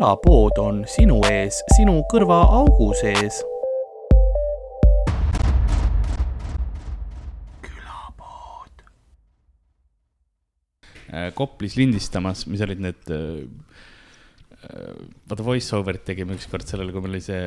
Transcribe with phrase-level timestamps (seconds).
[0.00, 3.42] külapood on sinu ees, sinu kõrvaaugu sees.
[7.66, 8.80] külapood.
[11.36, 13.44] Koplis lindistamas, mis olid need äh,
[15.28, 17.44] vaata voice over'it tegime ükskord sellele, kui meil oli see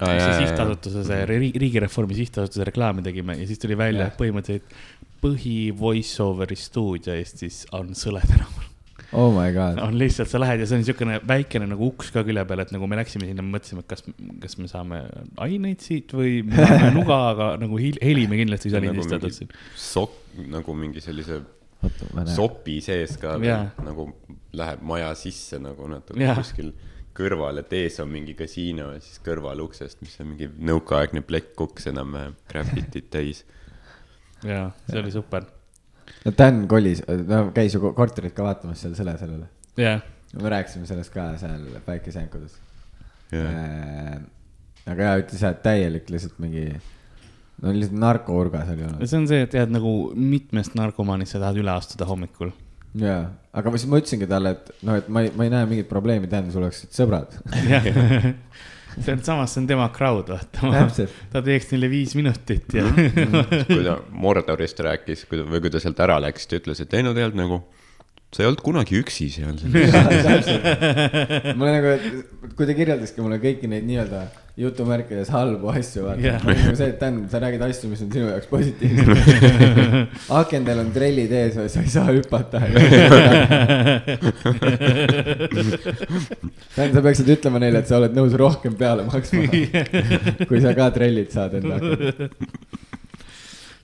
[0.00, 5.60] ah,, see sihtasutuse, see riigireformi sihtasutuse reklaami tegime ja siis tuli välja, et põhimõtteliselt põhi
[5.76, 8.61] voice over'i stuudio Eestis on Sõle tänaval
[9.12, 9.80] oh my god.
[9.82, 12.74] on lihtsalt, sa lähed ja see on niisugune väikene nagu uks ka külje peal, et
[12.74, 14.04] nagu me läksime sinna, mõtlesime, et kas,
[14.42, 15.02] kas me saame
[15.46, 16.40] aineid siit või
[16.98, 19.52] nuga, aga nagu heli me kindlasti ei saa lindistatud siin.
[19.78, 20.20] Sok-,
[20.52, 21.42] nagu mingi sellise
[22.30, 23.72] sopi sees ka yeah.
[23.82, 24.06] nagu
[24.54, 26.38] läheb maja sisse nagu natuke yeah.
[26.38, 26.70] kuskil
[27.16, 31.90] kõrval, et ees on mingi kasiino ja siis kõrval uksest, mis on mingi nõukaaegne plekkuks
[31.92, 33.42] enam-vähem graffitit täis.
[34.40, 35.02] jaa, see ja.
[35.02, 35.48] oli super.
[36.24, 39.48] No Dan kolis, no käis ju korterit ka vaatamas seal selle sellele.
[39.76, 40.02] jah yeah..
[40.42, 42.58] me rääkisime sellest ka seal päikesejänkudes
[43.32, 43.52] yeah..
[43.52, 44.16] Äh,
[44.92, 46.66] aga jaa, ütles jah, et täielik lihtsalt mingi
[47.62, 49.06] no lihtsalt narkourgas oli olnud.
[49.06, 52.52] see on see, et tead nagu mitmest narkomaanist sa tahad üle astuda hommikul.
[52.98, 53.24] jaa,
[53.56, 56.30] aga siis ma ütlesingi talle, et noh, et ma ei, ma ei näe mingit probleemi,
[56.30, 57.38] tähendab, sul oleksid sõbrad
[58.98, 61.06] see on samas, see on tema crowd, vaata.
[61.32, 62.86] ta teeks neile viis minutit ja
[63.68, 66.98] kui ta Mordorist rääkis, kui ta, või kui ta sealt ära läks, ta ütles, et
[66.98, 67.62] ei no tegelikult nagu
[68.32, 69.58] sa ei olnud kunagi üksi seal.
[71.58, 71.90] mulle nagu,
[72.56, 74.24] kui ta kirjeldaski mulle kõiki neid nii-öelda
[74.56, 76.20] jutumärkides halbu asju, vaata.
[76.20, 76.42] Yeah..
[76.44, 79.08] nagu see, et Dan, sa räägid asju, mis on sinu jaoks positiivsed.
[80.40, 82.60] Akendel on trellid ees, sa ei saa hüpata.
[86.76, 89.48] Dan, sa peaksid ütlema neile, et sa oled nõus rohkem peale maksma
[90.48, 92.28] kui sa ka trellid saad enda akendil.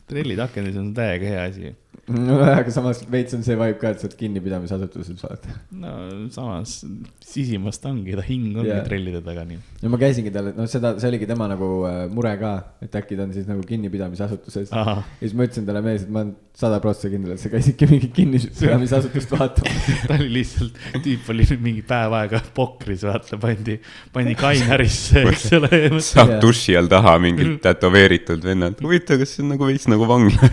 [0.09, 1.73] trellid akendes on täiega hea asi
[2.09, 5.55] no aga samas veits on see vibe ka, et sa oled kinnipidamisasutuses, vaata.
[5.83, 5.93] no
[6.35, 6.81] samas
[7.25, 8.85] sisimast ongi, ta hing ongi yeah.
[8.87, 9.61] trellide taga nii.
[9.83, 12.53] no ma käisingi talle, noh, seda, see oligi tema nagu äh, mure ka,
[12.85, 14.73] et äkki ta on siis nagu kinnipidamisasutuses.
[14.73, 17.87] ja siis ma ütlesin talle mees, et ma olen sada prossa kindel, et sa käisidki
[17.91, 23.77] mingit kinnipidamisasutust vaatamas ta oli lihtsalt, tüüp oli mingi päev aega pokris, vaata, pandi,
[24.15, 25.85] pandi kainärisse, eks ole.
[26.05, 30.51] saab duši all taha mingid tätoveeritud vennad, huvitav, kas see on nagu veits nagu vangla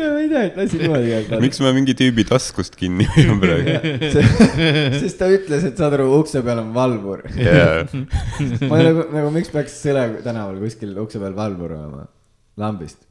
[0.00, 1.40] ma ei tea, et lasi niimoodi käia.
[1.42, 4.12] miks ma mingi tüübi taskust kinni hoian praegu?
[4.98, 7.84] sest ta ütles, et saad aru, ukse peal on valvur yeah.
[8.70, 12.06] ma nagu, nagu miks peaks Sõle tänaval kuskil ukse peal valvur olema,
[12.60, 13.04] lambist,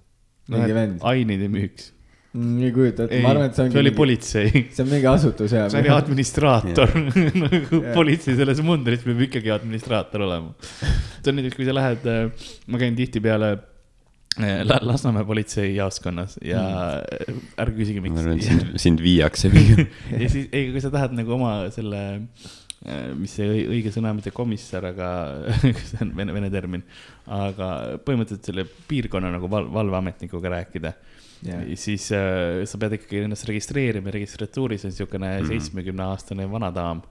[0.51, 1.05] mingi no, vend.
[1.13, 1.91] aineid ei müüks
[2.33, 3.71] mm, ei kujuta ette, ma arvan, et see on.
[3.75, 4.51] see oli politsei.
[4.65, 5.69] see on mingi asutus ja.
[5.71, 6.93] see oli administraator
[7.45, 10.53] nagu politsei selles mundris peab ikkagi administraator olema.
[10.59, 13.55] see on näiteks, kui sa lähed, äh, ma käin tihtipeale
[14.37, 16.61] Lasnamäe politseijaoskonnas ja
[17.01, 17.41] mm.
[17.63, 18.13] ärge küsige, miks.
[18.13, 19.49] ma arvan, et sind, sind viiakse
[20.21, 22.01] ja siis, ei, kui sa tahad nagu oma selle,
[22.85, 25.09] eh, mis see õige sõna, mitte komissar, aga
[25.89, 26.85] see on vene, vene termin,
[27.25, 27.71] aga
[28.05, 30.93] põhimõtteliselt selle piirkonna nagu val, valveametnikuga rääkida
[31.47, 31.65] yeah..
[31.79, 35.49] siis äh, sa pead ikkagi ennast registreerima, registratuuris on niisugune mm.
[35.49, 36.11] seitsmekümne mm.
[36.13, 37.01] aastane vanadaam,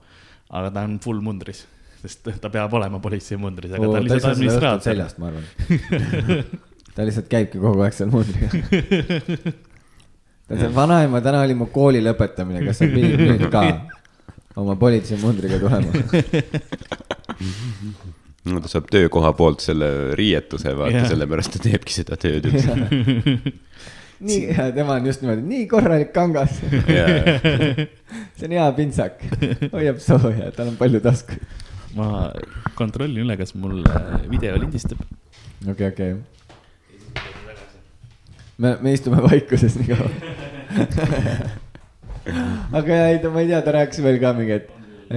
[0.47, 1.65] aga ta on full mundris
[1.97, 4.85] sest ta peab olema politseimundris, aga oh, ta on lihtsalt administraator.
[4.85, 6.57] seljast, ma arvan
[6.97, 8.49] ta lihtsalt käibki kogu aeg seal mundriga
[10.47, 13.63] ta ütles, vanaema, täna oli mu kooli lõpetamine, kas sa pidid nüüd ka
[14.57, 15.91] oma politseimundriga tulema?
[18.47, 22.77] No ta saab töökoha poolt selle riietuse, vaata, sellepärast ta teebki seda tööd üldse.
[24.27, 26.55] Nii, tema on just niimoodi, nii korralik kangas.
[26.63, 29.19] See on hea pintsak,
[29.75, 31.43] hoiab sooja, tal on palju taskuid.
[31.99, 32.31] ma
[32.79, 33.83] kontrollin üle, kas mul
[34.31, 35.03] video lindistab.
[35.03, 36.11] okei okay,, okei.
[36.15, 36.36] okay
[38.57, 40.09] me, me istume vaikuses nii kaua
[42.79, 44.67] aga ei, ma ei tea, ta rääkis veel ka mingi, et,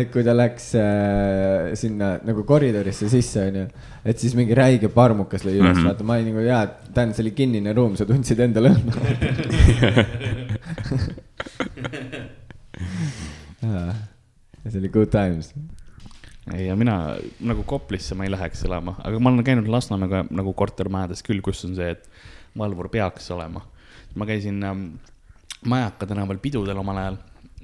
[0.02, 3.64] et kui ta läks äh, sinna nagu koridorisse sisse, onju.
[4.04, 5.88] et siis mingi räige parmukas lõi üles mm, -hmm.
[5.90, 6.62] vaata, ma olin nagu jaa,
[6.94, 8.92] tähendab, see oli kinnine ruum, sa tundsid enda lõhna
[13.60, 15.52] ja see oli good times
[16.54, 20.52] ei, ja mina nagu Koplisse ma ei läheks elama, aga ma olen käinud Lasnamäega nagu
[20.56, 22.08] kortermajades küll, kus on see, et
[22.58, 23.62] valvur peaks olema.
[24.14, 24.86] ma käisin ähm,
[25.66, 27.16] Majaka tänaval pidudel omal ajal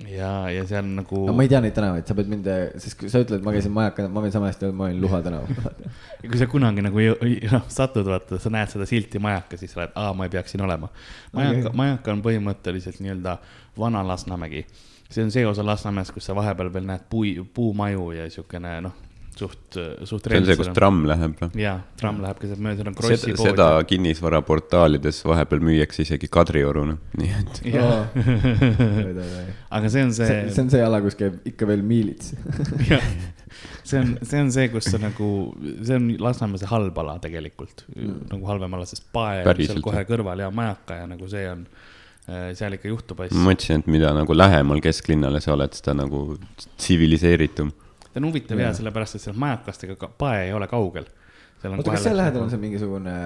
[0.04, 1.32] ja, ja seal nagu no,.
[1.36, 2.48] ma ei tea neid tänavaid, sa pead mind,
[2.82, 5.20] sest kui sa ütled, ma käisin Majaka, ma võin sama hästi öelda, ma olin Luha
[5.24, 5.78] tänaval
[6.32, 7.06] kui sa kunagi nagu
[7.54, 10.52] noh, satud, vaata, sa näed seda silti Majaka, siis sa oled, aa, ma ei peaks
[10.52, 10.90] siin olema.
[11.32, 13.38] Majaka okay., Majaka on põhimõtteliselt nii-öelda
[13.78, 14.66] vana Lasnamägi.
[15.08, 19.05] see on see osa Lasnamäest, kus sa vahepeal veel näed puu, puumaju ja siukene noh,
[19.38, 19.78] suht,
[20.08, 20.26] suht.
[20.28, 21.48] see on see, kus tramm läheb või?
[21.60, 23.50] jaa, tramm läheb keset mööda, seal on Krossi pood.
[23.50, 27.62] seda kinnisvaraportaalides vahepeal müüakse isegi Kadrioruna, nii et.
[29.76, 30.38] aga see on see.
[30.50, 32.32] see on see ala, kus käib ikka veel miilits
[33.86, 35.30] see on, see on see, kus sa nagu,
[35.60, 39.84] see on Lasnamäe see halb ala tegelikult mm., nagu halvem ala, sest pae on seal
[39.84, 43.36] kohe kõrval ja majaka ja nagu see on äh, seal ikka juhtub asju.
[43.38, 46.28] ma mõtlesin, et mida nagu lähemal kesklinnale sa oled, seda nagu
[46.76, 47.74] tsiviliseeritum
[48.16, 51.04] ta on huvitav ja, sellepärast, et seal majakastega pae ei ole kaugel.
[51.68, 53.16] oota, kas seal lähedal on see mingisugune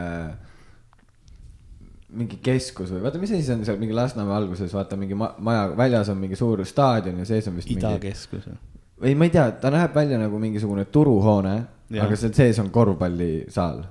[2.10, 5.30] mingi keskus või vaata, mis asi see on seal mingi Lasnamäe alguses, vaata mingi ma
[5.38, 7.70] maja, väljas on mingi suur staadion ja sees on vist.
[7.70, 8.58] idakeskus mingi...
[8.98, 9.12] või?
[9.12, 11.54] ei, ma ei tea, ta näeb välja nagu mingisugune turuhoone,
[12.02, 13.84] aga seal sees on korvpallisaal.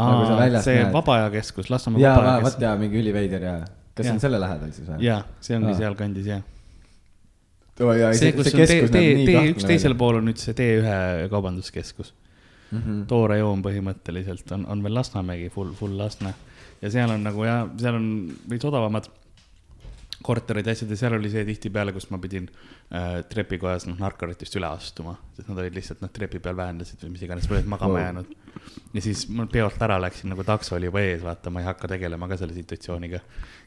[0.00, 0.92] Aa, see näed...
[0.96, 2.56] Vaba Aja Keskus, Lasnamäe Vaba Aja Keskus.
[2.56, 3.56] vot ja mingi üliveider ja,
[3.92, 4.08] kas ja.
[4.08, 5.00] see on selle lähedal siis või?
[5.04, 6.32] jaa, see ongi sealkandis
[7.76, 11.28] jah see, kus see on tee, tee, tee üks teisel pool on nüüd see T1
[11.32, 12.14] kaubanduskeskus
[12.70, 12.78] mm.
[12.78, 13.04] -hmm.
[13.10, 16.32] Toore joon põhimõtteliselt on, on veel Lasnamägi, full, full Lasna.
[16.82, 18.08] ja seal on nagu jah, seal on
[18.48, 19.08] veits odavamad
[20.26, 24.56] korterid ja asjad ja seal oli see tihtipeale, kus ma pidin äh, trepikojas noh, narkoritist
[24.58, 28.00] üle astuma, sest nad olid lihtsalt noh, trepi peal vähendasid või mis iganes, olid magama
[28.00, 28.32] jäänud
[28.94, 31.90] ja siis ma peolt ära läksin, nagu takso oli juba ees, vaata, ma ei hakka
[31.94, 33.20] tegelema ka selle situatsiooniga.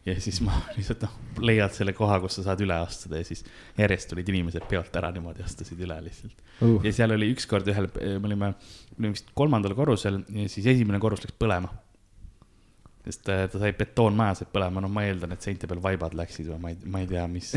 [0.06, 3.44] ja siis ma lihtsalt noh, leiad selle koha, kus sa saad üle astuda ja siis
[3.77, 6.80] järjest tulid inimesed peolt ära niimoodi, astusid üle lihtsalt uh..
[6.86, 11.01] ja seal oli ükskord ühel, me olime, me olime vist kolmandal korrusel ja siis esimene
[11.03, 11.71] korrus läks põlema
[13.09, 16.59] sest ta sai betoonmaja sai põlema, no ma eeldan, et seinte peal vaibad läksid või
[16.62, 17.53] ma ei, ma ei tea, mis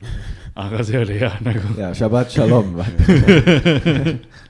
[0.64, 1.74] aga see oli jah nagu.
[1.78, 2.74] ja, Shabbat shalom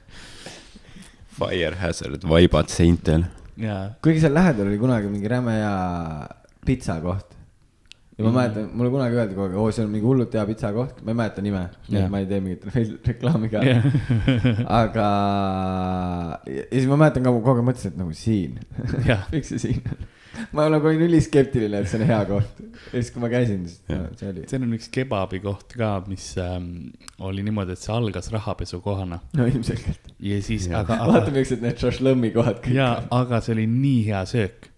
[1.40, 3.26] Fire hazard, vaibad seintel.
[4.04, 5.74] kuigi seal lähedal oli kunagi mingi räme hea
[6.66, 7.36] pitsakoht.
[8.18, 8.36] ja ma mm.
[8.36, 11.18] mäletan, mulle kunagi öeldi kogu aeg, oo, see on mingi hullult hea pitsakoht, ma ei
[11.22, 13.86] mäleta nime, nii et ma ei tee mingit reklaami ka yeah.
[14.82, 15.08] aga,
[16.44, 18.60] ja siis ma mäletan ka kogu aeg mõtlesin, et nagu siin
[19.32, 20.08] miks see siin on
[20.56, 22.62] ma nagu olin üliskeptiline, et see on hea koht.
[22.62, 24.46] ja siis, kui ma käisin, siis no, see oli.
[24.50, 26.90] seal on üks kebabi koht ka, mis ähm,
[27.26, 29.20] oli niimoodi, et see algas rahapesukohana.
[29.36, 30.12] no ilmselgelt.
[30.30, 31.12] ja siis, aga, aga.
[31.14, 32.76] vaata, miks need šašlõmmi kohad kõik.
[32.80, 34.70] jaa, aga see oli nii hea söök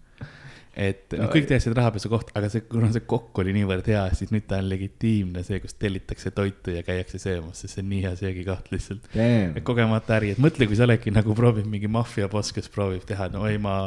[0.73, 4.31] et no, kõik teadsid rahapesu koht, aga see, kuna see kokk oli niivõrd hea, siis
[4.33, 8.01] nüüd ta on legitiimne see, kus tellitakse toitu ja käiakse söömas, sest see on nii
[8.07, 9.05] hea söögikoht lihtsalt.
[9.13, 13.29] et kogemata äri, et mõtle, kui sa oledki nagu proovib mingi maffiaboss, kes proovib teha,
[13.33, 13.77] no ei, ma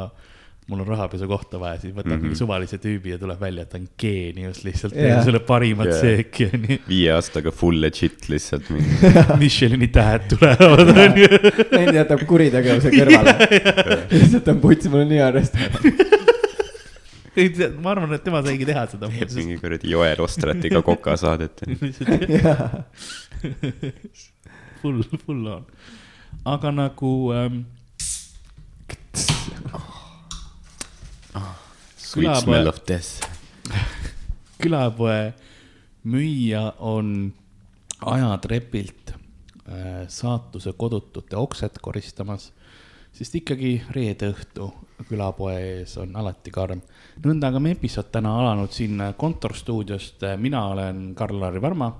[0.67, 2.23] mul on rahapesu kohta vaja, siis võtab mm -hmm.
[2.27, 5.87] mingi suvalise tüübi ja tuleb välja, et ta on geenius lihtsalt yeah., teeb sulle parimat
[5.87, 6.01] yeah.
[6.01, 6.79] sööki, onju.
[6.89, 8.67] viie aastaga full legit lihtsalt
[9.41, 11.29] Michelini tähed tulevad, onju.
[11.71, 13.37] Neid jätab kuritegevuse kõrvale
[14.11, 15.87] lihtsalt on puts, mul on nii restoran
[17.37, 19.09] ei tea, ma arvan, et tema saigi teha seda.
[19.13, 21.63] teeb mingi kuradi Joel Ostratiga kokasaadet
[24.81, 25.65] full, full on.
[26.57, 27.61] aga nagu ähm,
[32.13, 32.61] külapoe,
[34.61, 35.33] külapoe
[36.07, 37.33] müüja on
[38.01, 42.51] ajatrepilt äh, saatuse kodutute oksed koristamas,
[43.13, 44.69] sest ikkagi reede õhtu
[45.07, 46.81] külapoe ees on alati karm.
[47.25, 50.23] nõnda ka meie episood täna alanud siin kontorstuudiost.
[50.37, 51.91] mina olen Karl-Lari Varma,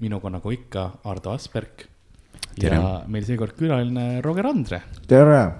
[0.00, 1.86] minuga nagu ikka Ardo Asperg.
[2.62, 4.82] ja meil seekord külaline Roger Andre.
[5.06, 5.50] tere.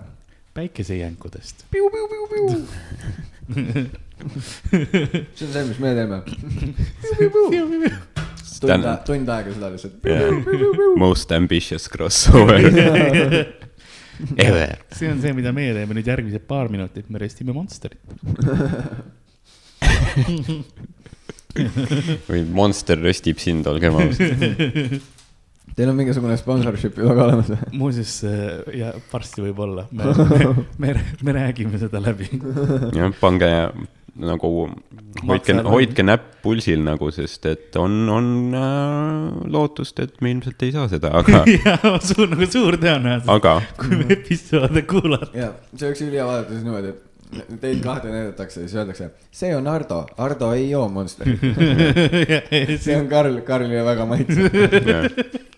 [0.54, 1.66] päikesejänkudest
[3.46, 6.22] see on see, mis me teeme.
[8.60, 9.94] tund, tund aega seda lihtsalt.
[10.06, 10.30] Yeah..
[10.98, 12.58] Most ambitious crossover.
[14.36, 14.78] Ever.
[14.96, 18.00] see on see, mida meie teeme nüüd järgmised paar minutit, me restime Monsterit.
[22.26, 24.42] Või Monster röstib sind, olgem ausad
[25.76, 27.66] Teil on mingisugune sponsorship juba ka olemas või?
[27.82, 30.94] muuseas, äh, ja varsti võib-olla, me, me, me,
[31.26, 32.30] me räägime seda läbi.
[32.96, 33.50] jah, pange
[34.16, 34.50] nagu,
[35.28, 40.72] hoidke, hoidke näpp pulsil nagu, sest et on, on äh, lootust, et me ilmselt ei
[40.72, 43.28] saa seda, aga jah, suur, nagu suur tõenäosus.
[43.36, 43.58] Aga...
[43.80, 45.28] kui me episoode kuulata.
[45.36, 46.94] jah, see oleks ülihea vaadata siis niimoodi,
[47.36, 51.42] et teid kahte näidatakse ja siis öeldakse, see on Ardo, Ardo ei joo Monsterit.
[52.86, 55.52] See on Karl, Karlile väga maitsev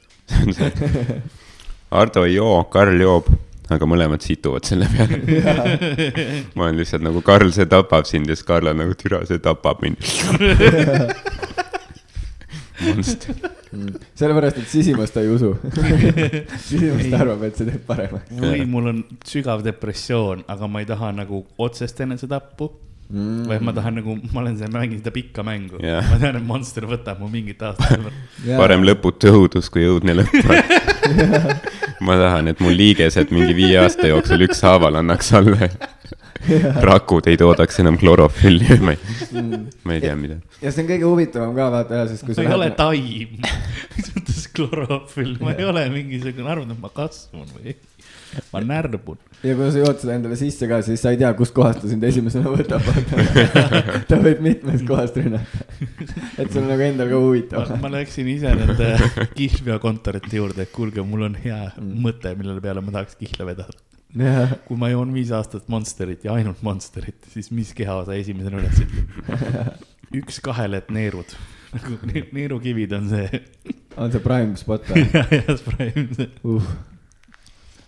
[1.99, 3.31] Ardo ei joo, Karl joob,
[3.73, 5.21] aga mõlemad situvad selle peale.
[6.57, 9.41] Ma olen lihtsalt nagu Karl, see tapab sind ja siis Karl on nagu türa, see
[9.43, 10.03] tapab mind.
[12.79, 13.35] Monster.
[14.17, 15.51] Sellepärast, et sisimast ta ei usu.
[16.69, 18.31] Sisimast arvab, et see teeb paremaks.
[18.39, 22.71] või mul on sügav depressioon, aga ma ei taha nagu otsest enesetappu
[23.11, 23.49] mm..
[23.49, 25.81] või ma tahan nagu, ma olen seal, mängin seda pikka mängu.
[25.83, 26.07] Yeah..
[26.13, 27.99] ma tean, et Monster võtab mu mingit aastat
[28.45, 28.59] yeah..
[28.63, 30.37] parem lõputu õudus kui õudne lõpp
[32.07, 35.71] ma tahan, et mu liigesed mingi viie aasta jooksul ükshaaval annaks alla.
[36.85, 39.01] Rakud ei toodaks enam klorofülli, ma ei
[39.43, 40.39] mm., ma ei tea, mida.
[40.63, 42.45] ja see on kõige huvitavam ka vaata, sest kui sa.
[42.45, 43.35] ma ei ole taim,
[43.97, 47.75] mis mõttes klorofüll, ma ei ole mingisugune, arvan, et ma kasvan või
[48.53, 49.19] ma närbun.
[49.43, 52.05] ja kui sa jood seda endale sisse ka, siis sa ei tea, kustkohast ta sind
[52.09, 52.87] esimesena võtab
[54.11, 55.67] ta võib mitmest kohast rünnata.
[55.81, 57.75] et see on nagu endal ka huvitav.
[57.83, 58.95] ma läksin ise nende
[59.39, 61.93] kihlveokontorite juurde, et kuulge, mul on hea mm.
[62.05, 63.79] mõte, mille peale ma tahaks kihla vedada.
[64.67, 69.87] kui ma joon viis aastat Monsterit ja ainult Monsterit, siis mis kehaosa esimesena üles ütleb?
[70.23, 71.37] üks kahele, et neerud
[71.69, 71.99] nagu
[72.33, 73.43] neerukivid on see.
[74.01, 75.05] on see prime spot või?
[75.13, 76.71] jah, jah, prime uh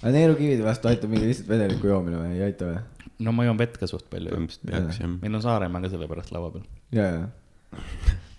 [0.01, 2.81] aga neerukivide vastu aitab mingi lihtsalt vedeliku joomine või ei aita või?
[3.27, 4.33] no ma joon vett ka suht palju.
[4.33, 5.13] põhimõtteliselt peaks jah.
[5.21, 6.67] meil on Saaremaa ka sellepärast laua peal.
[6.97, 7.83] ja, ja,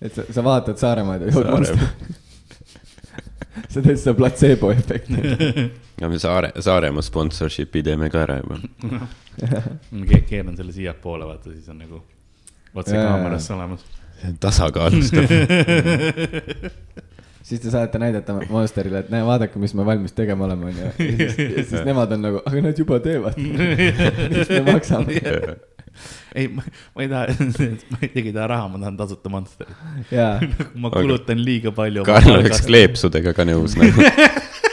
[0.02, 2.20] et sa, sa vaatad Saaremaad ja jood Monsterit
[3.72, 5.14] sa teed seda platseebo efekti.
[6.02, 8.60] ja me Saare, Saaremaa sponsorship'i teeme ka ära juba
[10.10, 10.22] Ke.
[10.28, 12.02] keeran selle siiapoole, vaata, siis on nagu
[12.76, 13.86] otse kaamerasse olemas.
[14.40, 15.32] tasakaalustab
[17.52, 20.92] siis te saate näidata Monsterile, et näe, vaadake, mis me valmis tegema oleme, onju.
[21.20, 23.36] ja siis nemad on nagu, aga nad juba teevad.
[23.42, 25.20] Mis me maksame?
[26.36, 26.64] Ei, ma
[27.04, 27.34] ei taha,
[27.92, 29.76] ma isegi ei taha raha, ma tahan tasuta Monsterit.
[30.82, 32.06] Ma kulutan liiga palju.
[32.08, 34.06] Karl oleks kleepsudega ka nõus nagu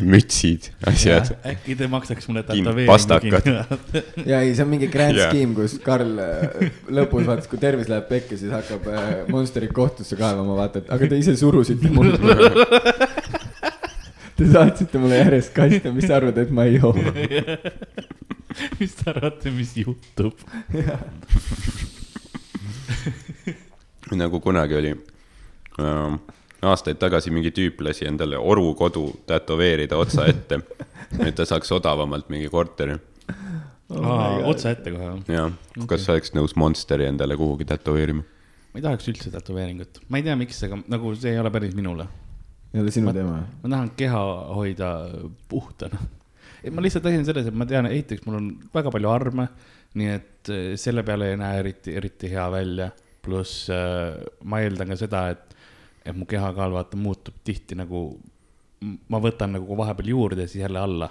[0.00, 1.32] mütsid, asjad.
[1.46, 3.40] äkki te maksaks mulle tätoveeringu
[4.30, 5.30] ja ei, see on mingi grand yeah.
[5.32, 10.18] scheme, kus Karl äh, lõpus vaatas, kui tervis läheb pekki, siis hakkab äh, Monsterit kohtusse
[10.20, 12.12] kaevama, vaata, et aga te ise surusite mul.
[14.40, 16.94] Te saatsite mulle järjest kaste, mis sa arvad, et ma ei joo?
[18.80, 20.40] Mis te arvate, mis juhtub?
[24.16, 24.90] Nagu kunagi oli
[25.78, 26.16] um,
[26.62, 30.60] aastaid tagasi mingi tüüp lasi endale orukodu tätoveerida otsa ette,
[31.26, 32.98] et ta saaks odavamalt mingi korteri
[33.96, 34.48] oh.
[34.50, 35.14] otse ette kohe?
[35.30, 35.50] jah,
[35.90, 38.24] kas sa oleks nõus Monsteri endale kuhugi tätoveerima?
[38.70, 41.74] ma ei tahaks üldse tätoveeringut, ma ei tea, miks, aga nagu see ei ole päris
[41.78, 42.06] minule.
[42.74, 43.42] ei ole sinu teema?
[43.62, 44.24] ma tahan keha
[44.54, 44.90] hoida
[45.50, 46.00] puhtana.
[46.70, 49.48] ma lihtsalt asi on selles, et ma tean, esiteks mul on väga palju arme,
[50.00, 52.90] nii et eh, selle peale ei näe eriti, eriti hea välja.
[53.20, 54.16] pluss äh,
[54.48, 55.56] ma eeldan ka seda, et
[56.04, 58.04] et mu kehakaal vaata muutub tihti nagu,
[58.80, 61.10] ma võtan nagu vahepeal juurde ja siis jälle alla.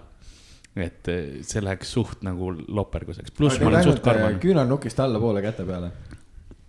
[0.79, 4.38] et eh, see läheks suht nagu loperguseks, pluss ma olen suht karvane.
[4.39, 5.91] Küünarnukist allapoole käte peale.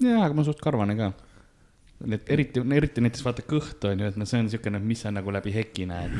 [0.01, 1.11] jaa, aga ma olen suht karvane ka.
[2.17, 5.13] et eriti, eriti näiteks vaata kõht on ju, et noh, see on niisugune, mis sa
[5.15, 6.17] nagu läbi heki näed.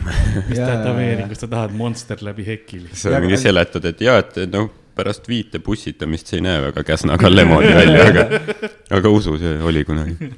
[0.49, 2.85] mis tätoveeringus sa tahad monster läbi heki.
[2.93, 7.45] sa mingi seletad, et jaa, et noh pärast viite pussitamist see ei näe väga Käsna-Kalle
[7.49, 8.25] moodi välja, aga,
[8.99, 10.17] aga usu, see oli kunagi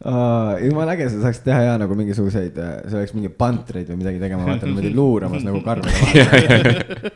[0.00, 3.98] Uh, jumala äge, sa saaksid teha ja nagu mingisuguseid, äh, sa oleks mingi pantreid või
[4.00, 6.70] midagi tegema, vaata niimoodi luuramas nagu karvade vahel.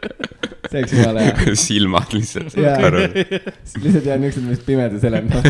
[0.68, 1.54] see oleks jumala hea.
[1.64, 2.58] silmad lihtsalt.
[2.58, 5.48] lihtsalt jääd niisugused, mis pimedas elavad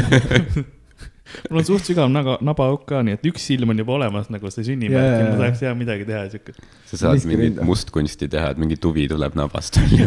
[1.49, 4.55] mul on suht sügav naga, nabaauk ka, nii et üks silm on juba olemas nagu
[4.55, 6.63] see sünnimärk ja ma tahaks hea midagi teha siukest.
[6.93, 10.07] sa saad Miski mingit mustkunsti teha, et mingi tuvi tuleb nabast välja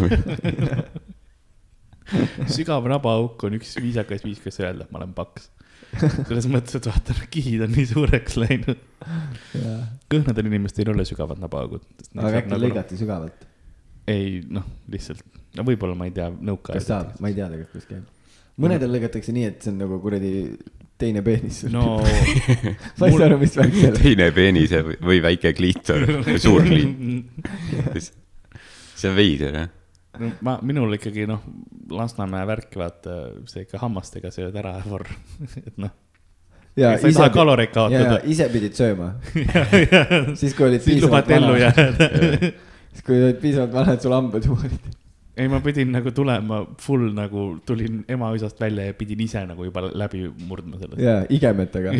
[2.55, 5.51] sügav nabaauk on üks viisakas viis, kuidas öelda, et ma olen paks
[6.27, 8.81] selles mõttes, et vaata, kihid on nii suureks läinud.
[10.11, 11.85] kõhnadel inimestel ei ole sügavad nabaaugud.
[12.17, 12.63] aga äkki nagu...
[12.65, 13.47] lõigati sügavalt?
[14.07, 15.23] ei, noh, lihtsalt,
[15.57, 16.81] no võib-olla ma ei tea, nõukaajal.
[16.81, 18.43] kas saab, ma ei tea tegelikult, kuidas käib.
[18.65, 20.33] mõnedel lõigatakse nii, et see on nagu kuradi
[20.97, 21.63] teine peenis.
[21.71, 21.87] no
[22.99, 23.99] ma ei saa aru, mis värk see on.
[24.01, 26.07] teine peenis või väike kliitor,
[26.41, 27.33] suur kliit.
[28.97, 29.76] see on veider, jah
[30.21, 31.43] no ma, minul ikkagi noh,
[31.93, 33.15] Lasnamäe värk, vaata,
[33.47, 35.07] see ikka hammastega sööd ära vorr,
[35.67, 35.93] et noh.
[36.77, 38.19] ja ise, ise, kaloreid kaotada.
[38.27, 39.13] ise pidid sööma.
[40.39, 42.11] Siis, kui olid siis lubati ellu jääda.
[42.91, 44.95] Siis, kui olid piisavalt vanad, sul hambad juba olid
[45.37, 49.83] ei, ma pidin nagu tulema full nagu, tulin emaisast välja ja pidin ise nagu juba
[49.85, 51.01] läbi murdma sellest.
[51.01, 51.93] jaa, igemetega.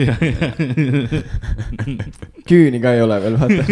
[2.50, 3.68] Küüni ka ei ole veel, vaata.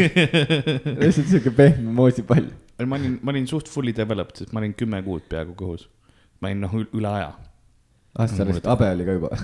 [1.01, 2.45] lihtsalt siuke pehme moosipall
[2.83, 5.87] ma olin, ma olin suht fully developed, sest ma olin kümme kuud peaaegu kõhus.
[6.41, 7.31] ma olin noh, üle aja.
[8.19, 9.29] ah, sa olid, habe oli ka juba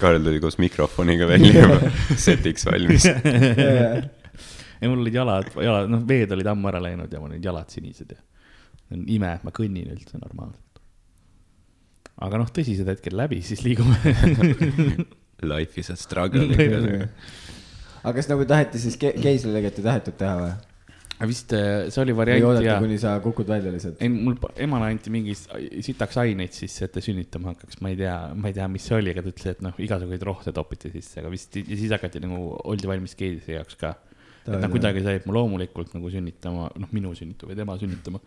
[0.00, 1.90] Karl tuli koos mikrofoniga välja juba,
[2.20, 3.06] setiks valmis
[4.84, 7.72] ei, mul olid jalad, jalad, noh, veed olid ammu ära läinud ja mul olid jalad
[7.72, 8.20] sinised ja.
[8.92, 10.80] ime, et ma kõnnin üldse normaalselt.
[12.24, 13.96] aga noh, tõsised hetked läbi, siis liigume
[15.44, 16.46] Life is a struggle
[18.04, 20.54] aga kas nagu taheti siis ke keisrilõiget ei tahetud teha või?
[21.28, 22.42] vist äh, see oli variant.
[22.42, 24.00] või oodata, kuni sa kukud välja lihtsalt.
[24.02, 28.16] ei, mul emale anti mingi sitaks aineid sisse, et ta sünnitama hakkaks, ma ei tea,
[28.36, 31.22] ma ei tea, mis see oli, aga ta ütles, et noh, igasuguseid rohte topiti sisse,
[31.22, 33.94] aga vist ja siis hakati nagu, oldi valmis geedise jaoks ka.
[34.44, 38.20] et noh, kuidagi sai mu loomulikult nagu sünnitama, noh, minu sünnitama või tema sünnitama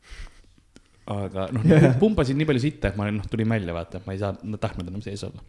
[1.20, 4.22] aga noh yeah., pumpasin nii palju sitta, et ma noh, tulin välja, vaata, ma ei
[4.22, 5.44] saa, tahtnud enam sees olla.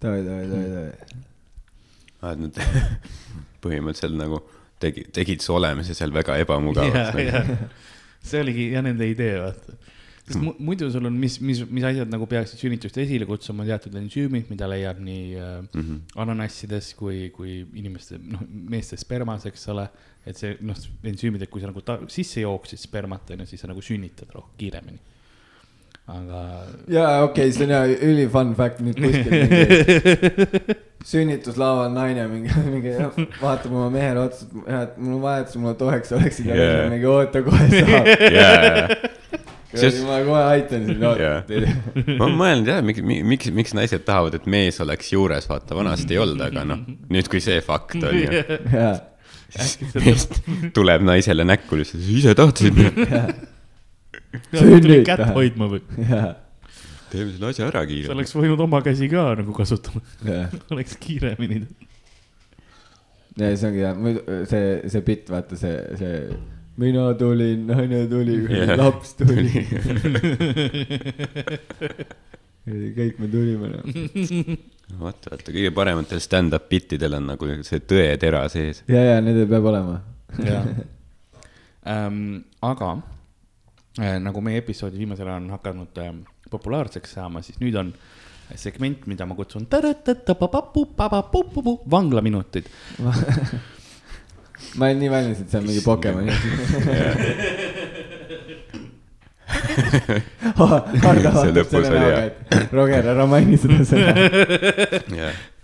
[0.00, 1.34] davai, davai, davai, davai.
[2.34, 2.60] Et nüüd
[3.64, 4.40] põhimõtteliselt nagu
[4.82, 7.68] tegi, tegid su olemise seal väga ebamugavaks nagu.
[8.26, 9.76] see oligi jah nende idee, vaata.
[10.26, 10.58] sest mm.
[10.66, 14.68] muidu sul on, mis, mis, mis asjad nagu peaksid sünnitust esile kutsuma, teatud ensüümid, mida
[14.70, 16.00] leiab nii äh, mm -hmm.
[16.24, 19.88] ananassides kui, kui inimeste, noh, meeste spermas, eks ole.
[20.26, 20.74] et see, noh,
[21.06, 24.32] ensüümid, et kui sa nagu ta, sisse jooksid spermat, on ju, siis sa nagu sünnitad
[24.34, 25.15] rohkem kiiremini
[26.06, 26.42] aga.
[26.88, 32.50] jaa, okei okay,, see on hea, üli fun fact nüüd kuskil mingi sünnituslaaval naine mingi,
[32.66, 32.94] mingi
[33.40, 37.10] vaatab oma mehele otsa, et mul on vaja, et sa mulle toeks oleksid yeah., mingi
[37.10, 38.94] oota, kohe saab yeah.
[39.76, 40.00] Sest...
[40.06, 41.42] ma kohe aitan sind yeah..
[42.16, 46.16] ma olen mõelnud jah, miks, miks, miks naised tahavad, et mees oleks juures, vaata vanasti
[46.16, 49.02] ei olnud, aga noh, nüüd kui see fakt on ju yeah..
[49.52, 50.26] siis
[50.74, 52.82] tuleb naisele näkku lihtsalt, ise tahtsid
[54.52, 55.84] tuli kätt hoidma või?
[57.10, 58.08] teeme selle asja ära kiiremini.
[58.08, 60.02] sa oleks võinud oma käsi ka nagu kasutama
[60.74, 61.62] oleks kiiremini.
[63.38, 63.94] ja see ongi hea,
[64.50, 66.14] see, see bitt, vaata see, see
[66.80, 69.64] mina tulin, naine tuli yeah., laps tuli
[72.96, 73.84] kõik me tulime noh.
[74.98, 78.82] vot, vaata kõige parematel stand-up bittidel on nagu see tõetera sees.
[78.90, 80.00] ja, ja nendel peab olema.
[81.86, 82.96] Um, aga
[83.96, 86.12] nagu meie episoodi viimasel ajal on hakanud äh,
[86.50, 87.94] populaarseks saama, siis nüüd on
[88.54, 89.66] segment, mida ma kutsun
[91.90, 92.68] vanglaminutid.
[94.80, 96.48] Ma olin nii valmis, et see on mingi Pokemoni asi
[100.62, 100.72] oh,
[101.02, 104.14] Karl vaatab selle näoga, et Roger, ära maini seda sõna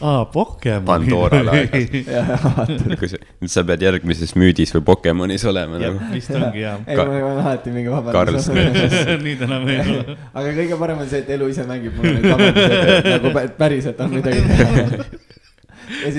[0.00, 0.86] aa, Pokemon.
[0.86, 6.00] Pandora laegas nüüd sa pead järgmises müüdis või Pokemonis olema nagu.
[6.12, 6.80] vist ongi jah.
[6.86, 8.50] ei, ma olen alati mingi vabandus.
[9.26, 10.18] nüüd enam ei ole.
[10.32, 14.18] aga kõige parem on see, et elu ise mängib mulle neid vabandusi, nagu päriselt on
[14.18, 15.06] midagi teha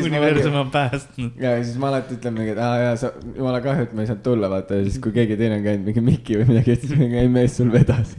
[0.04, 1.32] universum on päästnud.
[1.42, 4.10] ja siis ma alati ütlen mingi, et aa jaa, sa, jumala kahju, et ma ei
[4.12, 6.94] saanud tulla, vaata ja siis, kui keegi teine on käinud mingi Mikki või midagi, siis
[7.00, 8.14] mingi ei mees, sul vedas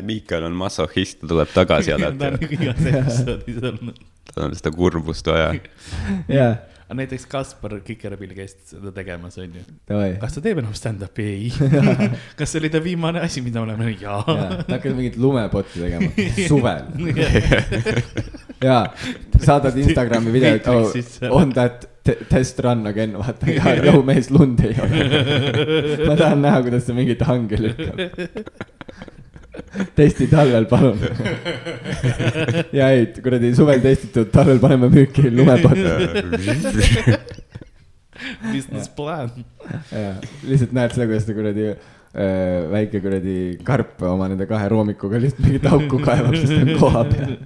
[0.10, 2.20] Miikal on massohhist, ta tuleb tagasi alati.
[2.20, 4.02] ta on igas episoodis olnud.
[4.32, 5.54] tal on seda kurbust vaja.
[6.40, 6.58] jah
[6.90, 9.62] aga näiteks Kaspar Kikerpill käis seda tegemas, onju.
[10.18, 11.26] kas ta teeb enam stand-up'i?
[11.36, 11.50] ei
[12.38, 14.48] kas see oli ta viimane asi, mida me oleme, jaa ja,.
[14.64, 16.10] ta hakkas mingit lumepotti tegema,
[16.50, 16.82] suvel
[18.64, 18.80] ja
[19.40, 20.92] saadad Instagrami videot oh,,
[21.30, 21.86] on that
[22.28, 25.04] test run again, vaata, ja jõu mees, lund ei ole.
[26.08, 27.98] ma tahan näha, kuidas sa mingit hange lükkab.
[29.94, 30.98] Testi talvel, palun.
[32.74, 37.18] Ja ei, kuradi suvel testitud, talvel paneme müüki lumepotte.
[38.50, 39.30] Business plan.
[40.46, 41.72] lihtsalt näed seda, kuidas ta kuradi
[42.14, 47.04] väike kuradi karp oma nende kahe roomikuga lihtsalt mingit auku kaevab, sest ta on koha
[47.10, 47.36] peal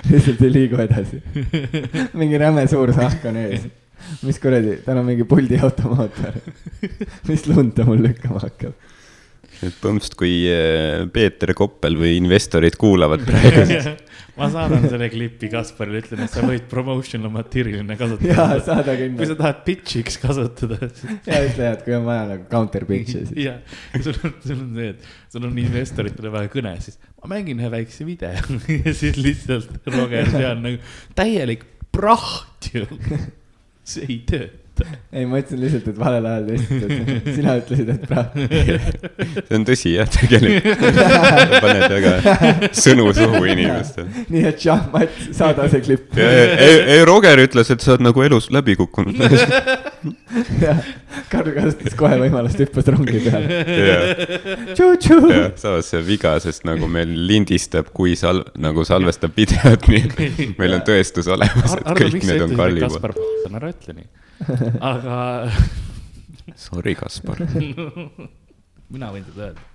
[0.10, 1.20] lihtsalt ei liigu edasi.
[2.16, 3.66] mingi räme suur sahk on ees.
[4.24, 6.22] mis kuradi, tal on mingi puldiautomaat.
[7.28, 8.72] mis lund ta mul lükkama hakkab
[9.66, 13.90] et põhimõtteliselt, kui äh, Peeter Koppel või investorid kuulavad praegu siis
[14.40, 18.30] ma saadan selle klipi Kasparile, ütlen, et sa võid promotional materjalina kasutada.
[18.32, 19.18] jaa, saada kindlasti.
[19.18, 20.78] kui sa tahad pitch'iks kasutada.
[21.26, 23.34] ja ütle, et kui on vaja nagu counter pitch'i siis.
[23.44, 23.58] jah,
[23.98, 27.72] sul on, sul on see, et sul on investoritele vaja kõne, siis ma mängin ühe
[27.74, 28.32] väikse video
[28.86, 30.80] ja siis lihtsalt Roger seal nagu
[31.18, 32.86] täielik praht ju.
[33.90, 34.69] see ei tööta
[35.12, 37.30] ei, ma ütlesin lihtsalt, et valel ajal testitud.
[37.34, 38.44] sina ütlesid, et praegu.
[39.48, 40.84] see on tõsi jah, tegelikult.
[41.64, 42.12] paned väga
[42.76, 44.24] sõnu suhu inimestele.
[44.30, 46.14] nii et jah, Matt, saada see klipp.
[46.20, 49.18] ei, ei, Roger ütles, et sa oled nagu elus läbi kukkunud.
[50.64, 50.80] jah,
[51.32, 53.60] Karl kasutas kohe võimalust, hüppas rongi peale.
[55.60, 60.78] samas see on viga, sest nagu meil lindistab, kui sal-, nagu salvestab videot, nii meil
[60.78, 63.00] on tõestus olemas, et kõik need on Karli poolt.
[63.10, 64.10] Kaspar, ära ütle nii
[64.80, 65.16] aga
[66.66, 67.42] Sorry, Kaspar
[68.90, 69.66] mina võin seda öelda.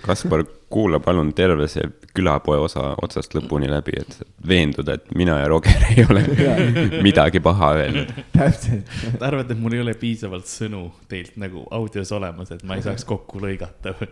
[0.00, 0.42] Kaspar,
[0.72, 1.84] kuula palun terve see
[2.16, 4.16] külapoe osa otsast lõpuni läbi, et
[4.48, 6.22] veenduda, et mina ja Roger ei ole
[7.06, 8.12] midagi paha öelnud.
[8.34, 8.88] täpselt.
[9.18, 12.86] Te arvate, et mul ei ole piisavalt sõnu teilt nagu audios olemas, et ma ei
[12.86, 14.08] saaks kokku lõigata või?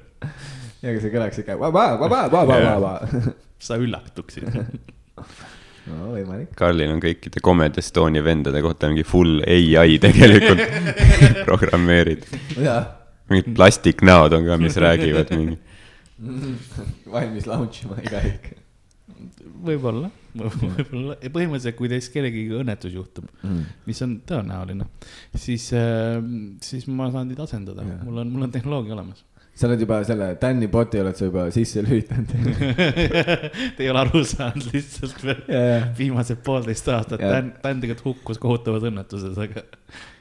[0.83, 1.59] ja, aga see kõlaks ikka.
[3.69, 4.61] sa üllatuksid.
[5.89, 6.53] No võimalik.
[6.59, 10.63] Karlil on kõikide Comedy Estonia vendade kohta mingi full ai tegelikult
[11.49, 12.39] programmeeritud.
[13.29, 15.59] mingid plastiknäod on ka, mis räägivad mingi
[17.15, 18.57] valmis launch ima iga hetk.
[19.69, 24.87] võib-olla, võib-olla, põhimõtteliselt, kui teist kellegagi õnnetus juhtub mm., mis on tõenäoline,
[25.35, 26.19] siis äh,,
[26.63, 29.25] siis ma saan teid asendada, mul on, mul on tehnoloogia olemas
[29.59, 32.31] sa oled juba selle Tänni bot'i oled sa juba sisse lülitanud
[33.77, 35.89] Te ei ole aru saanud lihtsalt veel yeah.
[35.99, 39.67] viimased poolteist aastat yeah., Tän, Tän tegelikult hukkus kohutavas õnnetuses, aga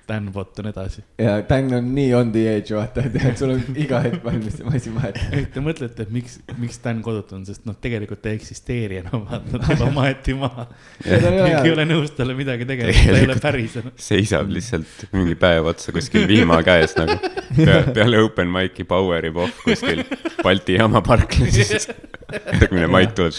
[0.08, 1.04] Dan Bot on edasi.
[1.22, 4.68] ja Dan on nii on the edge, vaata, et sul on iga hetk valmis see
[4.68, 5.42] masin vahetada.
[5.54, 9.26] Te mõtlete, et miks, miks Dan kodut on, sest noh, tegelikult ta ei eksisteeri enam,
[9.28, 10.68] vaata, tema maeti maha.
[11.04, 13.96] keegi ei ole nõus talle midagi tegema, ta ei ole päris enam.
[14.08, 17.20] seisab lihtsalt mingi päev otsa kuskil vihma käes nagu
[17.58, 20.04] Pea, peale open mic'i power ib off kuskil
[20.44, 21.88] Balti jaama parklas.
[22.28, 23.34] järgmine maik tuleb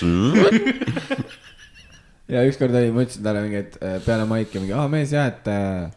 [2.29, 5.31] ja ükskord oli, ma ütlesin talle mingi, et äh, peale maiki mingi, aa mees jah,
[5.33, 5.89] et äh,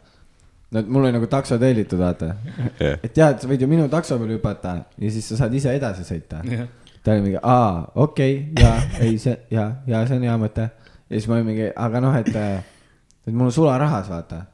[0.72, 2.34] no mul oli nagu takso tellitud, vaata.
[2.80, 2.98] Yeah..
[3.02, 6.06] et et sa võid ju minu takso peal hüpata ja siis sa saad ise edasi
[6.08, 6.40] sõita.
[6.48, 6.70] Yeah..
[7.04, 8.72] ta oli mingi, aa, okei okay,, ja,
[9.04, 10.68] ei, see, ja, ja see on hea mõte.
[11.10, 14.44] ja siis ma olin mingi, aga noh, et, et mul on sularahas, vaata.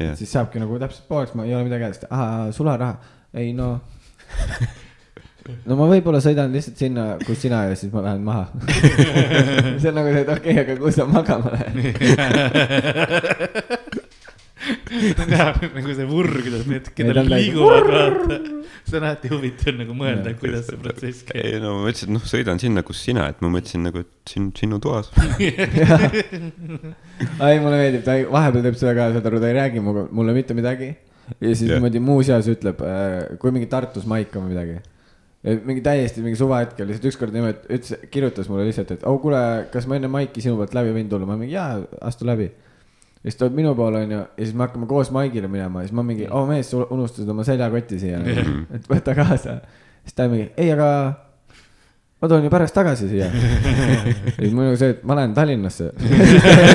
[0.00, 0.16] Yeah..
[0.18, 2.98] siis saabki nagu täpselt pooleks, ma ei ole midagi hästi, aa, sularaha,
[3.34, 3.76] ei no.
[5.62, 8.48] No ma võib-olla sõidan lihtsalt sinna, kus sina ja siis ma lähen maha.
[9.78, 11.76] See on nagu see, et okei okay,, aga kus sa magama lähed
[15.76, 18.38] nagu see vurr, kuidas need, kellel liiguvad, vaata.
[18.86, 21.42] see on alati huvitav nagu mõelda, kuidas see protsess käib.
[21.42, 24.32] ei no ma mõtlesin, et noh, sõidan sinna, kus sina, et ma mõtlesin nagu, et
[24.32, 25.12] siin, sinu toas.
[27.16, 30.02] Ei, mulle meeldib, ta ei, vahepeal teeb seda ka, saad aru, ta ei räägi mulle,
[30.12, 30.90] mulle mitte midagi.
[31.40, 34.76] ja siis niimoodi muuseas ütleb, äh, kui mingi Tartus maik on või midagi.
[35.64, 39.40] Mingi täiesti mingi suvahetkel lihtsalt ükskord niimoodi ütles, kirjutas mulle lihtsalt, et oh kuule,
[39.72, 42.50] kas ma enne maiki sinu poolt läbi võin tulla, ma mingi jaa, astu läbi
[43.26, 45.96] ja siis tuleb minu poole, onju, ja siis me hakkame koos Maigile minema ja siis
[45.98, 49.56] ma mingi, oo oh, mees, sa unustasid oma seljakoti siia nagu, et võta kaasa.
[50.06, 50.90] siis ta mingi, ei, aga
[52.22, 53.26] ma toon ju pärast tagasi siia.
[54.36, 55.90] siis mul nagu see, et ma lähen Tallinnasse.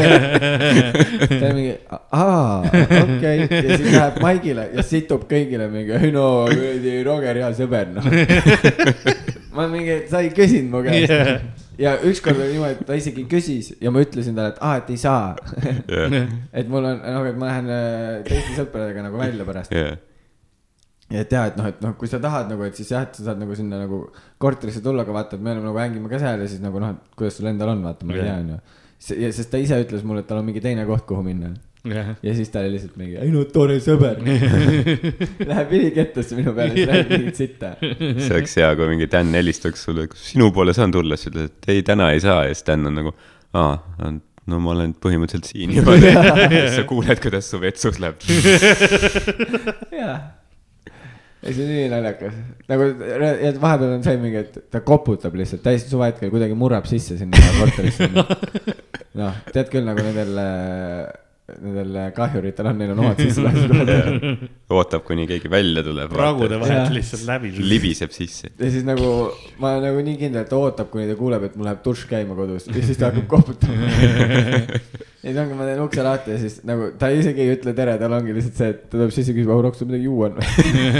[1.39, 3.47] ta mingi, aa, okei okay.
[3.47, 8.11] ja siis läheb Maigile ja situb kõigile mingi, ei no kuradi Roger hea sõber, noh.
[9.55, 13.25] ma mingi, sa ei küsinud mu käest yeah ja ükskord oli niimoodi, et ta isegi
[13.31, 15.33] küsis ja ma ütlesin talle, et aa, et ei saa
[15.89, 16.31] yeah.
[16.59, 19.97] et mul on, noh, et ma lähen äh, teiste sõpradega nagu välja pärast yeah.
[21.11, 23.17] ja et ja, et noh, et noh, kui sa tahad nagu, et siis jah, et
[23.17, 24.03] sa saad nagu sinna nagu
[24.41, 26.95] korterisse tulla, aga vaata, et me oleme nagu hängime ka seal ja siis nagu noh,
[26.95, 28.61] et kuidas sul endal on, vaata, ma ei tea, onju.
[29.39, 31.55] sest ta ise ütles mulle, et tal on mingi teine koht, kuhu minna
[31.87, 32.15] yeah..
[32.23, 34.19] ja siis ta oli lihtsalt mingi, ei no tore sõber.
[35.51, 37.71] Läheb ülikettasse minu peale, siis räägib mingit sitta.
[38.25, 41.53] see oleks hea, kui mingi Dan helistaks sulle, kas sinu poole saan tulla, siis ütled,
[41.53, 42.43] et ei, täna ei saa.
[42.47, 43.15] Ja siis Dan on nagu,
[43.57, 43.73] aa,
[44.51, 45.97] no ma olen põhimõtteliselt siin juba.
[46.51, 48.21] Siis sa kuuled, kuidas su vetsus läheb.
[50.01, 50.19] jaa.
[51.41, 52.35] Ei, see on nii naljakas,
[52.69, 57.17] nagu ja vahepeal on see mingi, et ta koputab lihtsalt täiesti suvehetkel kuidagi murrab sisse
[57.17, 58.11] sinna korterisse.
[59.17, 60.37] noh, tead küll nagu nendel
[61.61, 63.71] nendel kahjuritel on, neil on omad sissepääsud
[64.77, 66.13] ootab, kuni keegi välja tuleb.
[66.13, 67.51] pragude vahelt lihtsalt läbi.
[67.59, 68.51] libiseb sisse.
[68.57, 69.05] ja siis nagu
[69.61, 72.07] ma olen nagu nii kindel, et ta ootab, kuni ta kuuleb, et mul läheb dušš
[72.11, 73.89] käima kodus ja siis ta hakkab koputama
[75.21, 77.97] ja siis ongi, ma teen ukse lahti ja siis nagu ta isegi ei ütle tere,
[78.01, 80.39] tal ongi lihtsalt see, et ta tuleb sisse, küsib, oh, Roks, sul midagi juua on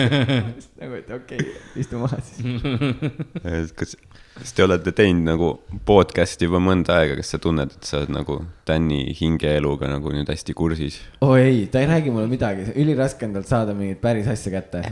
[0.82, 3.74] nagu, et okei okay,, istu maha siis.
[3.78, 3.98] kas
[4.38, 5.50] kas te olete teinud nagu
[5.88, 10.30] podcast'i juba mõnda aega, kas sa tunned, et sa oled nagu Tänni hingeeluga nagu nüüd
[10.32, 11.02] hästi kursis?
[11.20, 14.54] oo oh, ei, ta ei räägi mulle midagi, üliraske on talt saada mingit päris asja
[14.54, 14.84] kätte.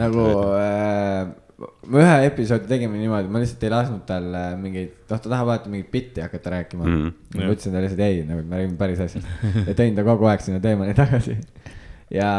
[0.00, 1.28] nagu äh,
[1.90, 5.50] me ühe episoodi tegime niimoodi, ma lihtsalt ei lasknud tal äh, mingeid, noh, ta tahab
[5.50, 6.96] alati mingit bitti hakata rääkima mm.
[6.96, 7.44] -hmm.
[7.44, 9.28] ma ütlesin talle lihtsalt ei, nagu me räägime päris asjast
[9.66, 11.36] ja tõin ta kogu aeg sinna teemani tagasi
[12.10, 12.30] ja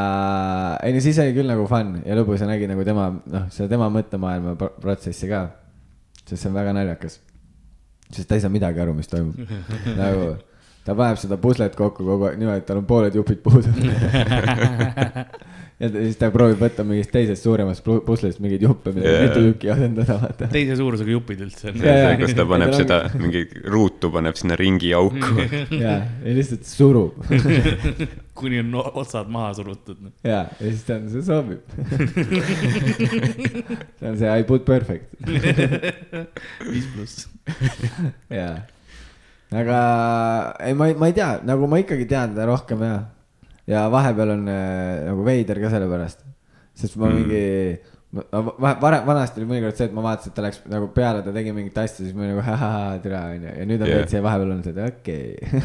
[0.83, 3.69] ei no siis oli küll nagu fun ja lõbus ja nägi nagu tema, noh, seda
[3.71, 5.45] tema mõttemaailma protsessi ka
[6.27, 7.19] sest see on väga naljakas.
[8.11, 9.35] sest ta ei saa midagi aru, mis toimub
[10.01, 10.35] nagu
[10.85, 13.69] ta paneb seda puslet kokku kogu aeg niimoodi, et tal on pooled jupid puudu
[15.81, 19.23] ja siis ta proovib võtta mingist teisest suuremast puslest mingeid juppe, mida yeah.
[19.25, 20.49] mitu tükki asendada, vaata.
[20.53, 21.73] teise suurusega jupid üldse.
[21.73, 25.17] see, kus ta paneb seda mingi ruutu, paneb sinna ringi auku.
[25.83, 27.13] ja, ja lihtsalt surub
[28.41, 29.97] kuni on otsad maha surutud.
[30.23, 31.61] Ja, ja siis ta on, see sobib
[33.99, 35.05] see on see I put perfect.
[36.69, 37.25] viis pluss.
[38.29, 38.53] jaa,
[39.63, 39.79] aga
[40.61, 42.95] ei, ma ei, ma ei tea, nagu ma ikkagi tean teda rohkem ja,
[43.69, 46.25] ja vahepeal on äh, nagu veider ka sellepärast,
[46.77, 47.17] sest ma mm.
[47.21, 47.43] mingi
[48.11, 51.53] varem, vanasti oli mõnikord see, et ma vaatasin, et ta läks nagu peale, ta tegi
[51.55, 54.01] mingit asja, siis ma nagu ahah, tere onju ja nüüd on yeah.
[54.01, 55.61] veits see vahepeal olnud see, et okei okay.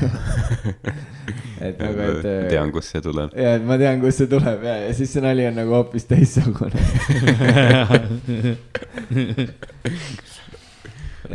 [1.67, 2.23] et nagu, et.
[2.53, 3.35] tean, kust see tuleb.
[3.35, 6.07] ja, et ma tean, kust see tuleb ja, ja siis see nali on nagu hoopis
[6.13, 6.81] teistsugune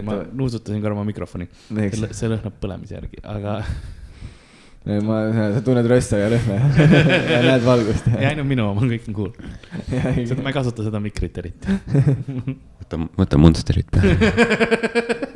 [0.07, 3.59] ma nuusutasin ka oma mikrofoni, see lõhnab põlemise järgi, aga
[4.81, 5.17] ma,
[5.53, 6.55] sa tunned rösta ja lõhna
[7.33, 8.07] ja näed valgust.
[8.15, 9.33] ja ainult minu oma, kõik on cool.
[9.91, 11.75] seda ma ei kasuta seda mikrit eriti.
[12.81, 14.15] võta, võta Monsterit peale.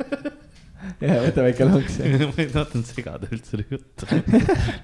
[1.06, 1.98] ja võta väike lonks.
[2.02, 4.08] ma ei tahtnud segada üldse seda juttu.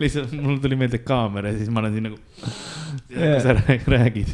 [0.02, 2.20] lihtsalt mul tuli meelde kaamera ja siis ma olen siin nagu,
[3.10, 3.56] kui sa
[3.96, 4.30] räägid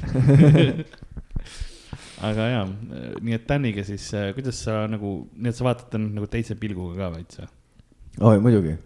[2.29, 2.67] aga jaa,
[3.23, 7.11] nii et Daniga siis, kuidas sa nagu, nii et sa vaatad nagu teise pilguga ka
[7.17, 7.51] veits või?
[8.29, 8.77] oi, muidugi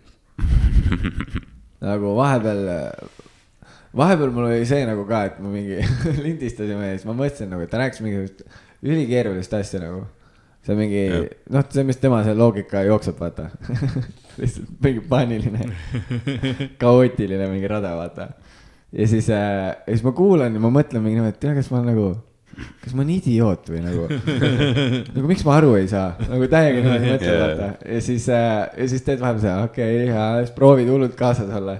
[1.89, 2.63] nagu vahepeal,
[3.97, 5.79] vahepeal mul oli see nagu ka, et me mingi
[6.25, 8.45] lindistasime ja siis ma mõtlesin nagu, et ta rääkis mingisugust
[8.83, 10.05] ülikeerulist asja nagu.
[10.63, 11.05] see mingi,
[11.51, 13.49] noh, see, mis tema see loogika jookseb, vaata
[14.41, 15.67] lihtsalt mingi paaniline
[16.83, 18.29] kaootiline mingi rada, vaata.
[18.93, 21.73] ja siis äh,, ja siis ma kuulan ja ma mõtlen mingi niimoodi, et tea, kas
[21.75, 22.13] ma nagu
[22.53, 24.07] kas ma olen idioot või nagu,
[25.17, 27.69] nagu miks ma aru ei saa, nagu täiega niimoodi mõtled yeah., vaata.
[27.95, 31.53] ja siis äh,, ja siis teed vahepeal see, okei okay,, ja siis proovid hullult kaasas
[31.59, 31.79] olla.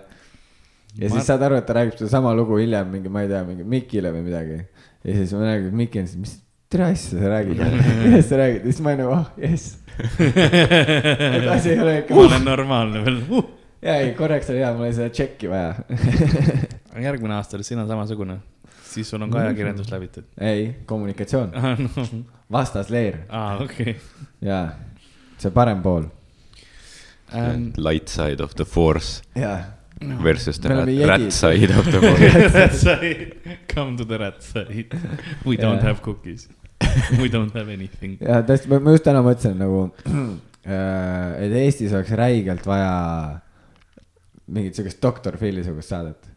[0.97, 1.13] ja ma...
[1.17, 4.15] siis saad aru, et ta räägib sedasama lugu hiljem mingi, ma ei tea, mingi Mikile
[4.15, 4.61] või midagi.
[5.05, 6.37] ja siis ma räägin, Miki on siis, mis
[6.73, 7.65] tere asja sa räägid,
[8.05, 9.77] millest sa räägid, ja siis ma olin nagu, oh jess.
[11.37, 12.15] et asi ei ole ikka.
[12.17, 13.51] ma olen normaalne veel uh..
[13.85, 15.75] ja ei, korraks oli hea, mul oli seda tšekki vaja
[17.01, 18.39] järgmine aasta oli sina samasugune
[18.93, 20.31] siis sul on ka ajakirjandus läbitud?
[20.41, 22.07] ei, kommunikatsioon ah, no.
[22.53, 23.23] vastasleer.
[23.29, 23.95] aa, okei okay..
[24.49, 24.67] jaa,
[25.39, 26.09] see parem pool
[27.33, 27.71] um,.
[27.77, 29.23] Light side of the force.
[29.35, 29.61] jaa
[30.03, 30.19] no.
[30.23, 32.85] versus the rat, rat side of the force
[33.75, 34.89] come to the rat side.
[35.45, 35.83] We don't yeah.
[35.83, 36.49] have cookies.
[37.21, 38.19] We don't have anything.
[38.21, 39.85] ja tõesti, ma just täna mõtlesin nagu,
[40.67, 42.93] äh, et Eestis oleks räigelt vaja
[44.53, 46.33] mingit siukest doktor Phil'i sugust saadet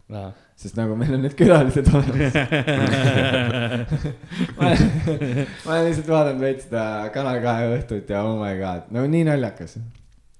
[0.55, 2.35] sest nagu meil on need külalised olemas
[4.55, 4.95] ma olen,
[5.65, 9.25] ma olen lihtsalt vaadanud veits seda Kanal kahe õhtut ja oh my god, no nii
[9.27, 9.75] naljakas.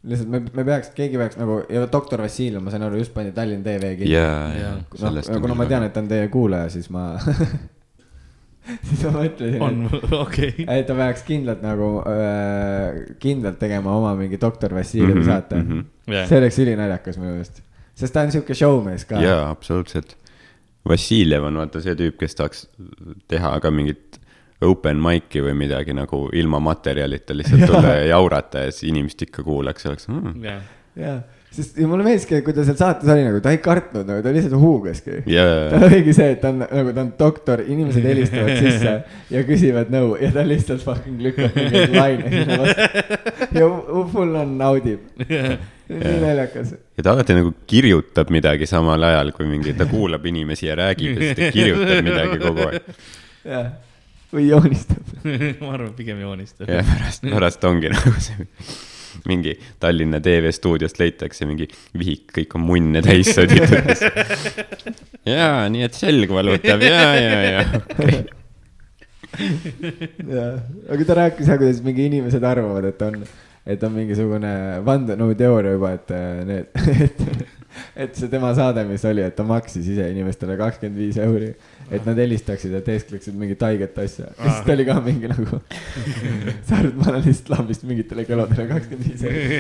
[0.08, 3.36] lihtsalt me, me peaks, keegi peaks nagu ja doktor Vassiljev, ma sain aru, just pandi
[3.36, 4.14] Tallinna TV kinni.
[4.16, 4.74] ja, ja.
[4.80, 7.10] noh, kuna ma tean, et ta on teie kuulaja, siis ma
[8.88, 14.40] siis ma mõtlesin, et okay., et ta peaks kindlalt nagu äh,, kindlalt tegema oma mingi
[14.42, 15.70] doktor Vassiljevi mm -hmm, saate mm.
[15.70, 15.86] -hmm.
[16.08, 16.28] Yeah.
[16.30, 17.65] see oleks ülinaljakas minu meelest
[17.96, 19.22] sest ta on sihuke showmees ka.
[19.24, 20.18] jaa, absoluutselt.
[20.86, 22.68] Vassiljev on vaata see tüüp, kes tahaks
[23.32, 24.20] teha ka mingit
[24.66, 29.44] open mic'i või midagi nagu ilma materjalita lihtsalt tulla ja jaurata ja siis inimesed ikka
[29.48, 30.44] kuulaks, oleks mm..
[30.46, 30.62] jaa.
[30.96, 31.24] Yeah
[31.56, 34.32] sest ja mulle meeldiski, kui ta seal saates oli nagu, ta ei kartnud nagu, ta
[34.36, 35.70] lihtsalt huugaski yeah..
[35.72, 38.96] tal oligi see, et ta on nagu, ta on doktor, inimesed helistavad sisse
[39.32, 43.16] ja küsivad nõu ja ta lihtsalt fucking lükkab mingeid laine sinna vastu.
[43.60, 43.70] ja
[44.12, 45.08] full on naudib.
[45.30, 45.56] Yeah
[45.90, 46.74] nii naljakas.
[46.98, 51.20] ja ta alati nagu kirjutab midagi samal ajal, kui mingi, ta kuulab inimesi ja räägib
[51.20, 52.90] ja siis ta kirjutab midagi kogu aeg.
[53.46, 53.70] jah,
[54.34, 55.30] või joonistab
[55.62, 56.70] ma arvan, pigem joonistab.
[56.70, 58.50] ja pärast, pärast ongi nagu see
[59.24, 61.68] mingi Tallinna TV stuudiost leitakse mingi
[61.98, 63.88] vihik, kõik on munne täis sõditud.
[65.36, 68.26] jaa, nii et selg valutab ja, ja, ja okay.
[70.36, 70.60] jah,
[70.92, 73.24] aga ta rääkis jah, kuidas mingi inimesed arvavad, et on
[73.66, 74.50] et on mingisugune
[74.86, 76.68] vandenõuteooria juba, et äh, need,
[77.06, 77.22] et,
[78.06, 81.50] et see tema saade, mis oli, et ta maksis ise inimestele kakskümmend viis euri,
[81.90, 84.30] et nad helistaksid ja teeskleksid mingit haiget asja.
[84.30, 85.62] ja siis ta oli ka mingi nagu
[86.68, 89.56] sa arvad, ma olen lihtsalt lambist mingitele kõladele kakskümmend viis euri.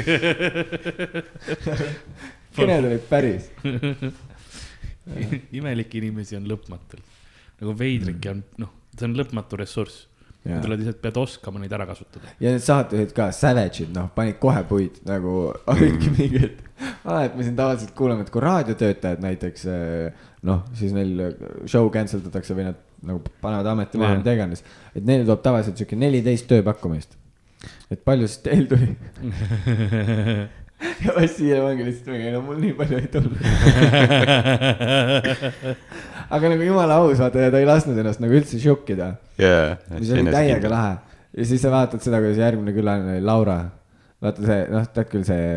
[2.56, 3.50] kõned olid päris
[5.54, 7.06] imelikke inimesi on lõpmatult,
[7.62, 10.06] nagu veidrikke on, noh, see on lõpmatu ressurss
[10.46, 12.30] sa lihtsalt pead oskama neid ära kasutada.
[12.40, 15.34] ja need saatejuhid ka, Savage'id, noh, panid kohe puid nagu
[15.74, 16.18] olidki mm.
[16.20, 16.56] mingid
[17.04, 20.08] ah,, et me siin tavaliselt kuuleme, et kui raadiotöötajad näiteks eh,
[20.46, 21.12] noh, siis neil
[21.66, 24.62] show cancel datakse või nad nagu panevad ameti maha, mida iganes.
[24.94, 27.12] et neile tuleb tavaliselt sihuke neliteist tööpakkumist.
[27.90, 28.90] et palju siis teil tuli
[31.06, 33.40] ja Vassiljev ongi lihtsalt mingi, no mul nii palju ei tulnud
[36.30, 39.78] aga nagu jumala aus, vaata ja ta ei lasknud ennast nagu üldse šokkida yeah,.
[40.00, 40.96] mis oli täiega lahe
[41.36, 43.58] ja siis sa vaatad seda, kuidas järgmine külaline oli Laura.
[44.24, 45.48] vaata see, noh, tead küll see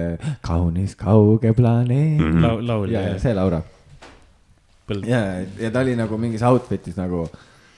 [0.47, 2.39] kaunis kauge planeet mm.
[2.39, 2.67] -hmm.
[2.69, 2.91] laul.
[2.93, 3.63] ja, ja see Laura.
[5.07, 5.23] ja,
[5.61, 7.29] ja ta oli nagu mingis outfit'is nagu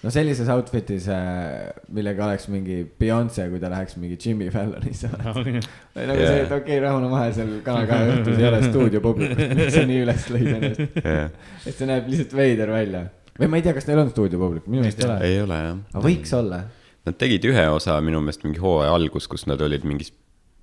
[0.00, 5.34] no sellises outfit'is äh,, millega oleks mingi Beyonce, kui ta läheks mingi Jimmy Fallonisse no,.
[5.36, 6.32] või nagu yeah.
[6.32, 9.84] see, et okei okay,, rahune maha seal Kanal kahe õhtus ei ole stuudiopublikut, mis sa
[9.90, 11.30] nii üles lõid ennast yeah..
[11.64, 13.04] et see näeb lihtsalt veider välja.
[13.40, 15.20] või ma ei tea, kas neil on stuudiopublik, minu meelest ei ole.
[15.28, 15.84] ei ole jah.
[15.92, 16.64] aga võiks olla.
[17.08, 20.12] Nad tegid ühe osa minu meelest mingi hooaja algus, kus nad olid mingis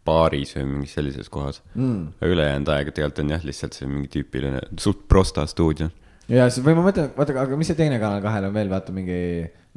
[0.08, 2.18] baaris või mingis sellises kohas mm..
[2.26, 5.90] ülejäänud aeg tegelikult on jah, lihtsalt see mingi tüüpiline suht prosta stuudio.
[6.30, 8.96] Ja siis või ma mõtlen, vaata, aga mis see teine Kanal kahel on veel, vaata
[8.96, 9.20] mingi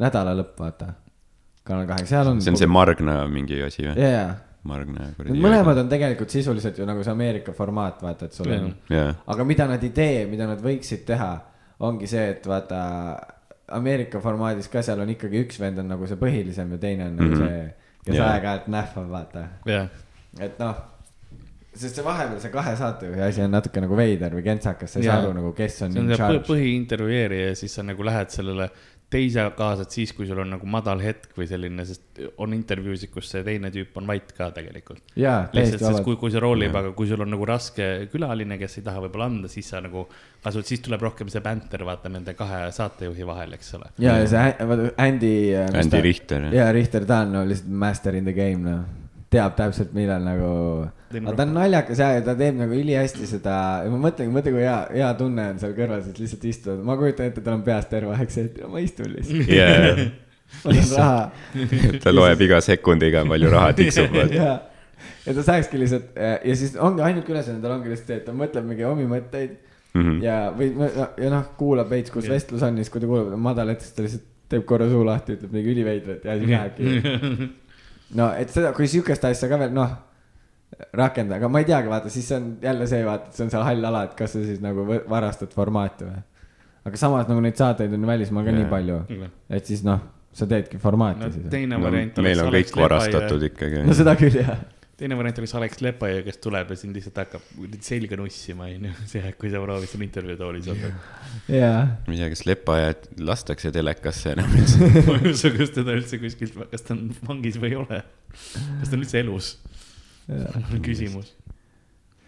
[0.01, 0.93] nädala lõpp, vaata.
[1.67, 2.41] Kanal kahel, seal on.
[2.43, 3.97] see on see Margna mingi asi või?
[3.97, 4.31] jaa, jaa
[4.69, 5.41] Margna ja kuradi.
[5.41, 9.15] mõlemad on tegelikult sisuliselt ju nagu see Ameerika formaat, vaata, et sul on yeah..
[9.33, 11.31] aga mida nad ei tee, mida nad võiksid teha,
[11.89, 12.81] ongi see, et vaata
[13.77, 17.17] Ameerika formaadis ka seal on ikkagi üks vend on nagu see põhilisem ja teine on
[17.23, 17.49] nagu mm -hmm.
[17.49, 18.33] see, kes yeah.
[18.35, 19.89] aeg-ajalt nähvab, vaata yeah..
[20.39, 20.85] et noh,
[21.81, 25.09] sest see vahepeal see kahe saatejuhi asi on natuke nagu veider või kentsakas, sa ei
[25.09, 25.97] saa aru nagu, kes on.
[25.97, 28.71] see on see põhiintervjueerija ja siis sa nagu lähed sellele
[29.11, 33.31] teise kaasad siis, kui sul on nagu madal hetk või selline, sest on intervjuusid, kus
[33.33, 35.03] see teine tüüp on vait ka tegelikult.
[35.17, 38.87] lihtsalt, sest kui, kui see roolib, aga kui sul on nagu raske külaline, kes ei
[38.87, 40.07] taha võib-olla anda, siis sa nagu
[40.45, 43.91] kasutad, siis tuleb rohkem see bänter, vaata nende kahe saatejuhi vahel, eks ole.
[43.99, 45.35] ja, ja see, Andy.
[45.59, 46.51] Äh, Andy Richter.
[46.55, 50.49] ja Richter, ta on no, lihtsalt master in the game, noh teab täpselt, millal nagu.
[51.15, 53.55] aga ta on naljakas ja, ja ta teeb nagu ülihästi seda,
[53.91, 57.31] ma mõtlengi, mõtle, kui hea, hea tunne on seal kõrval, siis lihtsalt istuda, ma kujutan
[57.31, 60.03] ette, tal on peas terve aeg see, et ma istun lihtsalt yeah..
[60.65, 64.57] ma saan raha ta loeb iga sekundiga, palju raha tiksub ja,
[65.27, 68.35] ja ta saakski lihtsalt ja siis ongi ainuke ülesanne tal ongi lihtsalt see, et ta
[68.35, 69.55] mõtleb mingi omi mõtteid
[69.95, 70.03] mm.
[70.03, 70.21] -hmm.
[70.27, 70.75] ja, või
[71.23, 72.35] ja noh, kuulab veits, kus yeah.
[72.35, 75.07] vestlus on ja siis, kui ta kuulab madal ette, siis ta lihtsalt teeb korra suu
[75.07, 77.51] lahti, ütleb mingi üliveidrat ja siis lähebki
[78.19, 79.93] no et seda, kui sihukest asja ka veel noh,
[80.97, 83.67] rakendada, aga ma ei teagi, vaata, siis on jälle see, vaata, et see on seal
[83.67, 86.23] hall ala, et kas sa siis nagu varastad formaati või.
[86.89, 88.99] aga samas nagu neid saateid on välismaal ka ja, nii palju,
[89.59, 91.49] et siis noh, sa teedki formaati no, siis.
[91.53, 92.27] teine variant no,.
[92.27, 93.83] meil on kõik varastatud ikkagi.
[93.87, 94.63] no seda küll jah
[95.01, 97.45] teine variant oleks Alex Lepaja, kes tuleb ja sind lihtsalt hakkab
[97.85, 100.93] selga nussima, onju, see, kui sa proovid seal intervjuutoolis olla.
[101.49, 106.21] ma ei tea, kas Lepajat lastakse telekasse enam üldse ma ei usu, kas teda üldse
[106.23, 108.03] kuskilt, kas ta on vangis või ei ole.
[108.31, 109.55] kas ta on üldse elus?
[110.85, 111.33] küsimus.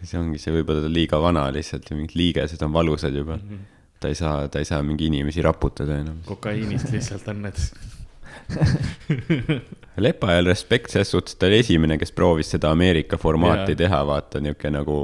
[0.03, 3.37] see ongi see, võib-olla ta on liiga vana lihtsalt ja mingid liigesed on valusad juba
[3.37, 3.49] mm.
[3.49, 3.91] -hmm.
[4.03, 6.19] ta ei saa, ta ei saa mingi inimesi raputada enam.
[6.27, 7.61] kokaiinist lihtsalt on need
[10.03, 13.81] Lepajal respekt ses suhtes, ta oli esimene, kes proovis seda Ameerika formaati yeah.
[13.83, 14.97] teha, vaata niuke nagu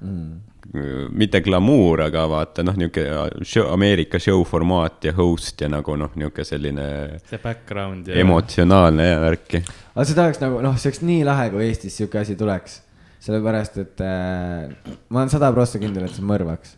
[0.00, 1.10] mm.
[1.18, 3.04] mitte glamuur, aga vaata noh, niuke
[3.42, 6.86] show, Ameerika show formaat ja host ja nagu noh, niuke selline.
[7.26, 8.20] see background ja.
[8.22, 9.62] emotsionaalne ja värki.
[9.94, 12.82] aga seda oleks nagu noh, see oleks nii lahe, kui Eestis sihuke asi tuleks.
[13.26, 16.76] sellepärast, et äh, ma olen sada prossa kindel, et see mõrvaks.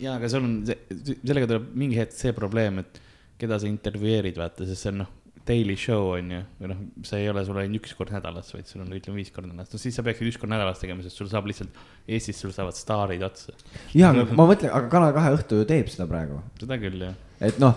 [0.00, 3.02] ja, aga sul on, sellega tuleb mingi hetk see probleem, et
[3.42, 7.22] keda sa intervjueerid, vaata, sest see on noh daily show on ju, või noh, see
[7.24, 9.80] ei ole sul ainult üks kord nädalas, vaid sul on ütleme viis korda nädalas, no
[9.82, 13.24] siis sa peaksid üks kord nädalas tegema, sest sul saab lihtsalt, Eestis sul saavad staarid
[13.26, 13.54] otsa.
[13.96, 16.38] ja, aga ma mõtlen, aga Kanal kahe õhtu ju teeb seda praegu.
[16.62, 17.18] seda küll, jah.
[17.42, 17.74] et noh,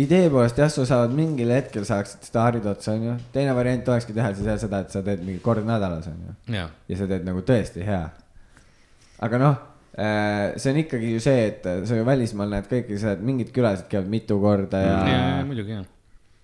[0.00, 4.16] idee poolest jah, sul saavad mingil hetkel saaksid staarid otsa, on ju, teine variant olekski
[4.16, 6.36] teha siis seda, et sa teed mingi kord nädalas, on ju.
[6.56, 8.04] ja sa teed nagu tõesti hea.
[9.28, 9.64] aga noh
[9.96, 13.86] see on ikkagi ju see, et sa ju välismaal näed kõiki seda, et mingid külased
[13.88, 14.96] käivad mitu korda ja.
[15.08, 15.86] ja, ja muidugi jah.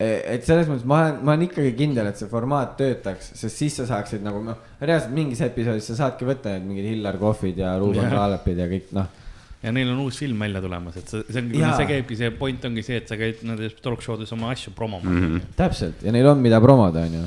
[0.00, 3.60] E, et selles mõttes ma olen, ma olen ikkagi kindel, et see formaat töötaks, sest
[3.60, 7.60] siis sa saaksid nagu noh, reaalselt mingis episoodis sa saadki võtta need mingid Hillar Kohvid
[7.60, 9.18] ja Ruuben Kaalepid ja kõik noh
[9.62, 12.64] ja neil on uus film välja tulemas, et see, see on, see käibki, see point
[12.66, 15.28] ongi see, et sa käid nendes talk show des oma asju promomas mm.
[15.28, 15.54] -hmm.
[15.60, 17.22] täpselt ja neil on, mida promoda, onju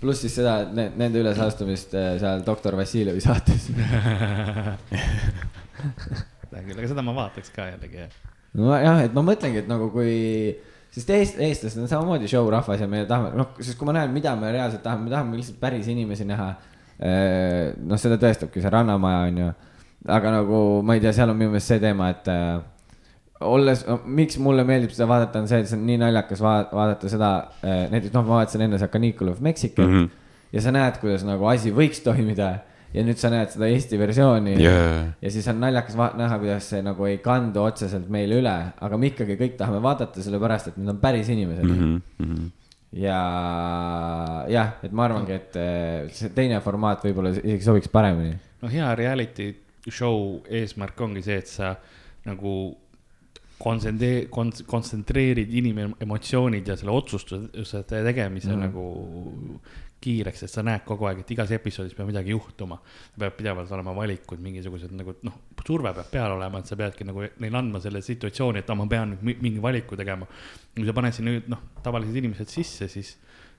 [0.00, 3.68] pluss siis seda, et ne, nende ülesastumist äh, seal doktor Vassiljevi saates
[6.48, 8.06] seda küll, aga seda ma vaataks ka jällegi.
[8.58, 10.14] nojah, et ma mõtlengi, et nagu kui,
[10.94, 14.14] sest eest, eestlased on samamoodi show rahvas ja me tahame, noh, sest kui ma näen,
[14.14, 16.48] mida me reaalselt tahame, me tahame lihtsalt päris inimesi näha.
[16.98, 19.52] Äh, noh, seda tõestabki see Rannamaja on ju,
[20.18, 22.58] aga nagu ma ei tea, seal on minu meelest see teema, et äh,
[23.46, 27.28] olles miks mulle meeldib seda vaadata, on see, et see on nii naljakas vaadata, seda
[27.62, 27.84] äh,.
[27.92, 30.08] näiteks noh, ma vaatasin enne seda Canicule of Mexico mm -hmm.
[30.52, 32.58] ja sa näed, kuidas nagu asi võiks toimida.
[32.94, 35.08] ja nüüd sa näed seda Eesti versiooni yeah.
[35.22, 39.06] ja siis on naljakas näha, kuidas see nagu ei kandu otseselt meile üle, aga me
[39.06, 42.00] ikkagi kõik tahame vaadata, sellepärast et need on päris inimesed mm.
[42.18, 42.50] -hmm.
[42.92, 43.20] ja
[44.48, 48.38] jah, et ma arvangi, et äh, see teine formaat võib-olla isegi sobiks paremini.
[48.62, 49.54] no hea reality
[49.90, 51.76] show eesmärk ongi see, et sa
[52.24, 52.76] nagu
[53.58, 54.30] kontsentreerid,
[54.70, 58.64] kontsentreerid inimemotsioonid ja selle otsustuse tegemise mm.
[58.68, 59.60] nagu
[59.98, 62.78] kiireks, sest sa näed kogu aeg, et igas episoodis peab midagi juhtuma.
[63.18, 67.24] peab pidevalt olema valikud, mingisugused nagu noh, surve peab peal olema, et sa peadki nagu
[67.42, 70.28] neile andma selle situatsiooni, et ma pean nüüd mingi valiku tegema.
[70.74, 73.16] kui sa paned sinna nüüd noh, tavalised inimesed sisse, siis,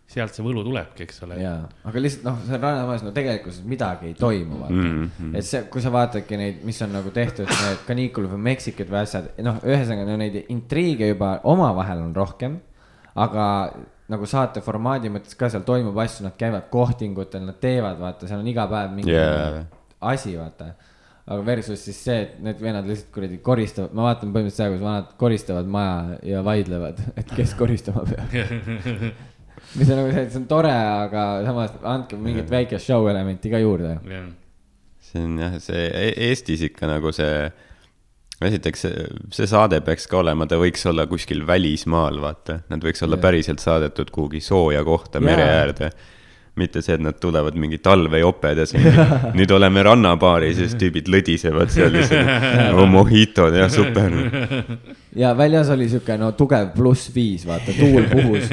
[0.10, 1.38] sealt see võlu tulebki, eks ole.
[1.44, 5.06] jaa, aga lihtsalt noh, seal rannamajas no tegelikkuses midagi ei toimu, vaata mm.
[5.06, 5.38] -hmm.
[5.38, 9.04] et see, kui sa vaatadki neid, mis on nagu tehtud, need kaniikulid või Meksikad või
[9.04, 12.60] asjad, noh, ühesõnaga no neid intriige juba omavahel on rohkem.
[13.20, 13.46] aga
[14.10, 18.40] nagu saate formaadi mõttes ka seal toimub asju, nad käivad kohtingutel, nad teevad, vaata, seal
[18.40, 19.66] on iga päev mingi yeah.
[20.02, 20.74] asi, vaata
[21.30, 24.82] aga versus siis see, et need vennad lihtsalt kuradi koristavad, ma vaatan põhimõtteliselt seda, kus
[24.82, 28.34] vanad koristavad maja ja vaidlevad, et kes koristama peab
[29.78, 33.52] mis on nagu see, et see on tore, aga samas andke mingit väikest show elementi
[33.52, 33.98] ka juurde.
[34.10, 34.30] Yeah..
[35.10, 37.50] see on jah, see e-, Eestis ikka nagu see,
[38.50, 38.86] esiteks
[39.36, 43.28] see saade peaks ka olema, ta võiks olla kuskil välismaal, vaata, nad võiks olla yeah.
[43.28, 45.30] päriselt saadetud kuhugi sooja kohta yeah.
[45.32, 45.92] mere äärde
[46.60, 48.68] mitte see, et nad tulevad mingi talvejoped ja
[49.38, 54.16] nüüd oleme rannabaaris ja siis tüübid lõdisevad seal lihtsalt oh, mojitod ja super.
[55.16, 58.50] ja väljas oli sihuke no tugev pluss viis, vaata, tuul puhus.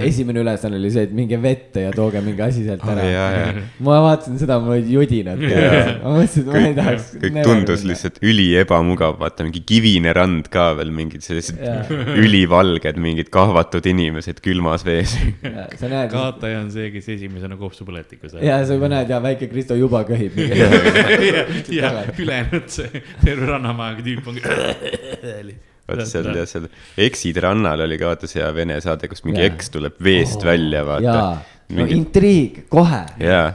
[0.00, 3.60] esimene ülesanne oli see, et minge vette ja tooge mingi asi sealt ära oh,.
[3.86, 5.40] ma vaatasin seda, mul olid judinad.
[5.40, 7.10] ma mõtlesin, et ma ei tahaks.
[7.16, 7.92] kõik tundus minna.
[7.92, 11.60] lihtsalt üli ebamugav, vaata mingi kivine rand ka veel, mingid sellised
[12.16, 15.16] ülivalged, mingid kahvatud inimesed külmas vees.
[16.10, 18.36] kaotaja on see, kes esimesena nagu kopsupõletikus.
[18.44, 20.36] ja sa juba näed ja väike Kristo juba köhib.
[20.60, 20.68] ja,
[21.74, 24.38] ja ülejäänud see terve rannamaaga tüüp on.
[25.90, 26.68] vaata seal seal
[27.08, 30.84] Exid rannal oli ka vaata see vene saade, kus mingi eks tuleb veest oh, välja,
[30.86, 31.26] vaata.
[31.76, 33.02] no intriig, kohe.
[33.22, 33.50] jaa,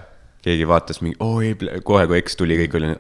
[0.46, 1.56] keegi vaatas mingi, oi,
[1.88, 2.94] kohe kui eks tuli, kõik oli,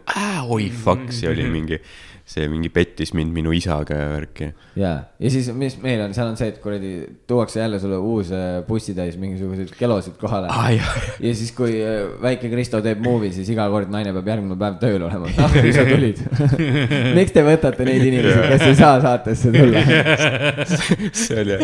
[0.58, 1.82] oi fuck, see oli mingi
[2.26, 4.48] see mingi pettis mind minu isaga ja värki.
[4.82, 6.94] ja, ja siis, mis meil on, seal on see, et kuradi
[7.30, 10.72] tuuakse jälle sulle uus äh, bussitäis mingisuguseid kelosid kohale ah,.
[10.74, 14.82] ja siis, kui äh, väike Kristo teeb movie, siis iga kord naine peab järgmine päev
[14.82, 15.30] tööl olema.
[15.38, 16.24] ah, kui sa tulid
[17.20, 19.86] miks te võtate neid inimesi, kes ei saa saatesse tulla
[21.26, 21.60] see oli,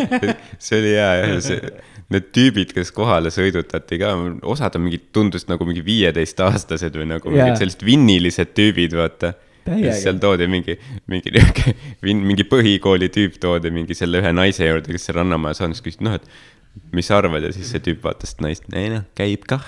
[0.62, 1.74] see oli hea jah, see
[2.12, 4.14] need tüübid, kes kohale sõidutati ka,
[4.46, 7.48] osad on mingid, tundus nagu mingi viieteistaastased või nagu yeah.
[7.48, 9.32] mingid sellised vinnilised tüübid, vaata
[9.66, 10.78] siis seal toodi mingi,
[11.10, 15.76] mingi nihuke, mingi põhikooli tüüp toodi mingi selle ühe naise juurde, kes seal Rannamajas on,
[15.76, 17.44] siis küsiti, noh, et mis sa arvad?
[17.44, 19.66] Ja siis see tüüp vaatas naist, ei noh, käib kah.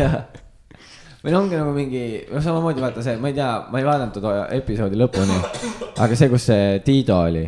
[0.00, 0.20] Jah,
[1.22, 4.18] või no ongi nagu mingi, noh, samamoodi vaata see, ma ei tea, ma ei vaadanud
[4.18, 5.40] toda episoodi lõpuni,
[5.96, 7.46] aga see, kus see Tiido oli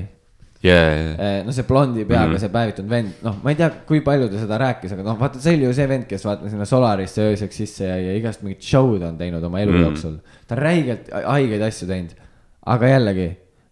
[0.65, 1.17] yeah,.
[1.17, 1.45] Yeah.
[1.45, 2.41] no see blondi peaga mm -hmm.
[2.41, 5.41] see päevitud vend, noh, ma ei tea, kui palju ta seda rääkis, aga noh, vaata,
[5.41, 8.63] see oli ju see vend, kes vaata sinna Solarisse ööseks sisse jäi ja igast mingit
[8.63, 9.85] show'd on teinud oma elu mm -hmm.
[9.89, 10.17] jooksul.
[10.47, 12.15] ta on räigelt haigeid asju teinud,
[12.67, 13.29] aga jällegi,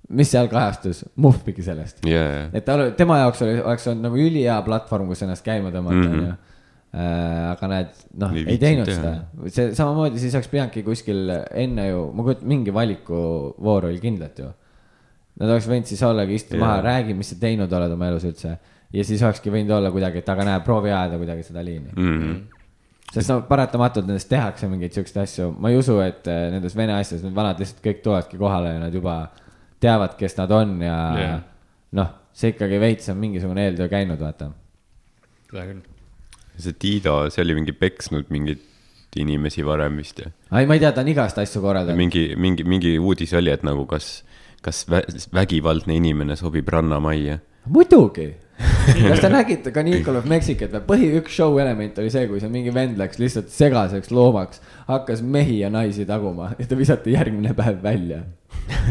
[0.08, 2.48] mis seal kajastus, muhvigi sellest yeah..
[2.52, 6.14] et ta, tema jaoks oli, oleks olnud nagu ülihea platvorm, kus ennast käima tõmmata, mhm.
[6.14, 9.02] onju äh, aga näed, noh, ei teinud teha.
[9.02, 14.38] seda, see samamoodi siis oleks pidanudki kuskil enne ju, ma kujutan, mingi valikuvoor oli kindlalt
[14.38, 14.48] ju
[15.38, 16.64] Nad oleks võinud siis ollagi, istu yeah.
[16.64, 18.56] maha, räägi, mis sa teinud oled oma elus üldse.
[18.92, 22.14] ja siis olekski võinud olla kuidagi, et aga näe, proovi ajada kuidagi seda liini mm.
[22.20, 22.38] -hmm.
[23.12, 26.96] sest no paratamatult nendest tehakse mingeid siukseid asju, ma ei usu, et äh, nendes vene
[26.96, 29.18] asjades need vanad lihtsalt kõik tulevadki kohale ja nad juba
[29.80, 31.36] teavad, kes nad on ja yeah.
[32.00, 34.50] noh, see ikkagi veits on mingisugune eeltöö käinud, vaata.
[35.50, 35.84] seda küll.
[36.56, 38.64] see Tiido, see oli mingi peksnud mingeid
[39.18, 40.30] inimesi varem vist ju.
[40.52, 41.98] ei, ma ei tea, ta on igast asju korraldanud.
[41.98, 44.22] mingi, mingi, mingi uudis oli, et nagu kas
[44.62, 45.02] kas vä
[45.34, 47.38] vägivaldne inimene sobib rannamajja?
[47.68, 48.28] muidugi
[49.08, 50.84] kas te nägite ka Nicol of Mexicat või?
[50.92, 55.22] põhi üks show element oli see, kui see mingi vend läks lihtsalt segaseks loomaks, hakkas
[55.22, 58.24] mehi ja naisi taguma ja ta visati järgmine päev välja.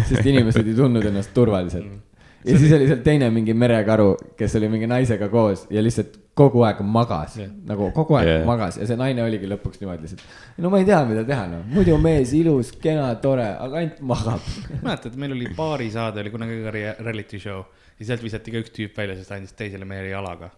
[0.08, 2.07] sest inimesed ei tundnud ennast turvaliselt
[2.48, 6.16] ja see siis oli seal teine mingi merekaru, kes oli mingi naisega koos ja lihtsalt
[6.38, 8.44] kogu aeg magas yeah., nagu kogu aeg yeah.
[8.48, 10.24] magas ja see naine oligi lõpuks niimoodi lihtsalt.
[10.64, 14.52] no ma ei tea, mida teha, noh, muidu mees ilus, kena, tore, aga ainult magab.
[14.86, 17.64] mäletad, meil oli baarisaade oli kunagi ka reality show
[17.98, 20.52] ja sealt visati ka üks tüüp välja, sest ta andis teisele mehele jalaga.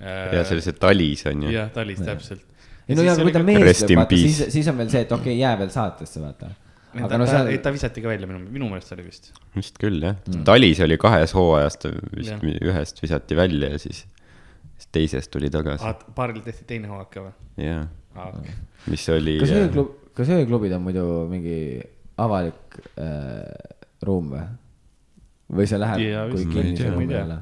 [0.00, 1.52] ja see oli see Talis on ju.
[1.58, 2.46] jah, Talis täpselt.
[2.88, 5.34] ei no ja kui ta mees lööb, vaata siis, siis on veel see, et okei
[5.34, 6.54] okay,, jää veel saatesse, vaata
[6.98, 7.50] aga no seal.
[7.62, 9.30] ta visati ka välja minu, minu meelest oli vist.
[9.56, 12.56] vist küll jah mm., Talis oli kahes hooajas, ta vist ja.
[12.72, 14.02] ühest visati välja ja siis,
[14.74, 15.98] siis teisest tuli tagasi ah,.
[16.16, 17.34] paaril tehti teine hooaeg ka või?
[17.66, 17.86] jah
[18.16, 18.56] ah,, okay.
[18.90, 19.36] mis oli.
[19.42, 21.60] kas ööklub, kas ööklubid on muidu mingi
[22.20, 23.46] avalik äh,
[24.06, 24.44] ruum või?
[25.50, 27.40] või see läheb ja, kui kinnise ruumi peale?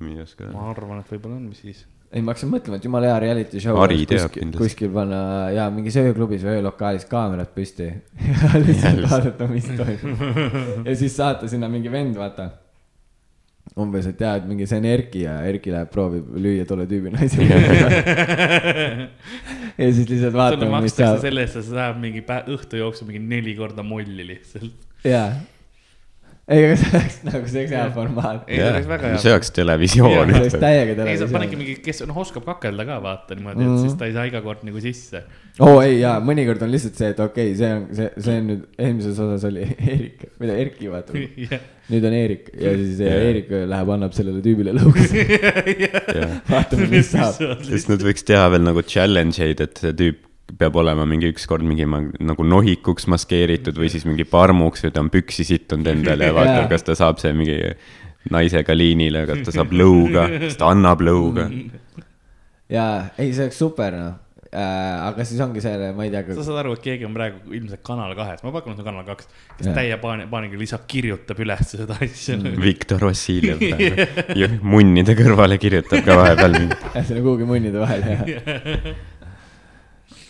[0.00, 0.48] ma ei oska.
[0.54, 3.60] ma arvan, et võib-olla on, mis siis ei, ma hakkasin mõtlema, et jumala hea reality
[3.62, 3.76] show.
[3.78, 5.20] kuskil, kuskil panna
[5.54, 7.86] ja mingis ööklubis või öölokaalis kaamerad püsti
[8.30, 10.18] ja lihtsalt vaadata, mis toimub.
[10.88, 12.48] ja siis saata sinna mingi vend, vaata.
[13.78, 17.14] umbes, et jaa, et mingi see on Erki ja Erki läheb, proovib lüüa tolle tüübi
[17.14, 17.46] naise
[19.78, 21.22] ja siis lihtsalt vaatame, mis saab.
[21.22, 24.74] selle eest, et sa saad mingi õhtu jooksul mingi neli korda molli lihtsalt.
[25.06, 25.30] jaa
[26.50, 28.48] ei, aga see oleks nagu see oleks hea formaat.
[28.50, 28.58] ei,
[29.22, 30.32] see oleks televisioon.
[30.32, 31.10] see oleks täiega televisioon.
[31.12, 33.84] ei, sa panedki mingi, kes noh, oskab kakelda ka vaata niimoodi, et mm -hmm.
[33.84, 35.22] siis ta ei saa iga kord nagu sisse.
[35.60, 38.38] oo oh, ei, jaa, mõnikord on lihtsalt see, et okei okay,, see on, see, see
[38.40, 41.68] on nüüd, eelmises osas oli Eerik, mida Erki vaata yeah..
[41.92, 43.28] nüüd on Eerik ja siis yeah.
[43.28, 45.30] Eerik läheb, annab sellele tüübile lõugasid
[46.54, 47.62] vaatame, mis saab.
[47.68, 50.26] sest nad võiks teha veel nagu challenge eid, et see tüüp
[50.58, 55.10] peab olema mingi ükskord mingi nagu nohikuks maskeeritud või siis mingi parmuks või ta on
[55.12, 57.58] püksi sittunud endale ja vaatab, kas ta saab see mingi
[58.30, 61.48] naisega liinile, kas ta saab lõuga, kas ta annab lõuga.
[62.70, 64.18] jaa, ei, see oleks super noh
[64.50, 65.06] äh,.
[65.06, 66.24] aga siis ongi see, ma ei tea.
[66.34, 68.90] sa saad aru, et keegi on praegu ilmselt Kanal kahes, ma pakun, et see on
[68.90, 69.76] Kanal kaks, kes ja.
[69.76, 72.58] täie paani, paaniga lihtsalt kirjutab üles seda asja mm..
[72.64, 76.58] Viktor Vassiljev munnide kõrvale kirjutab ka vahepeal.
[76.96, 78.92] jah, selle kuhugi munnide vahele, jah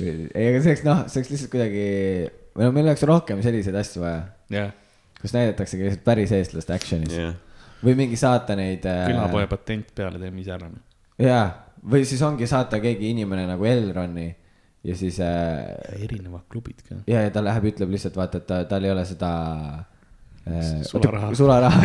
[0.09, 1.85] ei, aga see oleks noh, see oleks lihtsalt kuidagi,
[2.57, 4.21] või no meil oleks rohkem selliseid asju vaja
[4.53, 4.73] yeah..
[5.21, 7.35] kus näidataksegi lihtsalt päris eestlaste action'is yeah.
[7.85, 9.07] või mingi saata neid äh....
[9.13, 10.71] külapoe patent peale, teeme ise ära.
[11.21, 11.47] jaa,
[11.95, 14.29] või siis ongi saata keegi inimene nagu Elroni
[14.87, 15.65] ja siis äh....
[16.01, 17.03] erinevad klubid ka.
[17.07, 19.31] ja, ja ta läheb, ütleb lihtsalt vaata, et ta, tal ei ole seda
[19.81, 19.90] Äh,
[20.87, 21.31] sularaha.
[21.41, 21.83] sularaha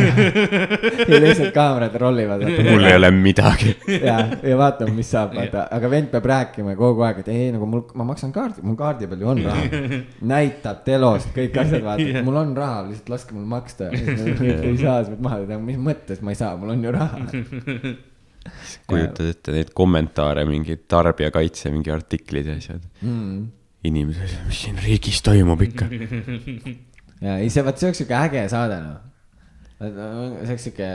[1.11, 2.45] ja lihtsalt kaamerad rollivad.
[2.69, 3.75] mul ei ole midagi.
[4.09, 7.69] ja, ja vaatame, mis saab, vaata, aga vend peab rääkima kogu aeg, et ei, nagu
[7.69, 9.85] mul, ma maksan kaardi, mul kaardi peal ju on raha.
[10.33, 13.91] näitab telost kõik asjad, vaata, mul on raha, lihtsalt laske mul maksta.
[13.93, 17.23] ei saa, sa pead maha tegema, mis mõttes ma ei saa, mul on ju raha
[18.85, 23.39] kujutad ette neid kommentaare, mingi tarbijakaitse, mingi artiklid ja asjad mm..
[23.89, 25.89] inimesed, mis siin riigis toimub ikka
[27.25, 28.97] ja ei, see, vot see oleks siuke äge saade noh.
[29.79, 30.89] see oleks siuke,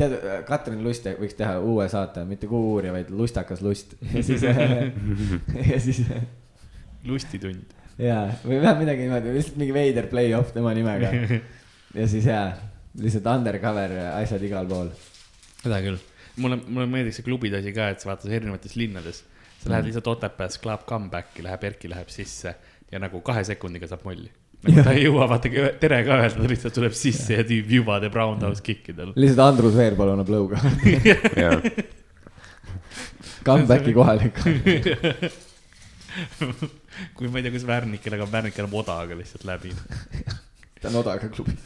[0.00, 0.16] tead,
[0.48, 4.44] Katrin Lust võiks teha uue saate, mitte Kuhu uurija, vaid Lustakas lust ja siis
[5.72, 6.02] ja siis.
[7.08, 7.74] lustitund.
[7.98, 11.12] ja, või vähemalt midagi niimoodi, lihtsalt mingi veider play-off tema nimega.
[11.98, 12.46] ja siis jaa,
[13.00, 14.92] lihtsalt undercover asjad igal pool.
[15.62, 16.00] seda küll,
[16.40, 19.24] mulle, mulle meeldiks see klubide asi ka, et sa vaatad erinevates linnades
[19.62, 19.88] sa lähed mm.
[19.92, 22.56] lihtsalt Otepääs, Club Comeback'i läheb, Erki läheb sisse
[22.90, 24.30] ja nagu kahe sekundiga saab molli
[24.62, 25.48] nagu ta ei jõua vaata
[25.80, 29.10] tere ka öelda, ta lihtsalt tuleb sisse ja tüüp juba teeb roundhouse kick'i tal.
[29.16, 30.56] lihtsalt Andrus Veerpalu annab lõuga.
[33.42, 34.36] Comeback'i kohalik
[37.16, 39.70] kui ma ei tea, kus Värnikel, aga Värnik enam odaga lihtsalt läbi.
[40.82, 41.60] Ta on odaga klubis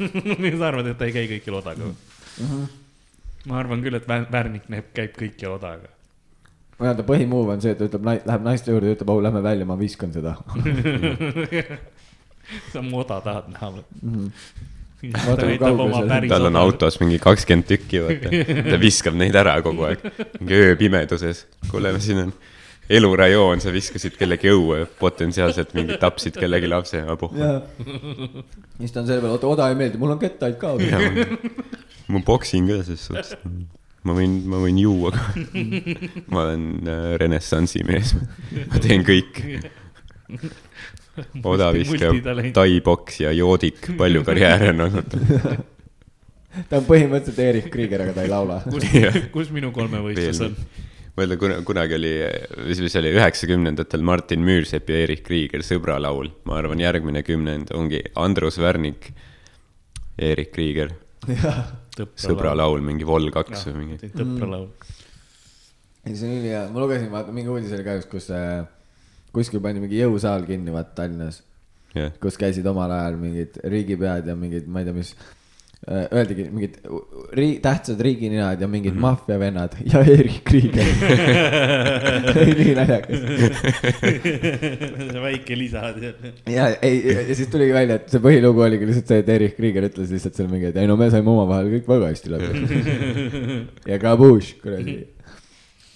[0.60, 1.82] sa arvad, et ta ei käi kõikjal odaga?
[1.84, 2.50] Või mm?
[2.50, 2.64] -hmm.
[3.50, 5.88] ma arvan küll, et Värnik näeb, käib kõikjal odaga.
[6.78, 9.20] Ma tean, ta põhimuuv on see, et ta ütleb, läheb naiste juurde ja ütleb, oh,
[9.22, 10.32] lähme välja, ma viskan seda
[12.72, 14.14] sa moda tahad näha või mm?
[14.14, 14.68] -hmm
[16.28, 18.32] tal on autos mingi kakskümmend tükki, vaata.
[18.70, 20.02] ta viskab neid ära kogu aeg,
[20.40, 21.46] mingi ööpimeduses.
[21.70, 22.34] kuule, siin on
[22.90, 27.30] elurajoon, sa viskasid kellegi õue, potentsiaalselt mingi tapsid kellegi lapse, abu.
[28.80, 30.74] siis ta on selle peale, oota, oda ei meeldi, mul on kettaid ka.
[32.12, 33.36] ma boksin ka selles suhtes.
[34.04, 35.30] ma võin, ma võin juua ka.
[36.32, 38.16] ma olen äh, renessansi mees,
[38.66, 39.62] ma teen kõike
[41.54, 42.14] odaviskaja,
[42.54, 45.16] taiboks ja joodik, palju karjääre on olnud
[46.70, 48.60] ta on põhimõtteliselt Erich Krieger, aga ta ei laula.
[48.72, 48.86] kus,
[49.34, 50.56] kus minu kolmevõistlus on?
[51.18, 51.36] mõelda,
[51.66, 52.12] kunagi oli,
[52.70, 56.30] mis see oli, üheksakümnendatel Martin Müürsepp ja Erich Krieger sõbralaul.
[56.48, 59.10] ma arvan, järgmine kümnend ongi Andrus Värnik,
[60.18, 60.94] Erich Krieger.
[62.16, 64.12] sõbralaul, mingi Vol kaks või mingi.
[64.14, 64.70] tõpralaul.
[66.06, 68.62] ei, see on ülihea, ma lugesin, vaata, mingi uudis oli ka just, kus äh,
[69.34, 71.42] kuskil pandi mingi jõusaal kinni, vaata Tallinnas
[71.96, 72.14] yeah..
[72.22, 76.78] kus käisid omal ajal mingid riigipead ja mingid, ma ei tea, mis äh, öeldigi mingid
[77.36, 79.06] ri, tähtsad riigininad ja mingid mm -hmm.
[79.06, 80.90] maffiavennad ja Erich Krieger.
[82.60, 83.20] Nii naljakas.
[85.26, 85.94] Väike lisa.
[86.46, 89.88] ja ei, ja siis tuligi välja, et see põhilugu oligi lihtsalt see, et Erich Krieger
[89.90, 93.64] ütles lihtsalt seal mingi, et ei no me saime omavahel kõik väga hästi läbi.
[93.86, 95.00] Ja kabuš, kuradi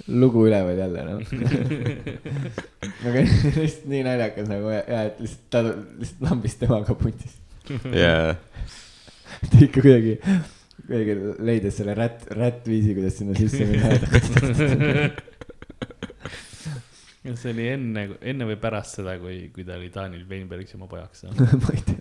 [0.08, 1.20] lugu üleval jälle noh
[3.08, 3.22] aga
[3.56, 7.40] lihtsalt nii naljakas nagu ja, et lihtsalt ta lihtsalt lambis temaga puntist.
[7.92, 8.34] jaa.
[9.50, 10.18] ta ikka kuidagi,
[10.84, 11.16] kuidagi
[11.48, 13.88] leides selle rätt, rättviisi, kuidas sinna sisse minna.
[17.24, 20.88] kas see oli enne, enne või pärast seda, kui, kui ta oli Daniel Weinbergs oma
[20.90, 21.98] pojaks saanud ma ei tea.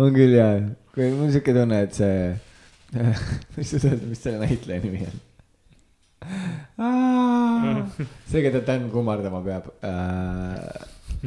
[0.00, 0.60] on küll jaa,
[0.96, 2.20] kui mul siuke tunne, et see,
[2.96, 5.26] ei suuda öelda, mis selle näitleja nimi on
[8.28, 10.58] see, keda Dan kummardama peab äh....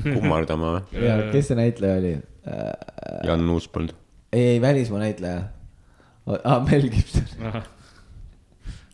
[0.03, 1.03] kummardama või?
[1.05, 2.71] ja, kes see näitleja oli äh...?
[3.27, 3.95] Jan Uuspõld.
[4.33, 5.43] ei, ei välismaa näitleja
[6.43, 6.59] ah,.
[6.67, 7.27] Mel Gibson.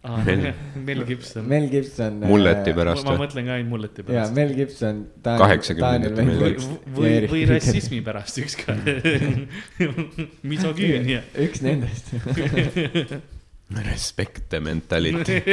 [0.03, 1.47] ah, Mel, Mel Gibson.
[1.49, 2.21] Mel Gibson.
[2.29, 3.09] mulleti pärast või?
[3.11, 4.19] ma mõtlen ka ainult mulleti pärast.
[4.19, 5.01] jaa, Mel Gibson.
[5.25, 6.77] kaheksakümnendate Mel Gibson.
[6.99, 8.85] või, või rassismi pärast ükskord
[10.53, 11.25] misogüünia.
[11.47, 12.13] üks nendest
[13.67, 15.43] Respect mentality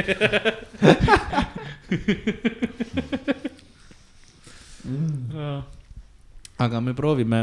[6.64, 7.40] aga me proovime,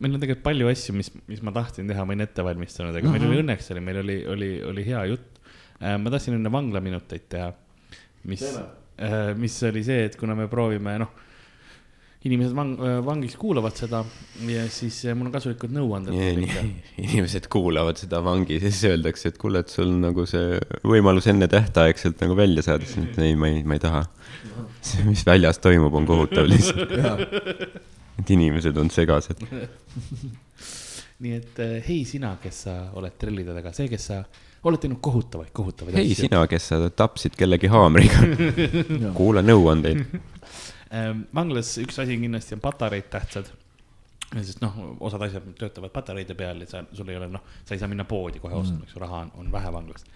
[0.00, 3.04] meil on tegelikult palju asju, mis, mis ma tahtsin teha, ma olin ette valmistanud, aga
[3.04, 3.18] uh -huh.
[3.18, 5.40] meil oli õnneks oli, meil oli, oli, oli hea jutt.
[5.82, 7.52] Äh, ma tahtsin enne vanglaminuteid teha,
[8.24, 11.25] mis, äh, mis oli see, et kuna me proovime, noh
[12.26, 14.02] inimesed vang, äh, vangis kuulavad seda
[14.50, 16.14] ja siis mul on kasulikud nõuanded.
[17.06, 20.56] inimesed kuulavad seda vangis ja siis öeldakse, et kuule, et sul nagu see
[20.86, 24.06] võimalus enne tähtaegselt nagu välja saada, siis ütlen ei, ma ei, ma ei taha.
[24.80, 26.96] see, mis väljas toimub, on kohutav lihtsalt
[28.20, 29.42] et inimesed on segased
[31.22, 34.20] nii et äh, hei sina, kes sa oled trellide taga, see, kes sa
[34.66, 36.26] oled teinud kohutavaid, kohutavaid hei asju.
[36.26, 38.24] sina, kes sa tapsid kellegi haamriga
[39.16, 40.02] kuula nõuandeid
[41.34, 43.50] vanglas üks asi kindlasti on patareid tähtsad
[44.34, 44.74] sest noh,
[45.06, 48.06] osad asjad töötavad patareide peal ja sa, sul ei ole noh, sa ei saa minna
[48.08, 50.06] poodi kohe ostma mm., eks ju, raha on, on vähe vanglas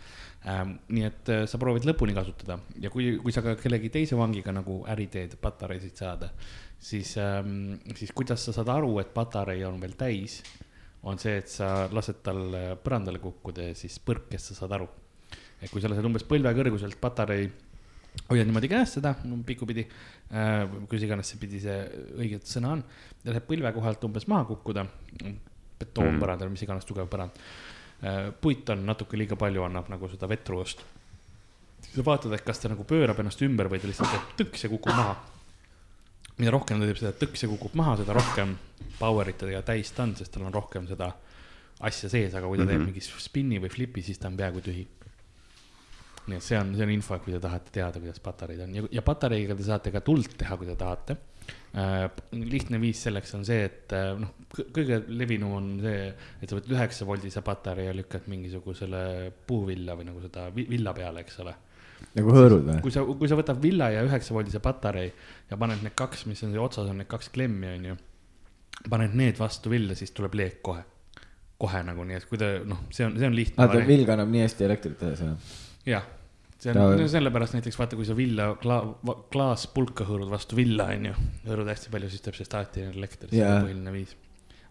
[0.51, 0.75] ähm,.
[0.91, 4.55] nii et äh, sa proovid lõpuni kasutada ja kui, kui sa ka kellegi teise vangiga
[4.57, 6.33] nagu äri teed, patareisid saada,
[6.79, 10.41] siis ähm,, siis kuidas sa saad aru, et patarei on veel täis,
[11.07, 12.43] on see, et sa lased tal
[12.83, 14.91] põrandale kukkuda ja siis põrkes sa saad aru.
[15.61, 17.47] et kui sa lased umbes põlve kõrguselt patarei,
[18.31, 19.15] hoiad niimoodi käes seda
[19.47, 21.81] pikupidi äh,, kuidas iganes see pidi see
[22.19, 22.85] õige sõna on,
[23.27, 24.87] lased põlve kohalt umbes maha kukkuda,
[25.81, 27.37] betoonpõrandal mm., mis iganes tugev põrand
[28.03, 28.31] äh,.
[28.41, 30.85] puit on natuke liiga palju, annab nagu seda vetruvust.
[31.83, 34.67] siis sa vaatad, et kas ta nagu pöörab ennast ümber või ta lihtsalt teeb tõks
[34.67, 35.19] ja kukub maha
[36.41, 38.55] mida rohkem ta teeb seda tõkse kukub maha, seda rohkem
[39.01, 41.11] power'it ta täis ta on, sest tal on rohkem seda
[41.87, 42.71] asja sees, aga kui ta mm -hmm.
[42.71, 42.89] teeb mhm.
[42.89, 44.87] mingi spin'i või flipi, siis ta on peaaegu tühi.
[46.31, 48.87] Nii et see on, see on info, kui te tahate teada, kuidas patareid on ja,
[48.99, 51.17] ja patareiga te saate ka tuld teha, kui te tahate
[51.79, 52.05] äh,.
[52.37, 54.37] lihtne viis selleks on see, et äh, noh,
[54.75, 59.03] kõige levinum on see, et sa võtad üheksa voldise patarei ja lükkad mingisugusele
[59.47, 61.57] puuvilla või nagu seda villa peale, eks ole
[62.17, 62.79] nagu hõõrud või?
[62.85, 65.11] kui sa, kui sa võtad villa ja üheksavoldise patarei
[65.51, 67.97] ja paned need kaks, mis on otsas, on need kaks klemmi, onju.
[68.91, 70.85] paned need vastu villa, siis tuleb leek kohe.
[71.61, 73.61] kohe nagu, nii et kui ta, noh, see on, see on lihtne.
[73.61, 75.35] vaata, vill kannab nii hästi elektrit edasi,
[75.89, 76.09] jah?
[76.61, 77.09] See on no.
[77.09, 78.81] sellepärast näiteks vaata, kui sa villa kla,
[79.33, 81.15] klaaspulka hõõrud vastu villa, onju,
[81.47, 84.17] hõõrud hästi palju, siis teeb see staatiline elekter, see on põhiline viis.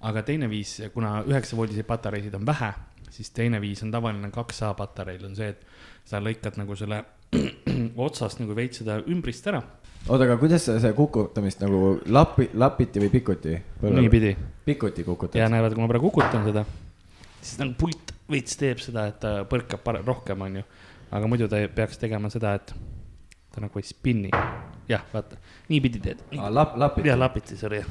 [0.10, 2.72] aga teine viis, kuna üheksavoldisi patareisid on vähe,
[3.14, 5.66] siis teine viis on tavaline kaks A patareil on see, et
[6.08, 7.04] sa lõikad nagu selle
[8.08, 9.62] otsast nagu veits seda ümbrist ära.
[10.08, 13.58] oota, aga kuidas sa see kukutamist nagu lapi, lapiti või pikuti?
[13.82, 14.36] niipidi.
[14.66, 15.42] pikuti kukutad?
[15.42, 16.66] ja näevad, kui ma praegu kukutan seda,
[17.42, 20.64] siis nagu pult veits teeb seda, et ta põrkab rohkem, onju.
[21.12, 22.74] Aga muidu ta peaks tegema seda, et
[23.54, 24.32] ta nagu ei spinni.
[24.90, 25.38] jah, vaata,
[25.70, 26.24] niipidi teed.
[26.32, 27.10] lap-, lapiti?
[27.10, 27.88] jah, lapiti, sorry, jah.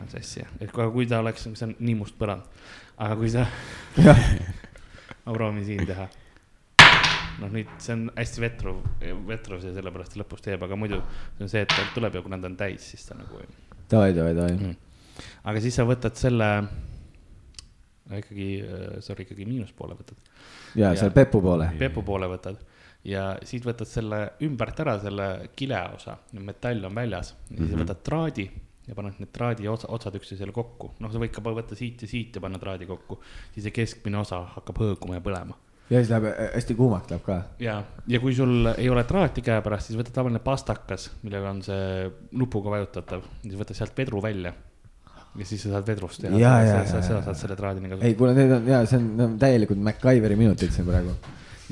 [0.00, 2.46] on see asi, jah, et kui ta oleks, see on nii must põrand,
[2.96, 3.46] aga kui sa
[5.24, 6.08] ma proovin siin teha
[7.40, 8.80] noh, nüüd see on hästi vetruv,
[9.28, 11.02] vetruv see sellepärast ta lõpus teeb, aga muidu
[11.36, 13.42] see on see, et ta tuleb ja kuna ta on täis, siis ta nagu.
[13.90, 14.74] Davai, davai, davai
[15.48, 16.48] aga siis sa võtad selle
[18.20, 20.18] ikkagi, äh, sorry, ikkagi miinuspoole võtad.
[20.74, 21.70] ja, ja seal pepu poole.
[21.78, 22.60] pepu poole võtad
[23.08, 27.72] ja siit võtad selle ümbert ära, selle kile osa, metall on väljas, ja siis mm
[27.72, 27.82] -hmm.
[27.84, 28.50] võtad traadi
[28.86, 32.08] ja paned need traadi otsa, otsad üksteisele kokku, noh, sa võid ka võtta siit ja
[32.08, 33.20] siit ja panna traadi kokku,
[33.54, 35.58] siis see keskmine osa hakkab hõõguma ja põlema
[35.92, 37.38] ja siis läheb äh, hästi kuumaks läheb ka.
[37.62, 37.76] ja,
[38.08, 42.76] ja kui sul ei ole traati käepärast, siis võta tavaline pastakas, millega on see nupuga
[42.76, 44.54] vajutatav, siis võta sealt vedru välja.
[45.38, 46.38] Ja siis sa saad vedrust teha.
[46.38, 46.84] ja, ja, ja, ja.
[46.90, 48.08] sa saad selle traadini kasutada.
[48.08, 51.10] ei, kuule, need on ja see on, on täielikud MacGyveri minutid siin praegu.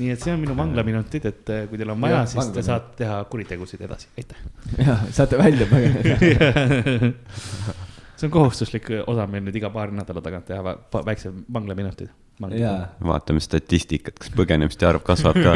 [0.01, 2.91] nii et see on minu vanglaminutid, et äh, kui teil on vaja, siis te saate
[3.03, 4.39] teha kuritegusid edasi, aitäh.
[4.87, 6.17] ja, saate välja põgeneda
[8.21, 10.61] see on kohustuslik osa meil nüüd iga paari nädala tagant teha
[11.05, 12.09] väikse vanglaminutid
[12.41, 15.51] vaatame statistikat, kas põgenemiste arv kasvab ka.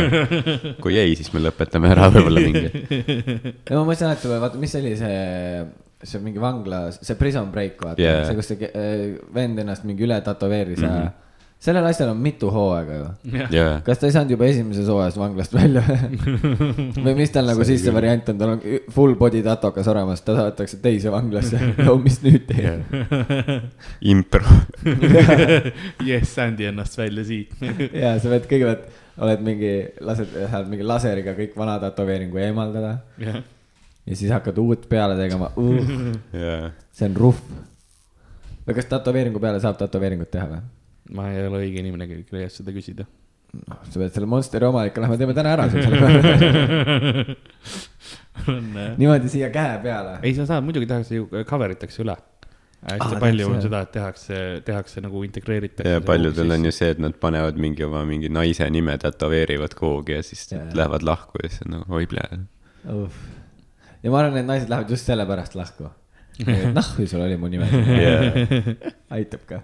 [0.83, 2.67] kui ei, siis me lõpetame ära võib-olla mingi.
[3.69, 5.15] ja ma mõtlesin alati, vaata, mis oli see,
[6.05, 8.01] see mingi vangla, see prison break, vaata.
[8.01, 11.13] Yeah., see, kus see äh, vend ennast mingi üle tätoveeris mm -hmm
[11.65, 13.05] sellel asjal on mitu hooaega ju.
[13.53, 13.79] Yeah..
[13.85, 15.81] kas ta ei saanud juba esimeses hooajas vanglast välja?
[17.05, 18.61] Või mis tal nagu sisse variant on, tal on
[18.93, 21.61] full body tatokas olemas, ta saadetakse teise vanglasse.
[21.85, 22.93] No mis nüüd teeb
[24.13, 24.45] impro.
[26.05, 27.53] Yes, Sandy ennast välja siit.
[27.93, 28.87] Ja sa pead kõigepealt,
[29.25, 29.73] oled mingi,
[30.05, 32.97] lased, saad mingi laseriga kõik vana tätoveeringu eemaldada.
[33.21, 33.43] Yeah..
[34.05, 35.93] Ja siis hakkad uut peale tegema uh,
[36.33, 36.71] yeah..
[36.93, 37.53] see on ruhv.
[38.67, 40.63] või kas tätoveeringu peale saab tätoveeringut teha või?
[41.13, 43.05] ma ei ole õige inimene, kelle käest seda küsida.
[43.55, 47.35] noh, sa pead selle Monsteri omanik olema, teeme täna ära selle.
[48.99, 50.17] niimoodi siia käe peale.
[50.23, 52.17] ei, sa saad, muidugi tehakse ju, cover itakse üle.
[52.85, 55.95] hästi Aa, palju on seda, et tehakse, tehakse nagu integreeritakse.
[55.97, 60.19] ja paljudel on ju see, et nad panevad mingi oma mingi naise nime tätoveerivad kuhugi
[60.19, 60.67] ja siis jaa.
[60.73, 62.43] lähevad lahku ja siis on nagu oi plee.
[64.05, 65.89] Ja ma arvan, et naised lähevad just sellepärast lahku.
[66.77, 67.65] nahku sul oli mu nime
[69.17, 69.61] aitab ka.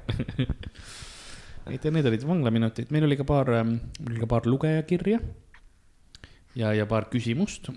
[1.69, 5.21] et need olid vanglaminutid, meil oli ka paar, meil oli ka paar lugejakirja.
[6.55, 7.69] ja, ja paar küsimust.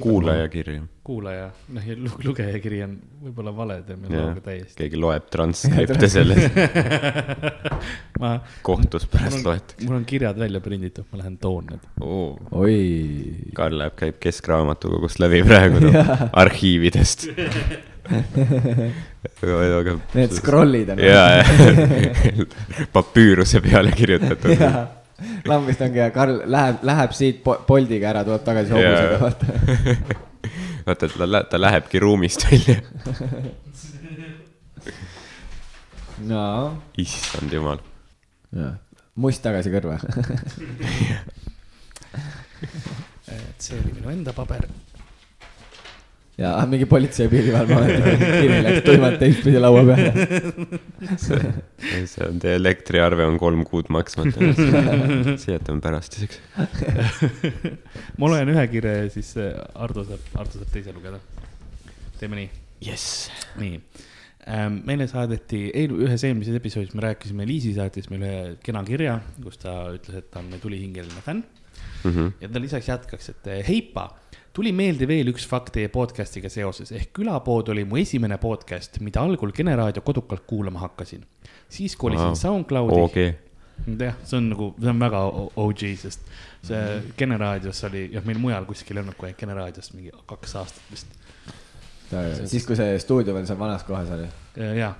[0.00, 4.76] kuulajakirju, kuulaja, noh ja lu- lugejakiri on võib-olla vale terminoloogia täiesti.
[4.82, 6.58] keegi loeb transkripte sellest,
[8.20, 8.34] ma,
[8.66, 9.86] kohtus pärast mul on, loetakse.
[9.86, 11.88] mul on kirjad välja prinditud, ma lähen toon need.
[12.50, 12.76] oi.
[13.56, 15.92] Karl läheb, käib keskraamatukogust läbi praegu
[16.44, 17.28] arhiividest.
[19.40, 19.98] aga, aga.
[20.16, 20.98] Need scroll'id on.
[21.04, 24.56] ja, ja papüüruse peale kirjutatud.
[25.50, 29.46] lambist ongi ja Karl läheb, läheb siit Boltiga ära, tuleb tagasi hobusega, vaata.
[30.86, 32.76] vaata, et ta, lä- ta lähebki ruumist välja.
[36.28, 36.44] no,
[36.98, 37.80] issand jumal.
[39.20, 39.96] must tagasi kõrva.
[43.30, 44.64] et see oli minu enda paber.
[46.40, 50.28] Ja ah, mingi politsei ja piirivalveameti kiri läks tuimalt teistpidi laua peale.
[52.10, 54.52] see on, teie elektriarve on kolm kuud maksmata.
[55.42, 56.40] see jätame pärastiseks.
[58.20, 61.20] ma loen ühe kirja ja siis äh, Ardo saab, Ardo saab teise lugeda.
[62.20, 62.48] teeme nii.
[62.84, 63.28] jess.
[63.60, 63.76] nii
[64.48, 69.18] ähm,, meile saadeti, eel-, ühes eelmises episoodis me rääkisime, Liisi saatis meile ühe kena kirja,
[69.44, 71.44] kus ta ütles, et ta on tulihingeline fänn.
[72.00, 72.32] Mhm.
[72.40, 74.06] ja ta lisaks jätkaks, et eh, heipa,
[74.56, 79.22] tuli meelde veel üks fakt teie podcast'iga seoses ehk külapood oli mu esimene podcast, mida
[79.22, 81.22] algul Kene raadio kodukalt kuulama hakkasin.
[81.68, 82.34] siis kolisin wow.
[82.34, 83.00] SoundCloudi.
[83.00, 83.18] OG.
[84.00, 85.22] jah, see on nagu, see on väga
[85.64, 86.32] OG, sest
[86.66, 86.82] see
[87.16, 90.56] Kene raadios oli, jah, meil mujal kuskil ei olnud kui ainult Kene raadios mingi kaks
[90.62, 91.14] aastat vist.
[92.10, 94.26] siis, kui see stuudio veel seal vanas kohas oli.
[94.58, 94.94] ja,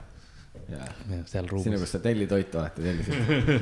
[0.70, 1.80] ja seal ruumis.
[1.82, 3.14] kus sa tellitoitu alati tellisid.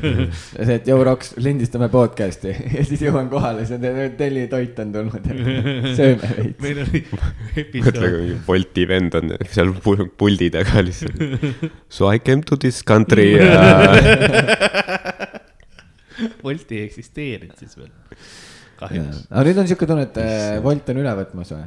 [0.68, 5.28] see, et jõu Roks, lindistame podcast'i ja siis jõuan kohale, siis on tellitoit on tulnud
[5.30, 5.36] ja
[5.98, 6.60] sööme veits.
[6.64, 7.32] meil oli mõtle,
[7.64, 11.68] episood, kui mingi Bolti vend on seal pu- puldi taga lihtsalt.
[11.92, 13.48] So I came to this country ja
[16.44, 17.90] Wolti ei eksisteerinud siis veel,
[18.80, 19.24] kahjuks.
[19.30, 21.66] aga nüüd on siuke tunne, et äh, Wolt on üle võtmas või?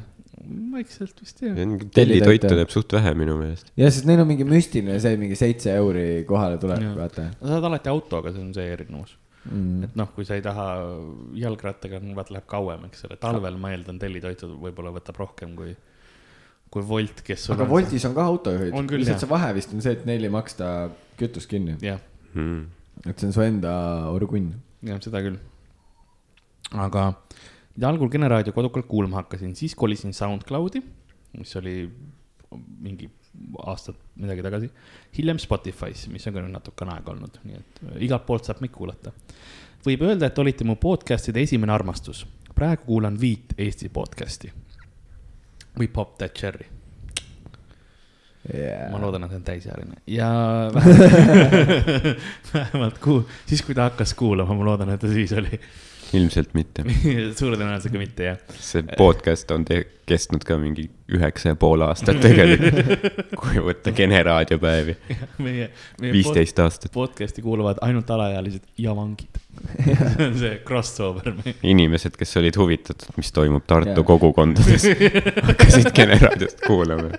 [0.74, 1.58] Vaikselt vist jah.
[1.95, 3.72] tellitoitu teeb suht vähe minu meelest.
[3.80, 7.68] ja, sest neil on mingi müstiline see, mingi seitse euri kohale tuleb, vaata sa saad
[7.70, 9.16] alati autoga, see on see erinevus.
[9.49, 9.86] mm..
[9.88, 10.68] et noh, kui sa ei taha
[11.41, 15.76] jalgrattaga, vaata läheb kauem, eks ole, talvel ma eeldan tellitoitu võib-olla võtab rohkem kui,
[16.72, 19.24] kui Wolt, kes aga Woltis on ka autojuhid On, lihtsalt jah.
[19.26, 20.89] see vahe vist on see, et neil ei maksta
[21.22, 22.70] kütust kinni, jah, Hmm.
[23.04, 23.72] et see on su enda
[24.08, 24.54] orgunn.
[24.88, 25.36] jah, seda küll.
[26.72, 27.10] aga
[27.76, 30.82] mida algul Kene raadio kodukalt kuulama hakkasin, siis kolisin SoundCloudi,
[31.38, 31.76] mis oli
[32.82, 33.10] mingi
[33.64, 34.70] aastat midagi tagasi.
[35.18, 38.60] hiljem Spotify's, mis on ka nüüd natukene aega olnud, nii et äh, igalt poolt saab
[38.64, 39.14] meid kuulata.
[39.86, 42.26] võib öelda, et olite mu podcast'ide esimene armastus.
[42.56, 44.52] praegu kuulan viit Eesti podcast'i.
[45.80, 46.68] või Pop That Cherry,
[48.92, 50.28] ma loodan, et on täisealine ja
[52.54, 55.60] vähemalt kuu, siis kui ta hakkas kuulama, ma loodan, et ta siis oli
[56.18, 56.86] ilmselt mitte.
[57.39, 58.39] suure tõenäosusega mitte jah.
[58.59, 64.22] see podcast on te- kestnud ka mingi üheksa ja pool aastat tegelikult, kui võtta Kene
[64.28, 64.95] raadiopäevi,
[65.45, 65.70] meie,
[66.01, 66.93] meie viisteist aastat.
[66.95, 69.41] podcast'i kuulavad ainult alaealised ja vangid.
[69.86, 71.34] see on see crossover.
[71.64, 74.07] inimesed, kes olid huvitatud, mis toimub Tartu Jaa.
[74.14, 74.88] kogukondades,
[75.51, 77.12] hakkasid Kene raadiost kuulama.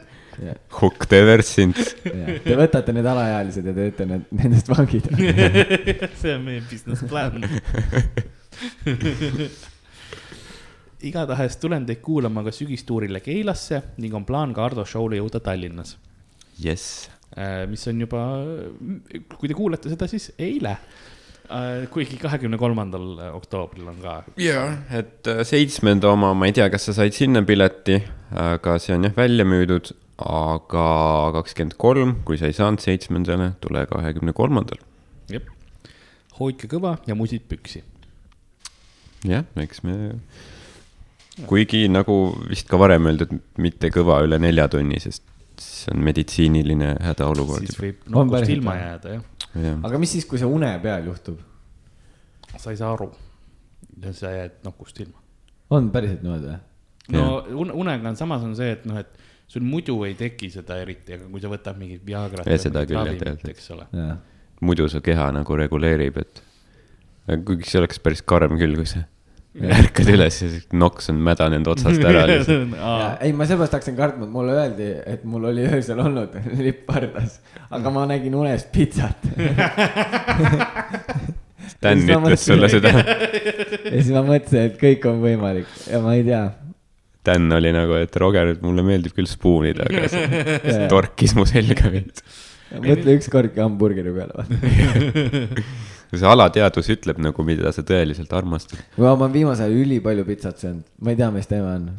[0.80, 1.93] Hooked ever since.
[2.03, 5.11] Te võtate need alaealised ja teete need, nendest vangid.
[5.12, 7.45] see on meie business plan.
[11.09, 15.97] igatahes tulen teid kuulama ka sügistuurile Keilasse ning on plaan ka Ardo show'le jõuda Tallinnas.
[16.63, 17.09] jess.
[17.69, 18.21] mis on juba,
[19.39, 20.77] kui te kuulete seda, siis eile.
[21.93, 24.23] kuigi kahekümne kolmandal oktoobril on ka.
[24.41, 27.99] jaa, et äh, seitsmenda oma, ma ei tea, kas sa said sinna pileti,
[28.31, 29.93] aga see on jah välja müüdud,
[30.23, 30.87] aga
[31.41, 34.81] kakskümmend kolm, kui sa ei saanud seitsmendale, tule kahekümne kolmandal.
[35.33, 35.51] jep,
[36.39, 37.83] hoidke kõva ja musid püksi.
[39.29, 39.97] jah, eks me,
[41.49, 42.16] kuigi nagu
[42.51, 45.25] vist ka varem öeldud, mitte kõva üle nelja tunni, sest
[45.62, 47.79] see on meditsiiniline hädaolukord siis.
[47.81, 48.03] võib
[48.33, 49.49] päriselt ilma jääda, jah.
[49.62, 51.41] jah, aga mis siis, kui see une peal juhtub?
[52.57, 53.09] sa ei saa aru.
[54.12, 55.18] sa jääd nokust ilma.
[55.70, 56.61] on päriselt niimoodi või?
[57.16, 57.27] no
[57.64, 59.18] une- unega on samas on see, et noh, et
[59.53, 62.97] sul muidu ei teki seda eriti, aga kui sa võtad mingit Viagrat Ja seda küll,
[63.05, 63.45] jah, tead.
[63.53, 63.87] eks ole.
[64.61, 66.43] muidu su keha nagu reguleerib, et
[67.27, 69.07] kuigi see oleks päris karm küll, kui sa
[69.53, 72.23] ärkad üles ja siis noks on mädanenud otsast ära
[73.25, 77.39] ei, ma sellepärast hakkasin kartma, et mulle öeldi, et mul oli öösel olnud lipp pardas,
[77.70, 79.29] aga ma nägin unes pitsat.
[81.83, 82.91] Dan ütles sulle seda.
[82.95, 85.68] ja siis ma mõtlesin, et kõik on võimalik.
[85.91, 86.43] Ja ma ei tea.
[87.27, 92.25] Dan oli nagu, et Roger, mulle meeldib küll spuunida, aga see torkis mu selga veits.
[92.81, 95.64] Mõtle ükskordki hamburgeri peale, vaata
[96.20, 98.81] see alateadvus ütleb nagu, mida sa tõeliselt armastad.
[99.01, 101.91] ma olen viimasel ajal ülipalju pitsat söönud, ma ei tea, mis teema on.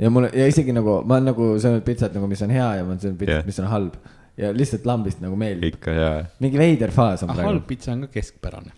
[0.00, 2.84] ja mul, ja isegi nagu, ma olen nagu söönud pitsat nagu, mis on hea ja
[2.84, 3.96] ma olen söönud pitsat yeah., mis on halb.
[4.40, 5.76] ja lihtsalt lambist nagu meeldib.
[5.76, 6.18] ikka, jaa.
[6.44, 7.48] mingi veider faas on praegu.
[7.48, 8.76] halb pitsa on ka keskpärane.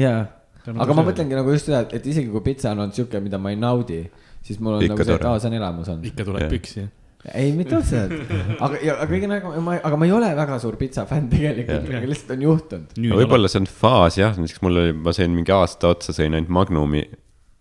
[0.00, 0.24] jaa,
[0.72, 3.52] aga ma mõtlengi nagu just seda, et isegi kui pitsa on olnud sihuke, mida ma
[3.52, 4.02] ei naudi,
[4.44, 6.08] siis mul on ikka nagu see, et aa, see on elamus olnud.
[6.12, 6.88] ikka tuleb püksi
[7.30, 8.32] ei, mitte otseselt,
[8.64, 12.10] aga, aga kõige nagu, ma, aga ma ei ole väga suur pitsa fänn tegelikult, aga
[12.10, 12.96] lihtsalt on juhtunud.
[13.20, 16.50] võib-olla see on faas jah, näiteks mul oli, ma sõin mingi aasta otsa, sõin ainult
[16.52, 17.04] Magnumi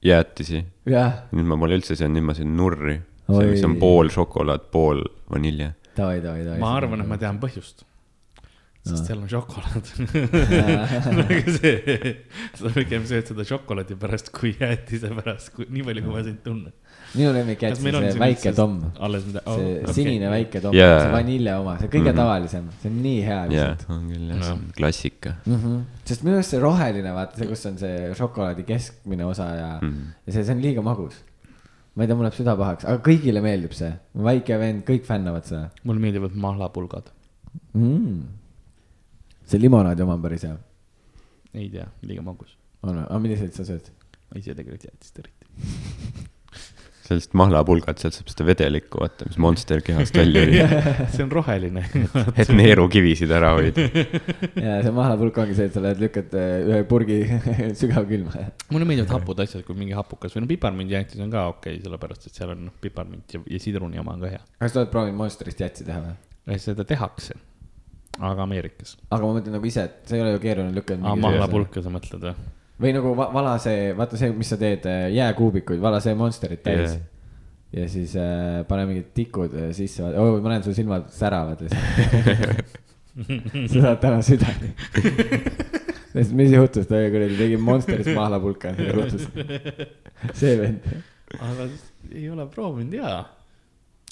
[0.05, 0.63] jäätisi.
[0.89, 2.97] nüüd ma pole üldse söönud, nüüd ma sõin nurri.
[3.29, 5.71] see, mis on pool šokolaad, pool vanilje.
[6.57, 7.85] ma arvan, et ma tean põhjust
[8.81, 9.05] sest no.
[9.05, 9.89] seal on šokolaad
[11.19, 12.13] nagu see,
[12.57, 16.41] sa pigem sööd seda šokolaadi pärast kui jäätise pärast, kui nii palju, kui ma sind
[16.41, 16.73] tunnen
[17.11, 18.77] minu lemmik jäätis see väike Tom.
[19.03, 19.57] alles mida oh,?
[19.57, 19.95] see okay.
[19.97, 22.21] sinine väike Tom yeah., see vanilje oma, see kõige mm -hmm.
[22.21, 23.97] tavalisem, see on nii hea lihtsalt yeah,.
[23.97, 25.57] on küll jah, see on klassika mm.
[25.57, 25.81] -hmm.
[26.11, 29.91] sest minu arust see roheline, vaata see, kus on see šokolaadi keskmine osa ja mm,
[29.91, 30.15] -hmm.
[30.25, 31.19] ja see, see on liiga magus.
[31.95, 33.91] ma ei tea, mul läheb süda pahaks, aga kõigile meeldib see,
[34.31, 35.69] väike vend, kõik fännavad seda.
[35.83, 37.11] mulle meeldivad mahlapulgad
[37.73, 38.19] mm..
[39.43, 40.57] see limonaadi oma on päris hea.
[41.53, 42.55] ei tea, liiga magus.
[42.83, 43.91] on või, aga milliseid sa sööd?
[44.31, 46.29] ma ise tegelikult jäätist eriti
[47.11, 50.73] sellist mahlapulgat, sealt saab seda vedelikku, vaata, mis Monster kehast välja viib
[51.13, 51.83] see on roheline
[52.41, 53.87] et neerukivisid ära hoida.
[54.65, 57.19] ja see mahlapulk ongi see, et sa lähed, lükkad äh, ühe purgi
[57.81, 58.47] sügavkülma.
[58.73, 62.29] mulle meeldivad hapud asjad, kui mingi hapukas või no piparmündijäätis on ka okei okay,, sellepärast
[62.29, 64.43] et seal on noh, piparmünt ja, ja sidruni oma on ka hea.
[64.61, 66.57] kas sa oled proovinud Monsterist jäätsi teha või?
[66.61, 67.37] seda tehakse,
[68.19, 68.97] aga Ameerikas.
[69.09, 71.15] aga ma mõtlen nagu ise, et see ei ole ju keeruline lükkada.
[71.27, 72.49] mahlapulka sa mõtled või?
[72.81, 76.63] Või nagu va vala see, vaata see, mis sa teed, äh, jääkuubikuid, vala see Monsterit
[76.65, 77.09] täis yeah
[77.71, 82.73] ja siis äh, pane mingid tikud äh, sisse oh,, ma näen, sul silmad säravad lihtsalt
[83.71, 84.73] sa saad täna südani
[86.35, 89.27] mis juhtus, ta kuradi tegi Monsterist mahlapulka, mis juhtus?
[90.39, 90.89] see vend.
[91.37, 91.67] aga
[92.11, 93.13] ei ole proovinud ja.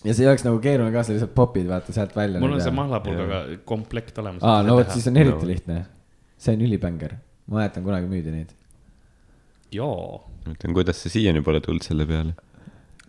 [0.05, 2.39] ja see ei oleks nagu keeruline ka, sa lihtsalt popid, vaata sealt välja.
[2.43, 4.45] mul on see mahlapulgaga komplekt olemas.
[4.45, 5.51] aa, no vot, siis on eriti no.
[5.51, 5.81] lihtne.
[6.39, 8.55] see on ülibänger, ma mäletan, kunagi müüdi neid.
[9.75, 10.19] Jaa.
[10.49, 12.33] mõtlen, kuidas sa siiani pole tulnud selle peale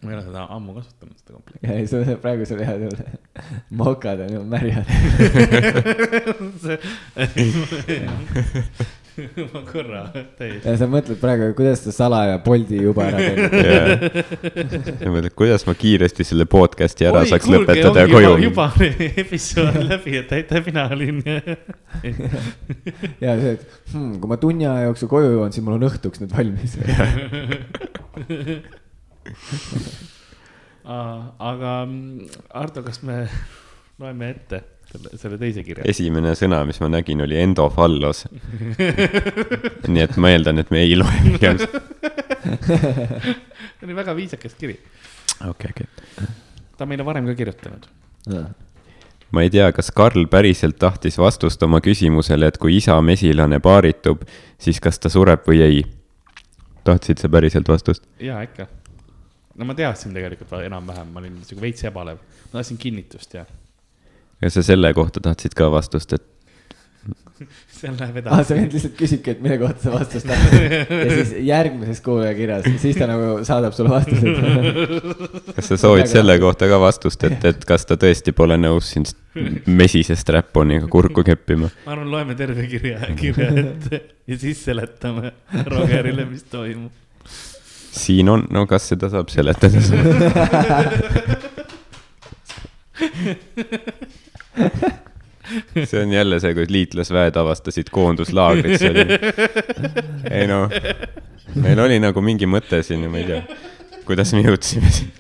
[0.01, 1.65] ma ei ole seda ammu kasutanud, seda komplekti.
[1.69, 2.77] ei, see praegu sul jah,
[3.83, 4.87] mokad on ju märjad
[9.53, 10.03] ma korra
[10.39, 10.65] täiesti.
[10.65, 13.19] ja sa mõtled praegu, kuidas sa salaja Bolti juba ära
[15.15, 18.33] mõtled, kuidas ma kiiresti selle podcast'i ära Oi, saaks kuulge, lõpetada ja koju.
[18.47, 18.67] juba
[19.25, 21.23] episood läbi, et aitäh, mina olin
[23.21, 23.63] ja see, et
[23.93, 26.73] hmm, kui ma tunni aja jooksul koju jõuan, siis mul on õhtuks nüüd valmis.
[30.91, 31.73] Aga
[32.57, 33.17] Ardo, kas me
[34.01, 34.59] loeme ette
[34.93, 35.85] selle, selle teise kirja?
[35.91, 38.25] esimene sõna, mis ma nägin, oli endofallos
[39.93, 41.61] nii et ma eeldan, et me ei loe pigem
[43.81, 44.79] see oli väga viisakas kiri.
[45.49, 45.87] okei okei
[46.77, 47.87] ta on meile varem ka kirjutanud.
[49.31, 54.25] ma ei tea, kas Karl päriselt tahtis vastust oma küsimusele, et kui isa mesilane paaritub,
[54.59, 55.83] siis kas ta sureb või ei?
[56.85, 58.07] tahtsid sa päriselt vastust?
[58.21, 58.67] jaa, ikka
[59.61, 63.45] no ma teadsin tegelikult enam-vähem, ma olin sihuke veits ebalev, ma tahtsin kinnitust ja.
[64.41, 66.27] Kas sa selle kohta tahtsid ka vastust, et
[67.81, 68.35] seal läheb edasi.
[68.35, 68.43] Ah,.
[68.45, 72.99] see vend lihtsalt küsibki, et mille kohta sa vastust tahad ja siis järgmises kuulajakirjas, siis
[73.01, 74.35] ta nagu saadab sulle vastused.
[75.57, 79.13] Kas sa soovid selle kohta ka vastust, et, et kas ta tõesti pole nõus sind
[79.67, 81.71] mesisest räpponiga kurku keppima?
[81.87, 85.33] ma arvan, loeme terve kirja, kirja ette ja siis seletame
[85.67, 86.93] Rogerile, mis toimub.
[87.91, 89.81] Siin on, no kas seda saab seletada
[95.85, 99.07] see on jälle see, kui liitlasväed avastasid koonduslaagrit, see oli.
[100.31, 100.71] ei noh,
[101.55, 103.43] meil oli nagu mingi mõte siin ja ma ei tea,
[104.09, 105.13] kuidas me jõudsime siin.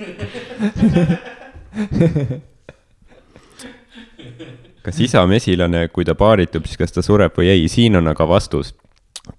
[4.83, 8.29] kas isa mesilane, kui ta paaritub, siis kas ta sureb või ei, siin on aga
[8.29, 8.75] vastus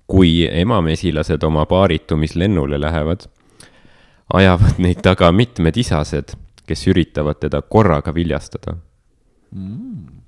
[0.07, 3.19] kui emamesilased oma paaritumislennule lähevad,
[4.33, 6.35] ajavad neid taga mitmed isased,
[6.67, 8.77] kes üritavad teda korraga viljastada
[9.51, 10.21] mm..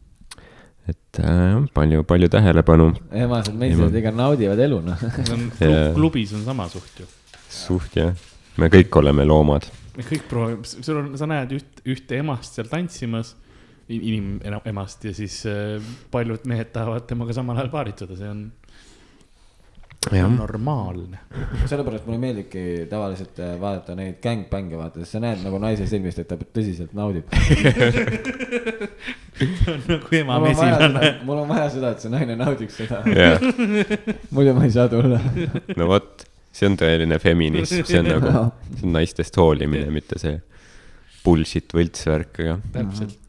[0.91, 2.89] et äh, palju, palju tähelepanu.
[3.25, 5.05] emased meised ikka naudivad elu, noh.
[5.97, 7.07] klubis on sama suht ju.
[7.49, 8.13] suht jah,
[8.57, 9.69] me kõik oleme loomad.
[9.97, 13.35] me kõik proovime, sul on, sa näed üht, ühte emast seal tantsimas,
[13.93, 15.77] inimemast ja siis äh,
[16.11, 18.45] paljud mehed tahavad temaga samal ajal paarituda, see on
[20.09, 21.19] see on normaalne.
[21.65, 26.19] sellepärast mulle meeldibki tavaliselt äh, vaadata neid gängbänge vaata, sest sa näed nagu naise silmist,
[26.19, 27.31] et ta tõsiselt naudib
[29.91, 31.13] nagu ema mesilane.
[31.27, 33.41] mul on vaja seda, et see naine naudiks seda yeah..
[34.35, 35.19] muidu ma ei saa tulla
[35.77, 38.33] no vot, see on tõeline feminism, see on nagu,
[38.77, 40.39] see on naistest hoolimine, mitte see
[41.23, 42.57] bullshit võltsvärk, aga.
[42.75, 43.22] täpselt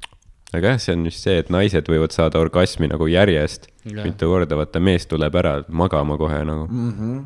[0.55, 4.05] aga jah, see on just see, et naised võivad saada orgasmi nagu järjest yeah.
[4.07, 6.93] mitu korda, vaata mees tuleb ära magama kohe nagu mm.
[6.99, 7.17] -hmm.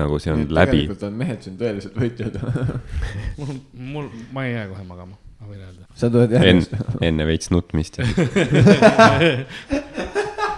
[0.00, 0.80] nagu see on Nii, läbi.
[0.80, 2.34] tegelikult on mehed siin tõelised võitjad
[3.38, 5.82] mul, mul, ma ei jää kohe magama, ma võin öelda.
[5.94, 6.82] sa tuled järjest en,.
[7.12, 8.04] enne veits nutmist ja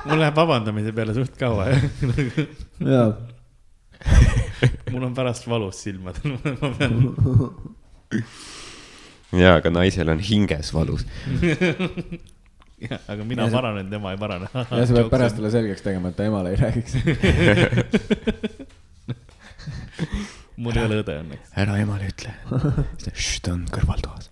[0.09, 3.09] mul läheb vabandamise peale suht kaua jaa
[4.91, 6.95] mul on pärast valus silmadel, ma pean
[9.41, 11.03] jaa, aga naisel on hinges valus
[12.89, 13.57] jah, aga mina see...
[13.57, 14.47] paranen, tema ei parane.
[14.55, 16.93] ja sa pead pärast talle selgeks tegema, et ta emale ei räägiks
[20.65, 21.47] mul ei ole õde õnneks.
[21.65, 22.31] ära emale ütle.
[23.43, 24.25] ta on kõrvaltoas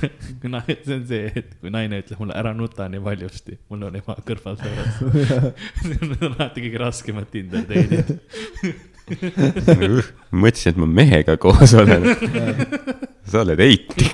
[0.84, 4.16] see on see, et kui naine ütleb mulle ära nuta nii valjusti, mul on ema
[4.26, 4.94] kõrval sõbras
[5.82, 8.08] see on alati kõige raskemat Tinder date'id
[10.30, 12.06] mõtlesin, et ma mehega koos olen.
[13.28, 14.12] sa oled eitik.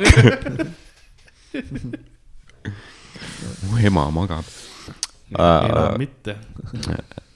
[3.68, 4.48] mu ema magab.
[5.28, 6.36] enam mitte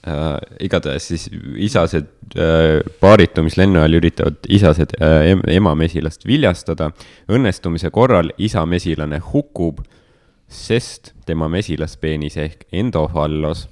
[0.07, 1.27] äh, igatahes siis
[1.61, 6.91] isased äh, paaritumislennu ajal üritavad isased äh, ema mesilast viljastada.
[7.29, 9.83] õnnestumise korral isa mesilane hukub,
[10.47, 13.67] sest tema mesilaspeenis ehk endofallos,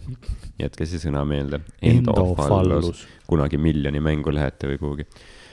[0.61, 1.61] jätke see sõna meelde.
[1.81, 5.07] endofallus, kunagi miljoni mängu lähete või kuhugi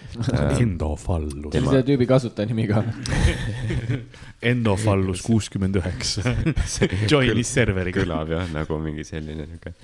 [0.62, 1.52] Endofallus.
[1.52, 2.82] see on selle tüübi kasutajanimi ka
[4.50, 6.32] Endofallus kuuskümmend üheksa.
[7.12, 8.00] Joinis serveriga.
[8.00, 9.74] kõlab jah, nagu mingi selline niuke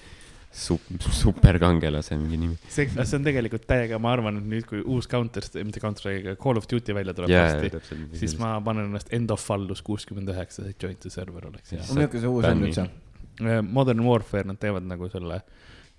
[0.55, 2.59] sup-, superkangelase mingi nimi.
[2.69, 6.61] see, see on tegelikult täiega, ma arvan, et nüüd, kui uus Counter, mitte Counter, Call
[6.61, 11.03] of Duty välja tuleb yeah, varsti, siis ma panen ennast Endofallus kuuskümmend üheksa, et joint
[11.03, 11.75] the server oleks.
[11.75, 12.89] milline see uus on üldse?
[13.43, 15.43] Äh, Modern Warfare, nad teevad nagu selle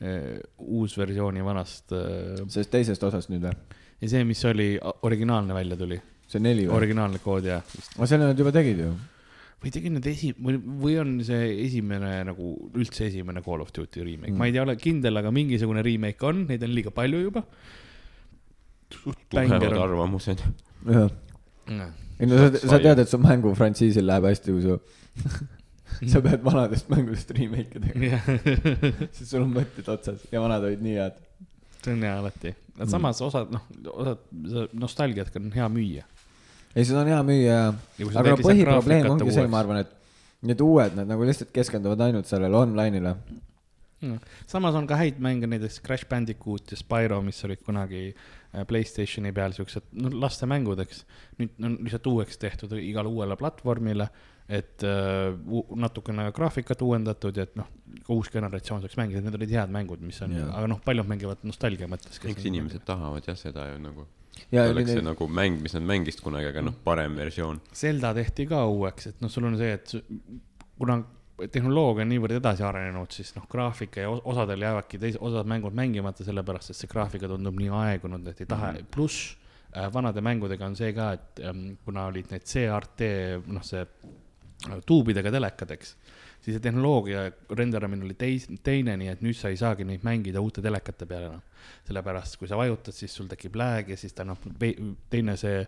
[0.02, 1.92] Äh, uus versiooni vanast.
[1.96, 3.56] Äh, sellest teisest osast nüüd või?
[4.04, 4.74] ja see, mis oli
[5.08, 5.96] originaalne välja tuli.
[6.28, 6.74] see neli või?
[6.82, 7.64] originaalne kood jah.
[7.96, 8.90] aga selle nad juba tegid ju.
[9.64, 14.04] Või tegid nad esi-, või, või on see esimene nagu üldse esimene Call of Duty
[14.04, 17.22] remake mm., ma ei tea, ole kindel, aga mingisugune remake on, neid on liiga palju
[17.24, 17.46] juba.
[18.96, 20.44] tugevad arvamused.
[20.86, 21.12] jah.
[22.20, 24.80] ei no sa, sa tead, et su mängufrantsiisil läheb hästi, kui su
[26.12, 28.20] sa pead vanadest mängudest remake'e tegema
[29.16, 31.22] sest sul on mõtted otsas ja vanad olid nii head.
[31.82, 36.06] see on hea alati, aga samas osad, noh, osad nostalgiat on hea müüa.
[36.76, 37.66] Ei, seda on hea müüa ja,
[38.12, 42.30] aga no põhiprobleem ongi see, ma arvan, et need uued, nad nagu lihtsalt keskenduvad ainult
[42.30, 44.20] sellele online'ile mm..
[44.52, 49.34] samas on ka häid mänge, näiteks Crash Bandicoot ja Spyro, mis olid kunagi äh, Playstationi
[49.36, 51.04] peal siuksed, no lastemängudeks.
[51.40, 54.10] nüüd on lihtsalt uueks tehtud igale uuele platvormile
[54.46, 55.34] et äh,
[55.76, 57.70] natukene graafikat uuendatud ja et noh,
[58.14, 61.90] uus generatsioon saaks mängida, need olid head mängud, mis on, aga noh, paljud mängivad nostalgia
[61.90, 62.20] mõttes.
[62.20, 62.86] eks inimesed mängivad.
[62.92, 64.06] tahavad jah seda ju nagu.
[64.52, 67.62] Oleks see nagu mäng, mis nad mängisid kunagi, aga noh, parem versioon.
[67.76, 69.96] Zelda tehti ka uueks, et noh, sul on see, et
[70.80, 71.00] kuna
[71.52, 76.28] tehnoloogia on niivõrd edasi arenenud, siis noh, graafika ja osadel jäävadki teised, osad mängud mängimata
[76.28, 79.36] sellepärast, et see graafika tundub nii aegunud, et ei taha mm -hmm., pluss
[79.76, 83.10] äh, vanade mängudega on see ka, et ähm, kuna olid need CRT,
[83.48, 83.84] noh, see
[84.86, 85.96] tuubidega telekad, eks.
[86.46, 87.26] Siis see tehnoloogia
[87.58, 91.30] renderamine oli teis-, teine, nii et nüüd sa ei saagi neid mängida uute telekate peal
[91.32, 91.44] enam.
[91.88, 94.38] sellepärast, kui sa vajutad, siis sul tekib lag ja siis ta noh,
[95.10, 95.64] teine see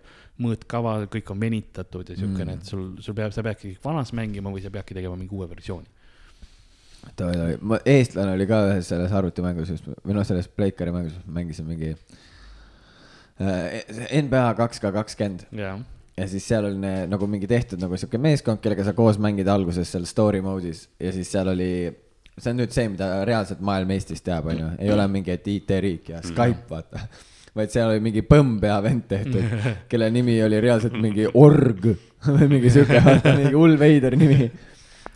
[0.45, 4.53] mõõtkava, kõik on venitatud ja siukene mm., et sul, sul peab, sa peadki vanas mängima
[4.53, 5.89] või sa peadki tegema mingi uue versiooni
[7.25, 9.73] oi-oi, ma, eestlane oli ka ühes selles arvutimängus
[10.03, 11.93] või noh, selles Playcari mängus mängisin mingi
[13.41, 15.47] äh, NBA kaks K kakskümmend
[16.17, 19.91] ja siis seal oli nagu mingi tehtud nagu sihuke meeskond, kellega sa koos mängid alguses
[19.93, 20.87] seal story mode'is.
[20.99, 21.71] Ja siis seal oli,
[22.37, 26.13] see on nüüd see, mida reaalselt maailm Eestis teab, onju, ei ole mingi, et IT-riik
[26.15, 27.05] ja Skype, vaata.
[27.57, 31.87] vaid seal oli mingi põmmpea vend tehtud, kelle nimi oli reaalselt mingi org
[32.37, 34.49] või mingi sihuke, mingi hull veider nimi.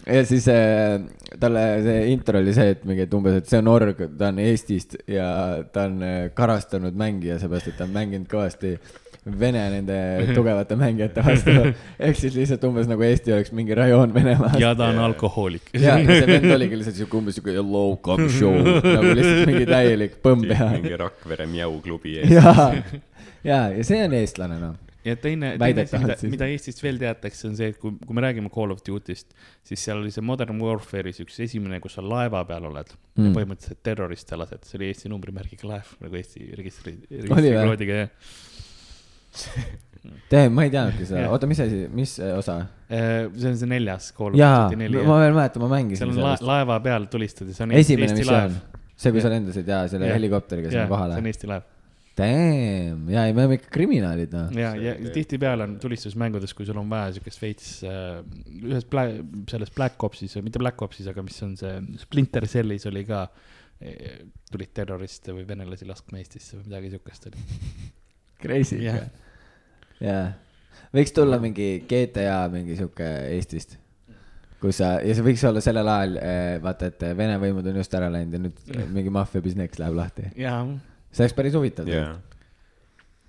[0.02, 0.98] Ja siis äh,
[1.40, 4.40] talle see intro oli see, et mingi, et umbes, et see on org, ta on
[4.42, 5.28] Eestist ja
[5.74, 8.74] ta on äh, karastanud mängija, seepärast et ta on mänginud kõvasti
[9.22, 9.96] Vene nende
[10.38, 11.54] tugevate mängijate vastu.
[12.02, 14.58] ehk siis lihtsalt umbes nagu Eesti oleks mingi rajoon Venemaas.
[14.60, 15.70] ja ta on alkohoolik.
[15.78, 19.68] ja, ja see vend oligi lihtsalt siuke umbes siuke hello, come show, nagu lihtsalt mingi
[19.70, 20.74] täielik põmm peal.
[20.74, 22.34] mingi Rakvere Mjau-klubi ees.
[22.34, 22.72] ja,
[23.46, 24.76] ja, ja see on eestlane noh.
[25.06, 28.26] ja teine, teine asi, mida, mida Eestist veel teatakse, on see, et kui, kui me
[28.26, 29.38] räägime Call of Duty'st,
[29.70, 33.30] siis seal oli see Modern Warfare'is üks esimene, kus sa laeva peal oled mm.
[33.30, 38.32] Ja põhimõtteliselt terroriste lased, see oli Eesti numbrimärgiga laev nagu Eesti registri, registrikoodiga jah.
[40.32, 42.62] tead, ma ei teadnudki seda, oota, mis asi, mis äh, osa?
[42.92, 45.06] see on see neljas Call of Duty neli.
[45.08, 48.58] ma veel mäletan, ma seal mängisin on la laeva peal tulistades, see on esimene missioon
[49.02, 50.18] see, kui sa lendasid ja selle Jah.
[50.18, 51.30] helikopteriga sinna jah, see kohale on.
[51.32, 51.70] Eesti laev.
[52.20, 54.50] Damn, ja, ei, me oleme ikka kriminaalid noh.
[54.60, 58.20] ja, ja tihtipeale on tulistusmängudes, kui sul on vaja siukest veits äh,,
[58.60, 59.08] ühes Bla-,
[59.50, 63.24] selles Black Opsis, mitte Black Opsis, aga mis on see Splinter Cellis oli ka,
[64.52, 67.48] tulid terroriste või venelasi laskma Eestisse või midagi siukest oli.
[68.42, 69.06] Crazy ikka.
[70.02, 70.26] jaa,
[70.96, 73.78] võiks tulla mingi GTA mingi sihuke Eestist.
[74.62, 76.18] kus sa, ja see võiks olla sellel ajal,
[76.64, 80.28] vaata, et Vene võimud on just ära läinud ja nüüd mingi maffia business läheb lahti.
[80.40, 80.66] jaa,
[81.12, 82.12] see oleks päris huvitav jaa,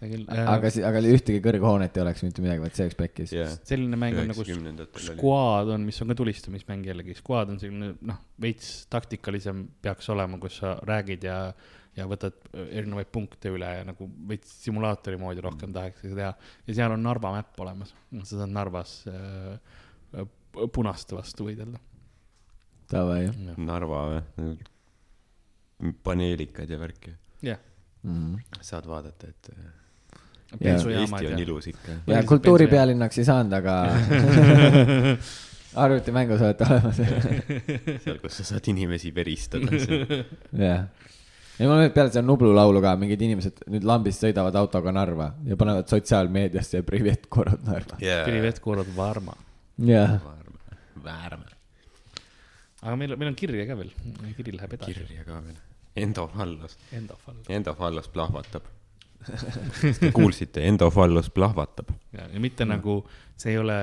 [0.03, 0.27] küll.
[0.29, 3.35] aga, aga ühtegi kõrghoonet ei oleks mitte midagi, vot see oleks pekkis.
[3.37, 3.51] jaa.
[3.69, 4.47] selline mäng on nagu.
[5.07, 10.41] Squad on, mis on ka tulistamismäng jällegi, Squad on selline noh, veits taktikalisem peaks olema,
[10.43, 11.39] kus sa räägid ja,
[11.97, 12.38] ja võtad
[12.70, 16.32] erinevaid punkte üle ja nagu veits simulaatori moodi rohkem tahaks seda teha.
[16.66, 20.24] ja seal on Narva mäpp olemas, sa saad Narvas äh,
[20.72, 21.80] punaste vastu võidelda.
[22.93, 23.26] Davai.
[23.57, 24.57] Narva või?
[26.05, 27.14] paneelikad ja värk ju.
[27.43, 27.59] jah,
[28.03, 28.34] Mhm.
[28.61, 31.45] saad vaadata, et äh, bensujaamad Eesti on ja.
[31.45, 31.93] ilus ikka.
[32.07, 33.76] ja kultuuripealinnaks ei saanud, aga
[35.84, 36.99] arvutimängus olete olemas.
[38.05, 39.70] seal, kus sa saad inimesi veristada.
[40.59, 40.88] jah.
[41.63, 45.59] Ja ma peale seda Nublu laulu ka, mingid inimesed nüüd lambist sõidavad autoga Narva ja
[45.61, 47.99] panevad sotsiaalmeediasse Privet korrad Narva.
[48.27, 49.37] Privet Korod Varma.
[49.87, 50.19] jah,
[51.05, 51.51] väärme.
[52.83, 53.93] aga meil, meil on kirja ka veel,
[54.37, 54.95] kiri läheb edasi.
[54.95, 55.61] kirja ka veel.
[56.03, 57.43] Endofallos, Endofall.
[57.53, 58.69] Endofallos plahvatab.
[60.01, 61.93] Te kuulsite, Endofallos plahvatab.
[62.13, 63.03] ja, ja mitte nagu,
[63.37, 63.79] see ei ole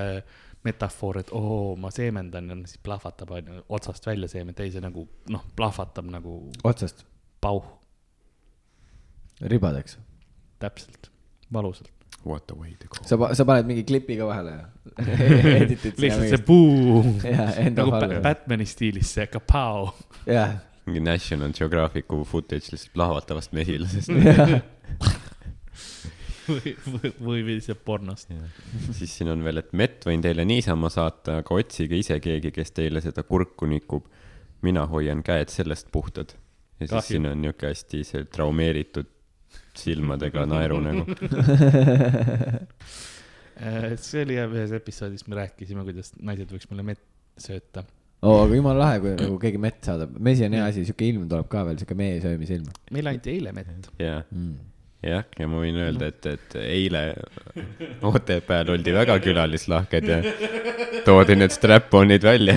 [0.65, 5.05] metafoor, et oo, ma seemendan ja siis plahvatab, onju, otsast välja seemen, ei see nagu
[5.31, 7.05] noh, plahvatab nagu otsast,
[7.41, 7.63] pauh,
[9.41, 9.97] ribadeks.
[10.59, 11.11] täpselt,
[11.53, 11.91] valusalt.
[12.25, 12.99] What a way to go.
[13.07, 14.65] sa, sa paned mingi klipi ka vahele ja
[15.63, 17.93] editid lihtsalt see puu, nagu.
[18.25, 19.93] Batman'i stiilis see kapao.
[20.27, 20.57] jah,
[20.89, 24.11] mingi National Geographicu footage lihtsalt plahvatavast mesilasest.
[26.49, 28.31] või, või, või lihtsalt pornost.
[28.97, 32.73] siis siin on veel, et mett võin teile niisama saata, aga otsige ise keegi, kes
[32.75, 34.09] teile seda kurku nikub.
[34.61, 36.33] mina hoian käed sellest puhtad.
[36.79, 37.07] Ja siis Kahju.
[37.11, 39.09] siin on niuke hästi see traumeeritud
[39.79, 41.05] silmadega naerunägu.
[43.59, 47.01] Äh, see oli jah ühes episoodis, me rääkisime, kuidas naised võiks meile mett
[47.43, 47.83] sööta.
[48.23, 51.25] oo, aga jumala lahe, kui nagu keegi mett saadab, mesi on hea asi, siuke ilm
[51.27, 53.89] tuleb ka veel, siuke mee söömise ilm meile anti eile mett.
[53.99, 54.53] ja, mm..
[55.09, 57.03] jah, ja ma võin öelda, et, et eile
[58.07, 60.21] Otepääl oldi väga külalislahked ja
[61.07, 62.55] toodi need strap-on'id välja.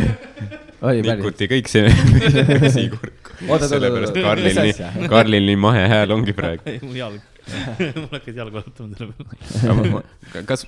[1.02, 1.90] nikuti kõik see
[2.62, 3.21] mesikurk.
[3.42, 6.74] Oota, oota, sellepärast oota, Karlil nii Karlil nii mahe hääl ongi praegu.
[6.86, 7.22] mu jalg,
[8.00, 10.44] mul hakkas jalg valutama selle peale.
[10.48, 10.66] kas,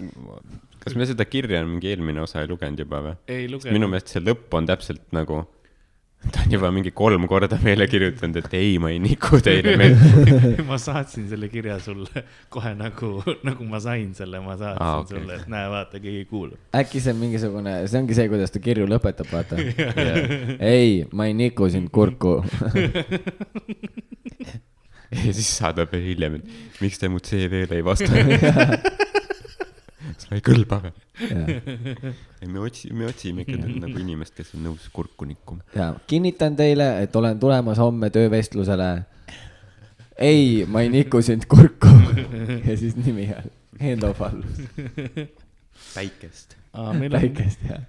[0.83, 3.17] kas me seda kirja mingi eelmine osa ei lugenud juba või?
[3.31, 3.47] ei
[3.77, 5.45] minu meelest see lõpp on täpselt nagu,
[6.33, 9.99] ta on juba mingi kolm korda meile kirjutanud, et ei, ma ei niku teile mett.
[10.69, 13.11] ma saatsin selle kirja sulle kohe nagu,
[13.47, 15.19] nagu ma sain selle, ma saatsin Aa, ah, okay.
[15.19, 16.59] sulle, et näe, vaata, keegi kuulab.
[16.81, 19.55] äkki see on mingisugune, see ongi see, kuidas ta kirju lõpetab, vaata.
[20.75, 22.35] ei, ma ei niku sind kurku.
[25.15, 28.33] ja siis saadab hiljem, et miks te mu CV-le ei vastanud.
[30.25, 30.93] Sa ei kõlba või?
[32.43, 35.65] ei, me otsime, me otsime ikka nagu inimest, kes on nõus kurku nikkuma.
[35.77, 38.91] ja kinnitan teile, et olen tulemas homme töövestlusele.
[40.19, 41.91] ei, ma ei niku sind kurku.
[42.69, 43.51] ja siis nimi all,
[43.81, 44.63] Endo Fallus,
[45.95, 46.57] päikest.
[47.11, 47.83] päikest ja.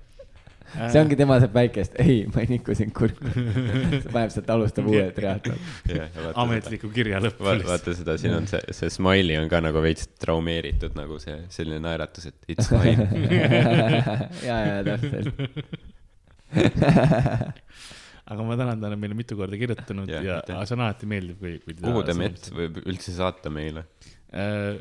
[0.73, 3.31] See ongi tema see päikest, ei, ma ei niku sind kurku.
[3.31, 5.59] ta paneb sealt, alustab uue triatlon.
[6.45, 7.41] ametliku kirja lõpp.
[7.45, 11.37] vaata, vaata seda, siin on see, see smiley on ka nagu veits traumeeritud nagu see
[11.53, 13.07] selline naeratus, et it's fine.
[14.49, 15.31] ja, ja täpselt.
[18.31, 21.39] aga ma tänan, ta on meile mitu korda kirjutanud ja, ja see on alati meeldiv,
[21.41, 21.77] kui, kui.
[21.81, 23.85] kuhu te mett võib üldse saata meile?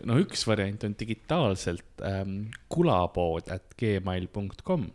[0.09, 4.89] no üks variant on digitaalselt ähm, kulapood at gmail.com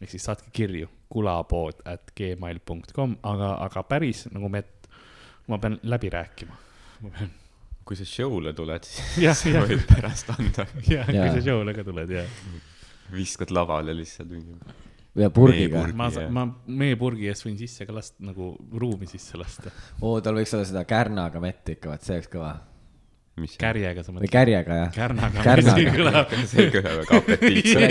[0.00, 4.88] ehk siis saatke kirju kulapood at gmail.com, aga, aga päris nagu mett,
[5.48, 6.62] ma pean läbi rääkima.
[7.02, 7.34] ma pean
[7.86, 9.14] kui sa show'le tuled, siis
[9.44, 10.66] sa võid pärast anda.
[10.88, 12.40] jah, kui sa show'le ka tuled, jah.
[13.14, 14.56] viskad lavale lihtsalt mingi.
[15.22, 15.84] ja purgiga.
[15.94, 19.72] ma, ma meepurgi eest võin sisse ka lasta, nagu ruumi sisse lasta.
[20.02, 22.56] oo, tal võiks olla seda kärnaga mett ikka, vaat see oleks kõva
[23.36, 24.30] kärjega sa mõtled?
[24.32, 24.92] kärjega, jah.
[24.94, 25.42] kärnaga.
[25.44, 26.38] kärnaga.
[26.48, 27.90] see ei kõla väga apetiitselt.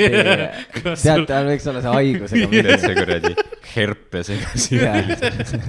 [1.04, 2.48] tead, tal võiks olla see haigusega.
[2.56, 3.32] tead see kuradi
[3.76, 5.62] herpesega siin.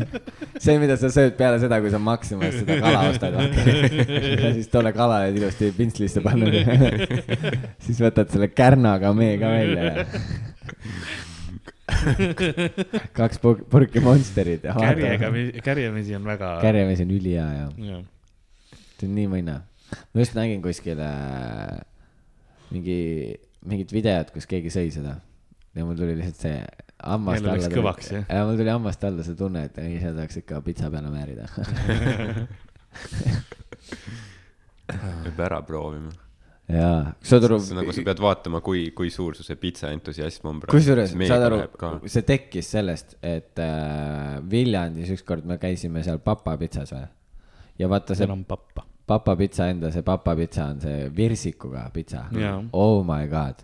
[0.56, 4.94] see, mida sa sööd peale seda, kui sa Maximas seda kala ostad, ja siis tolle
[4.96, 6.56] kala oled ilusti pintslisse pannud
[7.84, 10.08] siis võtad selle kärnaga mee ka välja ja
[13.16, 15.30] kaks purki Monsterit kärjega,
[15.62, 16.58] kärjemesi on väga.
[16.64, 18.04] kärjemesi on ülihea, jah ja
[18.97, 19.60] see on nii mõnna.
[20.12, 21.78] ma just nägin kuskil äh,
[22.73, 23.01] mingi,
[23.66, 25.18] mingit videot, kus keegi sõi seda
[25.77, 26.59] ja mul tuli lihtsalt see
[27.05, 27.70] hammast alla.
[27.73, 28.28] kõvaks, jah?
[28.32, 31.44] ja mul tuli hammast alla see tunne, et ise tahaks ikka pitsa peale määrida
[34.86, 36.12] peab ära proovima.
[36.73, 37.59] jaa, saad aru.
[37.78, 40.78] nagu sa pead vaatama, kui, kui suur su see pitsa entusiasm on praegu.
[40.78, 41.60] kusjuures, saad aru,
[42.09, 47.05] see tekkis sellest, et äh, Viljandis ükskord me käisime seal Papa pitsas või
[47.78, 48.24] ja vaata see.
[48.24, 48.86] seal on pappa.
[49.06, 52.26] Papa pitsa enda, see Papa pitsa on see virsikuga pitsa.
[52.72, 53.62] Oh my god.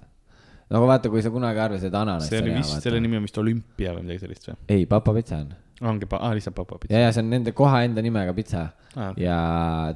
[0.71, 2.31] no vaata, kui sa kunagi arvasid ananast.
[2.31, 4.57] see oli vist, selle nimi on vist Olümpia või midagi sellist või?
[4.73, 5.51] ei, Papa pitsa on.
[5.91, 6.95] ongi, aa, lihtsalt Papa pitsa.
[6.95, 9.11] ja, ja see on nende koha enda nimega pitsa ah,.
[9.11, 9.25] Okay.
[9.25, 9.37] ja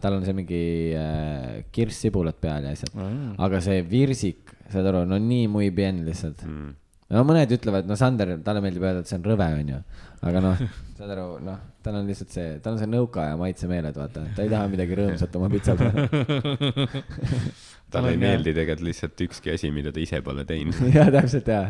[0.02, 0.64] tal on see mingi
[0.96, 3.38] äh, kirss-sibulat peal ja asjad mm..
[3.46, 6.74] aga see virsik, saad aru, no nii muy bien lihtsalt mm
[7.12, 9.80] no mõned ütlevad, no Sander, talle meeldib öelda, et see on rõve, onju.
[10.26, 10.66] Aga noh,
[10.98, 14.52] saad aru, noh, tal on lihtsalt see, tal on see nõukaaja maitsemeeled, vaata, ta ei
[14.52, 15.96] taha midagi rõõmsat oma pitsal peal
[17.92, 20.80] talle ei meeldi tegelikult lihtsalt ükski asi, mida ta ise pole teinud.
[20.96, 21.68] jaa, täpselt, jaa.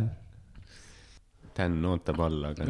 [1.57, 2.67] Dan ootab alla, aga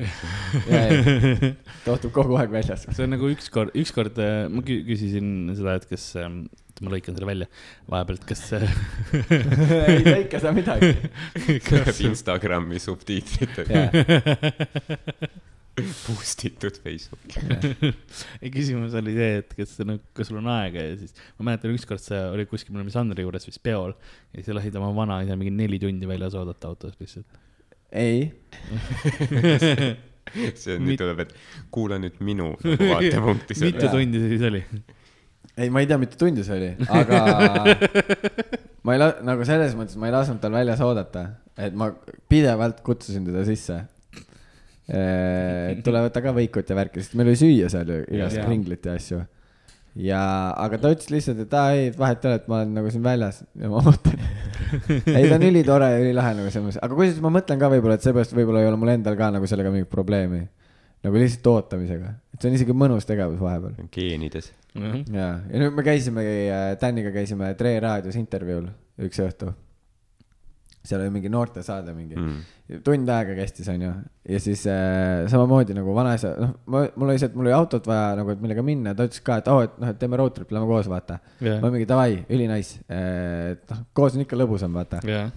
[1.83, 2.85] ta ootab kogu aeg väljas.
[2.87, 6.45] see on nagu ükskord, ükskord äh, ma küsisin seda, et kas ähm,
[6.85, 7.49] ma lõikan selle välja
[7.91, 10.93] vahepealt, kas ei lõika sa midagi.
[12.07, 13.89] Instagrami subtiitritega
[16.07, 17.41] boost itud Facebooki
[18.43, 21.75] ei, küsimus oli see, et kas, no, kas sul on aega ja siis ma mäletan,
[21.77, 25.35] ükskord sa olid kuskil, me olime Sandri juures vist peol ja siis lasid oma vanaisa
[25.39, 27.29] mingi neli tundi väljas oodata autos lihtsalt.
[27.93, 28.19] ei
[30.57, 31.33] see on, nüüd tuleb, et
[31.75, 33.53] kuula nüüd minu nagu vaatepunkti.
[33.63, 34.63] mitu tundi see siis oli?
[35.57, 37.17] ei, ma ei tea, mitu tundi see oli, aga
[38.87, 41.23] ma ei la-, nagu selles mõttes ma ei lasknud tal väljas oodata,
[41.61, 41.87] et ma
[42.33, 43.77] pidevalt kutsusin teda sisse
[45.87, 48.95] tule võta ka võikut ja värki, sest meil oli süüa seal ju igast ringlit ja
[48.95, 49.23] asju.
[49.99, 50.21] ja,
[50.63, 53.03] aga ta ütles lihtsalt, et aa ei, vahet ei ole, et ma olen nagu siin
[53.07, 54.21] väljas ja ma ootan
[55.17, 57.99] ei, ta on ülitore ja ülilahe nagu selles mõttes, aga kusjuures ma mõtlen ka võib-olla,
[57.99, 60.47] et seepärast võib-olla ei ole mul endal ka nagu sellega mingit probleemi.
[61.07, 63.91] nagu lihtsalt ootamisega, et see on isegi mõnus tegevus vahepeal.
[63.95, 64.53] geenides.
[64.77, 66.41] Ja, ja nüüd me käisimegi,
[66.81, 68.69] Daniga käisime Tre raadios intervjuul
[69.07, 69.55] üks õhtu
[70.89, 73.93] seal oli mingi noortesaade mingi mm., tund aega kestis, onju.
[74.33, 77.87] ja siis äh, samamoodi nagu vanaisa, noh, ma, mul oli see, et mul oli autot
[77.87, 80.35] vaja nagu, et millega minna, ta ütles ka, et oh, et noh, et teeme road
[80.37, 81.61] trip'i, lähme koos, vaata yeah..
[81.63, 85.31] ma mingi davai, ülinais, äh, et noh, koos on ikka lõbusam, vaata yeah.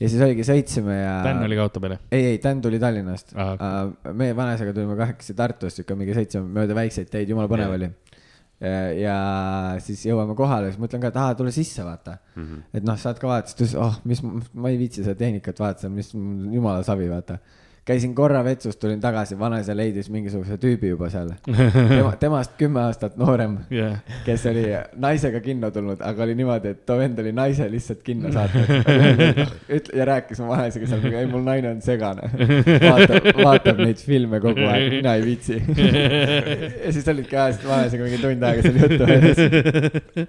[0.00, 1.18] ja siis oligi, sõitsime ja.
[1.26, 2.08] Dan oli ka auto peal, jah?
[2.10, 3.54] ei, ei, Dan tuli Tallinnast ah,.
[3.56, 7.94] Uh, meie vanaisaga tulime kahekesi Tartust, ikka mingi sõitsime mööda väikseid teid, jumala põnev yeah.
[8.60, 9.16] Oli ja
[9.84, 12.42] siis jõuame kohale, siis mõtlen ka, et aa, tule sisse, vaata mm.
[12.42, 12.62] -hmm.
[12.72, 14.22] et noh, saad ka vaadata, siis ta ütles, oh, mis,
[14.54, 17.38] ma ei viitsi seda tehnikat vaadata, mis jumala savi, vaata
[17.86, 22.10] käisin korra vetsus, tulin tagasi, vanaisa leidis mingisuguse tüübi juba seal Tema,.
[22.24, 24.64] temast kümme aastat noorem yeah., kes oli
[25.04, 28.72] naisega kinno tulnud, aga oli niimoodi, et too vend oli naise lihtsalt kinno saatnud.
[29.76, 32.26] ütle ja rääkis mu vanaisaga seal, ei mul naine on segane.
[32.82, 38.18] vaatab, vaatab neid filme kogu aeg, mina ei viitsi ja siis olidki ajast vanaisaga mingi
[38.24, 40.26] tund aega seal juttu vedas.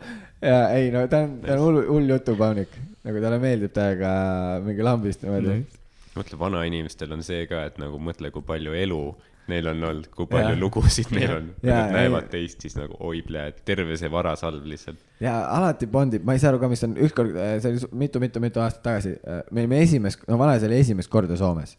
[0.51, 4.13] ja ei no ta on, ta on hull, hull jutupaunik, nagu talle meeldib täiega
[4.61, 5.85] mingi lambist niimoodi mm -hmm
[6.19, 9.01] mõtle, vanainimestel on see ka, et nagu mõtle, kui palju elu
[9.51, 10.59] neil on olnud, kui palju ja.
[10.59, 11.49] lugusid neil on.
[11.63, 13.21] Nad näevad teist siis nagu oi,
[13.65, 14.99] terve see varasalv lihtsalt.
[15.23, 18.63] ja alati bondib, ma ei saa aru ka, mis on, ükskord, äh, see oli mitu-mitu-mitu
[18.63, 21.77] aastat tagasi, äh, me olime esimest, no vanaisa oli esimest korda Soomes.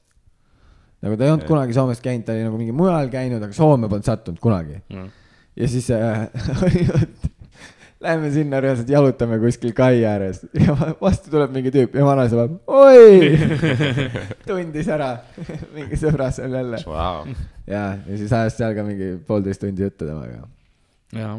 [1.04, 1.52] nagu ta ei olnud ja.
[1.52, 4.80] kunagi Soomes käinud, ta oli nagu mingi mujal käinud, aga Soome polnud sattunud kunagi.
[5.56, 6.26] ja siis äh,
[8.00, 12.60] Läheme sinna reaalselt jalutame kuskil kai ääres ja vastu tuleb mingi tüüp ja vanaisa vaatab,
[12.70, 13.32] oi
[14.46, 15.08] tundis ära
[15.76, 17.26] mingi sõbra seal jälle wow..
[17.66, 20.44] ja, ja siis ajas seal ka mingi poolteist tundi juttu temaga.
[21.18, 21.32] jaa.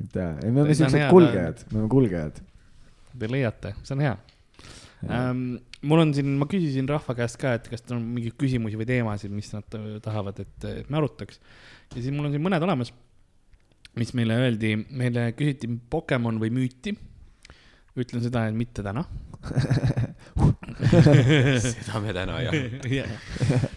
[0.00, 2.40] et jaa, ei me oleme siuksed kulgejad, me oleme kulgejad.
[3.18, 4.14] Te leiate, see on hea.
[5.10, 5.42] Ähm,
[5.90, 9.34] mul on siin, ma küsisin rahva käest ka, et kas on mingeid küsimusi või teemasid,
[9.34, 11.42] mis nad tahavad, et me arutaks.
[11.92, 12.94] ja siis mul on siin mõned olemas
[13.98, 16.96] mis meile öeldi, meile küsiti Pokemon või müüti.
[17.98, 19.04] ütlen seda, et mitte täna.
[20.78, 22.54] Seda me täna jah.
[22.86, 23.10] Yeah..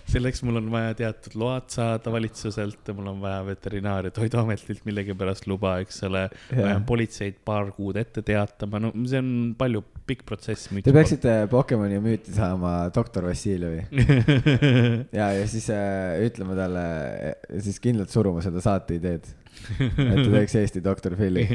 [0.09, 5.47] selleks mul on vaja teatud load saada valitsuselt, mul on vaja Veterinaar- ja Toiduametilt millegipärast
[5.49, 6.27] luba, eks ole.
[6.51, 10.69] vajan politseid paar kuud ette teatama, no see on palju pikk protsess.
[10.83, 13.85] Te peaksite Pokemoni müüti saama doktor Vassiljevi.
[15.11, 16.83] Ja, ja siis äh, ütlema talle,
[17.63, 19.27] siis kindlalt suruma seda saate ideed
[19.79, 21.45] et ta teeks Eesti doktor Phil'i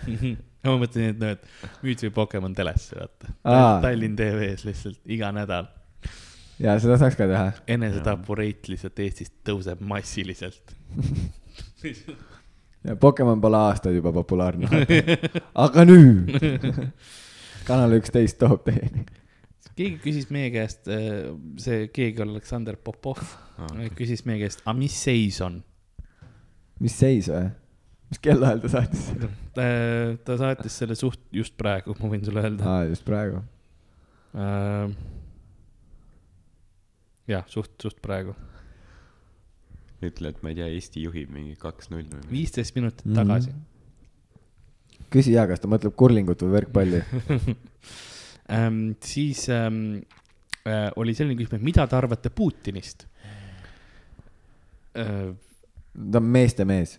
[0.66, 3.34] ma mõtlesin, et noh, et müüd või Pokemon telesse, vaata.
[3.84, 5.70] Tallinn TV-s lihtsalt iga nädal.
[6.60, 7.52] ja seda saaks ka teha.
[7.76, 10.74] enesetapureit lihtsalt Eestis tõuseb massiliselt
[12.86, 14.84] ja Pokemon pole aastaid juba populaarne
[15.66, 16.36] aga nüüd
[17.68, 19.06] kanal üksteist toob teieni.
[19.76, 23.22] keegi küsis meie käest, äh, see keegi Aleksander Popov
[23.60, 25.60] ah, küsis meie käest, aga mis seis on
[26.80, 27.48] mis seis või?
[28.10, 29.06] mis kellaajal ta saatis
[29.54, 29.64] ta,
[30.26, 32.66] ta saatis selle suht just praegu, ma võin sulle öelda.
[32.66, 33.42] aa, just praegu
[34.34, 34.92] äh,.
[37.30, 38.34] jah, suht, suht praegu.
[40.02, 42.24] ütle, et ma ei tea, Eesti juhib mingi kaks-null või?
[42.32, 43.20] viisteist minutit mm -hmm.
[43.20, 43.50] tagasi.
[45.10, 47.04] küsi ja, kas ta mõtleb kurlingut või võrkpalli
[48.56, 50.00] ähm, siis ähm,
[50.64, 53.06] äh, oli selline küsimus, mida te arvate Putinist
[54.96, 55.30] äh,?
[55.94, 56.98] Ta on meeste mees.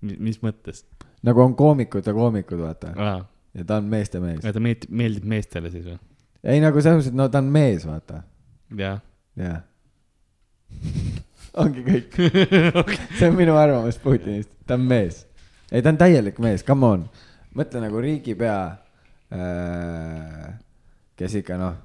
[0.00, 0.84] mis mõttes?
[1.26, 2.94] nagu on koomikud ja koomikud, vaata.
[3.54, 4.44] ja ta on meeste mees.
[4.44, 5.98] ja ta meeldib, meeldib meestele siis või?
[6.44, 8.22] ei, nagu selles mõttes, et no ta on mees, vaata.
[8.76, 9.02] jah.
[9.40, 9.60] jah.
[11.64, 12.16] ongi kõik
[13.18, 15.24] see on minu arvamus Putinist, ta on mees.
[15.70, 17.06] ei, ta on täielik mees, come on.
[17.56, 18.58] mõtle nagu riigipea
[19.34, 20.50] äh,,
[21.18, 21.76] kes ikka noh,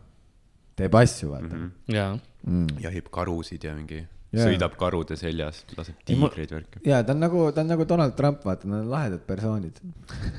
[0.80, 1.61] teeb asju, vaata mm.
[1.61, 1.95] -hmm.
[1.95, 2.11] jaa
[2.45, 2.84] mm..
[2.84, 4.06] jahib karusid ja mingi
[4.36, 4.49] yeah.
[4.49, 6.82] sõidab karude seljas, laseb tiigreid värki.
[6.88, 9.80] ja ta on nagu, ta on nagu Donald Trump, vaata, nad on lahedad persoonid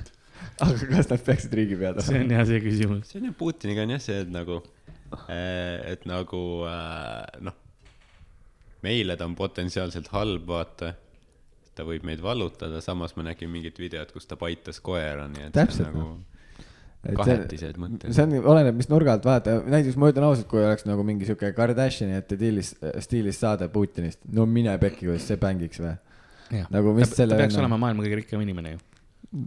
[0.64, 2.08] aga kas nad peaksid riigipead olema?
[2.08, 3.10] see on jah see küsimus.
[3.10, 4.60] see on ju Putiniga on jah see, et nagu,
[5.26, 7.58] eh, et nagu äh, noh,
[8.86, 10.94] meile ta on potentsiaalselt halb, vaata.
[11.76, 15.56] ta võib meid vallutada, samas ma nägin mingit videot, kus ta paitas koera, nii et
[15.56, 16.35] Täpselt, nagu no
[17.04, 18.12] kahetised mõtted.
[18.14, 21.28] see on, oleneb, mis nurga alt vaadata, näiteks ma ütlen ausalt, kui oleks nagu mingi
[21.28, 22.72] sihuke Kardashianite stiilis,
[23.04, 25.94] stiilis saade Putinist, no mine pekki, kuidas see bängiks või?
[26.72, 27.34] nagu mis ta, selle.
[27.34, 27.66] ta peaks venna...
[27.66, 28.82] olema maailma kõige rikkam inimene ju.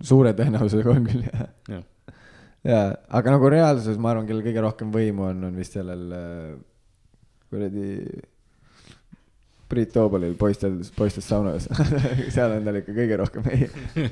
[0.08, 1.84] suure tõenäosusega on küll jah ja.
[2.68, 2.82] ja,
[3.20, 6.52] aga nagu reaalsuses ma arvan, kellel kõige rohkem võimu on, on vist sellel äh,
[7.50, 7.88] kuradi
[9.70, 11.68] Priit Toobalil poistel, poistes saunas
[12.36, 13.68] seal on tal ikka kõige rohkem ei,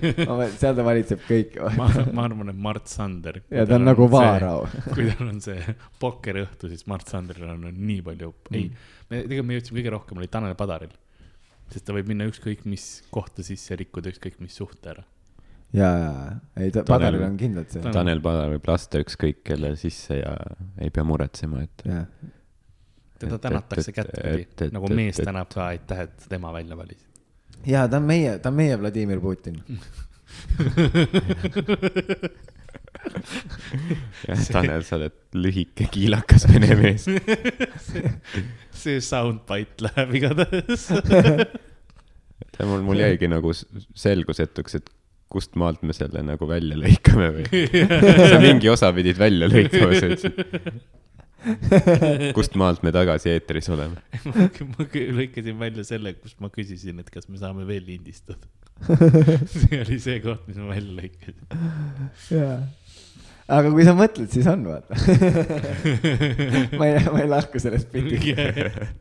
[0.61, 3.41] seal ta valitseb kõike ma, ma arvan, et Mart Sander.
[3.49, 4.67] ja ta on nagu vaarao.
[4.93, 8.69] kui tal on see pokkeriõhtu, siis Mart Sanderil on nii palju mm., ei,
[9.09, 10.93] me tegelikult me jõudsime kõige rohkem oli Tanel Padaril.
[11.73, 15.05] sest ta võib minna ükskõik mis kohta sisse ja rikkuda ükskõik mis suhte ära
[15.73, 16.13] ja, ja,
[16.61, 17.83] ei ta, Padaril on kindlalt see.
[17.91, 20.37] Tanel Padar võib lasta ükskõik kelle sisse ja
[20.79, 21.87] ei pea muretsema, et
[23.19, 27.05] teda tänatakse kättpidi, nagu mees tänab ka, aitäh, et tema välja valisid.
[27.65, 29.61] ja ta on meie, ta on meie Vladimir Putin.
[34.27, 37.07] Jah, Tanel, sa oled lühike kiilakas vene mees.
[38.81, 40.87] See soundbite läheb igatahes.
[42.57, 44.87] Mul, mul jäigi nagu selgusetuks, et
[45.29, 47.61] kust maalt me selle nagu välja lõikame või?
[48.31, 50.79] Sa mingi osa pidid välja lõikama, sa ütlesid
[52.37, 54.01] kust maalt me tagasi eetris oleme?
[54.71, 58.49] Ma lõikasin välja selle, kus ma küsisin, et kas me saame veel lindistada.
[59.53, 61.39] See oli see koht, mis ma välja lõikasin.
[62.35, 62.57] jaa,
[63.57, 64.97] aga kui sa mõtled, siis on vaata.
[66.77, 68.93] Ma ei, ma ei lahku sellest pildist.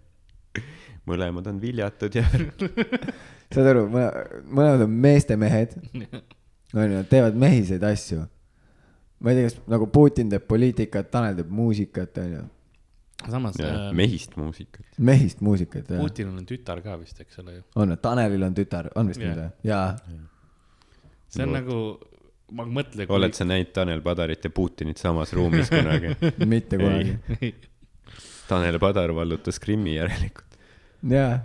[1.06, 2.24] Mõlemad on viljatud ja
[3.54, 5.76] saad aru, mõlemad on meeste mehed.
[6.74, 8.24] Onju, nad teevad mehiseid asju
[9.18, 12.42] ma ei tea, kas nagu Putin teeb poliitikat, Tanel teeb muusikat, onju.
[13.30, 13.60] samas.
[13.60, 14.86] Äh, mehist muusikat.
[14.98, 16.02] mehist muusikat, jah.
[16.02, 17.62] Putinil on tütar ka vist, eks ole ju.
[17.82, 19.48] on, Tanelil on tütar, on vist nii või?
[19.70, 19.96] jaa.
[21.32, 21.58] see on no.
[21.58, 21.80] nagu,
[22.52, 23.08] ma mõtlen.
[23.08, 23.40] oled kui...
[23.40, 26.14] sa näinud Tanel Padarit ja Putinit samas ruumis kunagi
[26.54, 27.54] mitte kunagi.
[28.46, 30.60] Tanel Padar vallutas Krimmi järelikult.
[31.10, 31.38] jaa,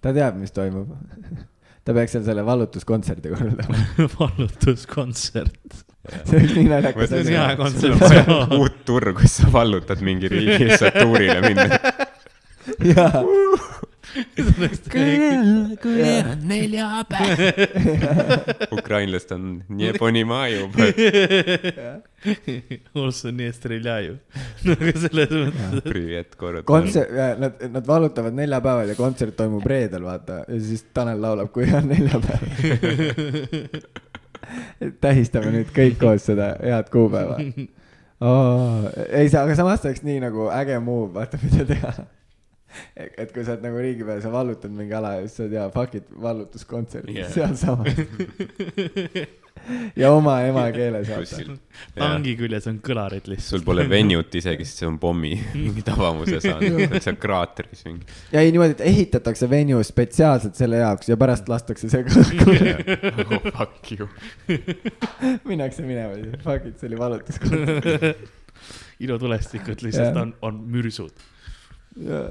[0.00, 0.94] ta teab, mis toimub
[1.84, 3.84] ta peaks seal selle vallutuskontserdi korraldama
[4.18, 7.09] vallutuskontsert see oleks nii naljakas.
[7.09, 8.55] see on hea kontseptsioon.
[8.59, 11.79] uut turgu, kus sa vallutad mingi riigi eest saad tuurile minna.
[12.93, 13.23] jaa,
[16.43, 17.39] neljapäev.
[18.71, 20.69] ukrainlased on nie poнимаю.
[22.95, 24.17] Also не стреляю.
[24.65, 25.81] nagu selles mõttes.
[25.83, 26.63] Privet korra.
[26.63, 30.43] kontsert, nad, nad valutavad neljapäeval ja kontsert toimub reedel, vaata.
[30.47, 32.43] ja siis Tanel laulab, kui on neljapäev
[35.00, 37.38] tähistame nüüd kõik koos seda head kuupäeva
[38.20, 38.88] oh,.
[39.08, 41.94] ei saa, aga samas oleks nii nagu äge move, vaata mida teha
[42.94, 45.96] et kui sa oled nagu riigipea, sa vallutad mingi ala ja siis sa jaa, fuck
[45.98, 47.30] it, vallutuskontsert yeah.
[47.32, 47.94] sealsamas
[49.96, 51.10] ja oma emakeeles
[51.94, 53.60] tangi küljes on kõlarid lihtsalt.
[53.60, 58.18] sul pole venue't isegi, sest see on pommi mingi tabamuse saanud, seal kraatris mingi.
[58.34, 62.36] ja ei niimoodi, et ehitatakse venue spetsiaalselt selle jaoks ja pärast lastakse see kõlama
[63.38, 64.10] oh fuck you.
[65.48, 68.38] Minnakse minema fuck it, see oli vallutuskontsert
[69.04, 70.22] ilutulestikud lihtsalt yeah.
[70.22, 71.26] on, on mürsud.
[71.96, 72.28] jaa.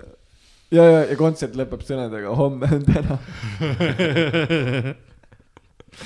[0.70, 3.16] Ja, ja, ja kontsert lõpeb sõnadega homme on täna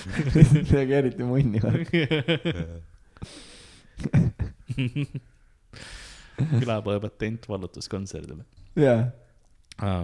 [0.56, 1.60] midagi eriti munni
[6.60, 8.44] külapoe patent vallutuskontserdile.
[8.80, 10.02] jaa.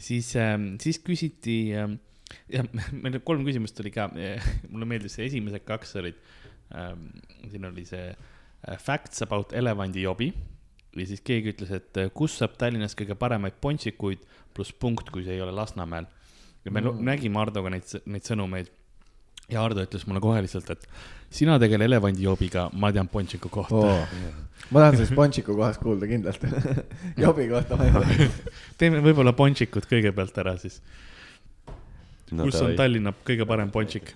[0.00, 1.98] siis ähm,, siis küsiti ähm,
[2.50, 4.08] jah, meil kolm küsimust oli ka,
[4.68, 6.18] mulle meeldis see esimesed kaks olid
[6.74, 7.10] ähm,,
[7.50, 10.32] siin oli see uh, facts about elevandijobi
[10.96, 14.24] ja siis keegi ütles, et äh, kus saab Tallinnas kõige paremaid pontsikuid,
[14.54, 16.08] pluss punkt, kui see ei ole Lasnamäel.
[16.64, 17.04] ja me mm.
[17.06, 18.70] nägime Hardoga neid, neid sõnumeid.
[19.52, 20.86] Ja Hardo ütles mulle kohe lihtsalt, et
[21.30, 24.16] sina tegele elevandijoobiga, ma tean pontsiku kohta oh..
[24.70, 26.44] ma tahan sellest pontsiku kohast kuulda kindlalt
[27.24, 28.28] jobi kohta ma ei tea.
[28.82, 30.80] teeme võib-olla pontsikud kõigepealt ära siis
[32.32, 32.44] no,.
[32.44, 34.14] kus on Tallinna kõige parem pontsik?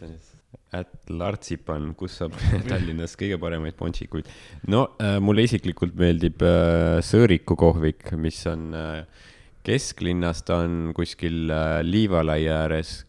[0.74, 2.34] at Lartsipan, kus saab
[2.70, 4.30] Tallinnas kõige paremaid pontsikuid.
[4.70, 9.30] no äh, mulle isiklikult meeldib äh, Sõõriku kohvik, mis on äh,
[9.64, 13.02] kesklinnas, ta on kuskil äh, Liivalaia ääres,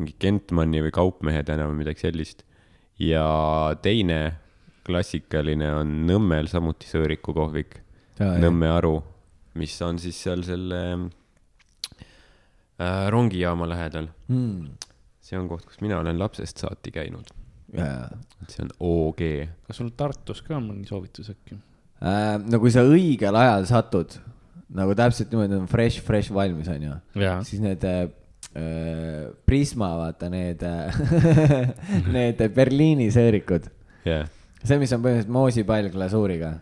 [0.00, 2.44] mingi Kentmanni või Kaupmehe tänav või midagi sellist.
[3.02, 3.26] ja
[3.82, 4.20] teine
[4.86, 7.80] klassikaline on Nõmmel samuti Sõõriku kohvik,
[8.18, 8.96] Nõmme Aru,
[9.60, 10.82] mis on siis seal selle
[12.80, 14.86] äh, rongijaama lähedal mm
[15.26, 17.30] see on koht, kus mina olen lapsest saati käinud
[17.74, 18.06] yeah..
[18.50, 19.22] see on OG.
[19.66, 22.36] kas sul Tartus ka on mõni soovitus äkki äh,?
[22.44, 24.18] no kui sa õigel ajal satud,
[24.76, 26.98] nagu täpselt niimoodi on fresh, fresh valmis, onju.
[27.48, 28.06] siis need äh,
[29.46, 30.62] Prisma, vaata need
[32.16, 33.68] need Berliini sõõrikud.
[34.06, 34.30] Yeah..
[34.62, 36.52] see, mis on põhimõtteliselt moosipall glasuuriga.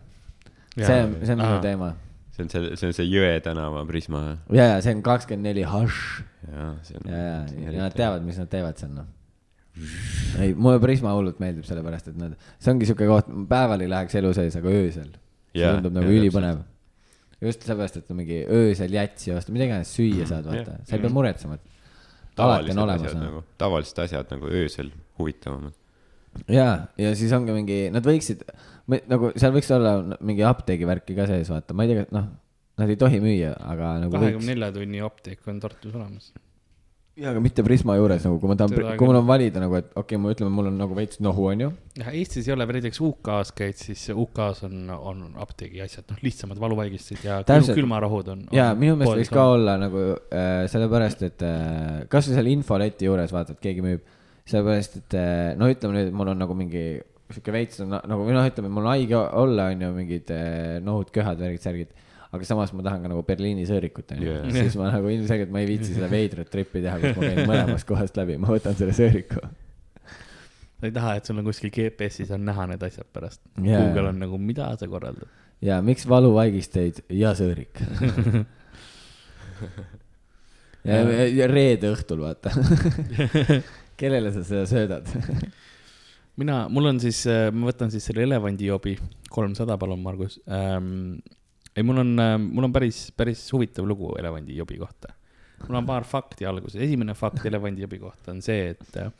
[0.75, 1.93] see on, see on minu teema.
[2.35, 4.23] See on see, see on see Jõe tänava Prisma.
[4.51, 5.99] ja, ja see on kakskümmend neli hašš
[6.51, 6.65] ja,
[7.05, 9.07] ja, ja, ja nad teavad, mis nad teevad seal, noh.
[10.41, 14.17] ei, mulle Prisma hullult meeldib, sellepärast et nad, see ongi sihuke koht, päeval ei läheks
[14.19, 15.13] elu sees, aga öösel.
[15.55, 16.59] see tundub nagu ülipõnev.
[17.45, 21.13] just sellepärast, et mingi öösel jätsi osta, mida iganes süüa saad, vaata, sa ei pea
[21.13, 21.74] muretsema, et
[22.43, 23.17] alati on olemas.
[23.19, 25.75] Nagu, tavalised asjad nagu öösel huvitavamad.
[26.51, 28.43] ja, ja siis ongi mingi, nad võiksid,
[29.07, 32.33] nagu seal võiks olla mingi apteegivärki ka sees, vaata, ma ei tea, noh
[32.75, 36.33] Nad ei tohi müüa, aga nagu kahekümne nelja tunni apteek on Tartus olemas.
[37.15, 39.87] Jaa, aga mitte Prisma juures nagu, kui ma tahan, kui mul on valida nagu, et
[39.91, 41.69] okei okay,, ma ütleme, mul on nagu veits nohu, on ju.
[42.01, 46.59] jah, Eestis ei ole, näiteks UK-s käid, siis UK-s on, on apteegi asjad, noh, lihtsamad
[46.61, 47.79] valuvaigisteid ja Täpselt.
[47.79, 48.55] külmarohud on, on.
[48.55, 53.35] jaa, minu meelest võiks ka olla nagu äh, sellepärast, et äh, kasvõi seal infoleti juures
[53.35, 54.15] vaata, et keegi müüb.
[54.45, 56.87] sellepärast, et äh, no ütleme nüüd, mul on nagu mingi
[57.31, 61.15] sihuke veits nagu, või noh, ütleme, mul on haige olla, on ju, mingid äh, nohud,
[61.15, 62.01] köhad, värgid, särgid
[62.35, 64.27] aga samas ma tahan ka nagu Berliini sõõrikut onju.
[64.27, 67.49] Yeah., siis ma nagu ilmselgelt ma ei viitsi seda veidrat tripi teha, kus ma käin
[67.49, 69.41] mõlemast kohast läbi, ma võtan selle sõõriku.
[70.75, 73.41] sa ei taha, et sul on kuskil GPS-is on näha need asjad pärast?
[73.57, 73.87] Yeah..
[73.87, 75.31] Google on nagu, mida sa korraldad?
[75.65, 77.79] ja miks valuvaigisteid ja sõõrik?
[80.85, 82.51] Ja, ja, ja reede õhtul vaata.
[83.99, 85.07] Kellele sa seda söödad?
[86.37, 88.97] Mina, mul on siis, äh, ma võtan siis selle elevandijobi,
[89.33, 90.37] kolmsada, palun, Margus.
[90.45, 91.15] Ähm,
[91.75, 95.13] ei, mul on, äh, mul on päris, päris huvitav lugu elevandijobi kohta.
[95.67, 99.11] mul on paar fakti alguses, esimene fakt elevandijobi kohta on see, et äh,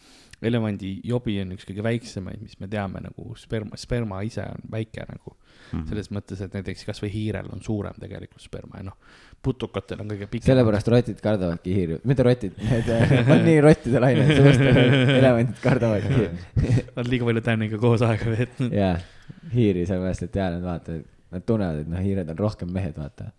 [0.44, 5.32] elevandijobi on üks kõige väiksemaid, mis me teame nagu sperma, sperma ise on väike nagu
[5.32, 5.80] mm.
[5.80, 5.88] -hmm.
[5.90, 8.98] selles mõttes, et näiteks kasvõi hiirel on suurem tegelikult sperma ja noh,
[9.42, 10.46] putukatel on kõige pikem.
[10.52, 16.14] sellepärast rotid kardavadki hiiri, mitte rotid, need äh, on nii rottide laine, seepärast elevandid kardavadki
[16.20, 18.76] hiiri Nad liiga palju tänniga koos aega veetnud.
[18.76, 18.96] jaa,
[19.56, 23.32] hiiri sellepärast, et jaa, nad vaatavad Nad tunnevad, et noh, hiired on rohkem mehed, vaata.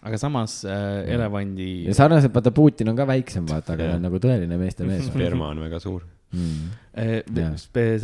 [0.00, 1.70] aga samas äh, elevandi.
[1.88, 5.08] ja sarnaselt vaata Putin on ka väiksem, vaata, aga ta on nagu tõeline meeste mees.
[5.08, 6.04] sperma on väga suur.
[6.32, 6.68] mm..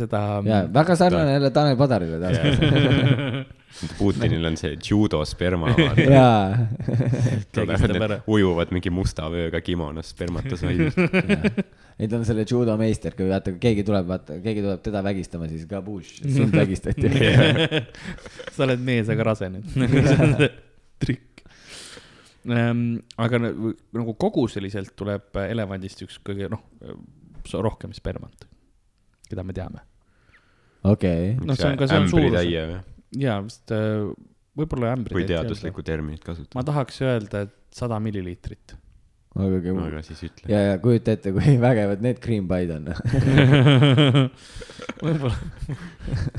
[0.01, 0.23] seda.
[0.45, 3.53] jaa, väga sarnane jälle Tanel Padarile taas
[3.97, 5.69] Putinil on see judo sperma.
[6.17, 6.57] jaa.
[8.27, 10.97] ujuvad mingi musta vööga kimonos spermatosoidis
[11.97, 15.49] ei, ta on selle judo meister, kui vaata, keegi tuleb, vaata, keegi tuleb teda vägistama,
[15.51, 17.11] siis kabuš, sind vägistati
[18.55, 19.77] sa oled mees, aga rase nüüd
[21.03, 21.43] trikk
[22.47, 22.99] ähm,.
[23.19, 26.63] aga nagu koguseliselt tuleb elevandist üks kõige, noh,
[27.63, 28.47] rohkem spermat,
[29.29, 29.83] keda me teame.
[30.83, 31.45] okei okay..
[31.45, 34.09] noh, see on ka, see on suurus jaa, vist äh,
[34.57, 35.15] võib-olla ämbrid.
[35.15, 36.57] kui teaduslikku terminit kasutada.
[36.57, 38.75] ma tahaks öelda, et sada milliliitrit.
[39.37, 39.81] Väga kõva.
[39.89, 40.45] aga siis ütle.
[40.51, 42.83] ja, ja kujuta ette, kui vägevad need cream pied on
[45.03, 45.37] võib-olla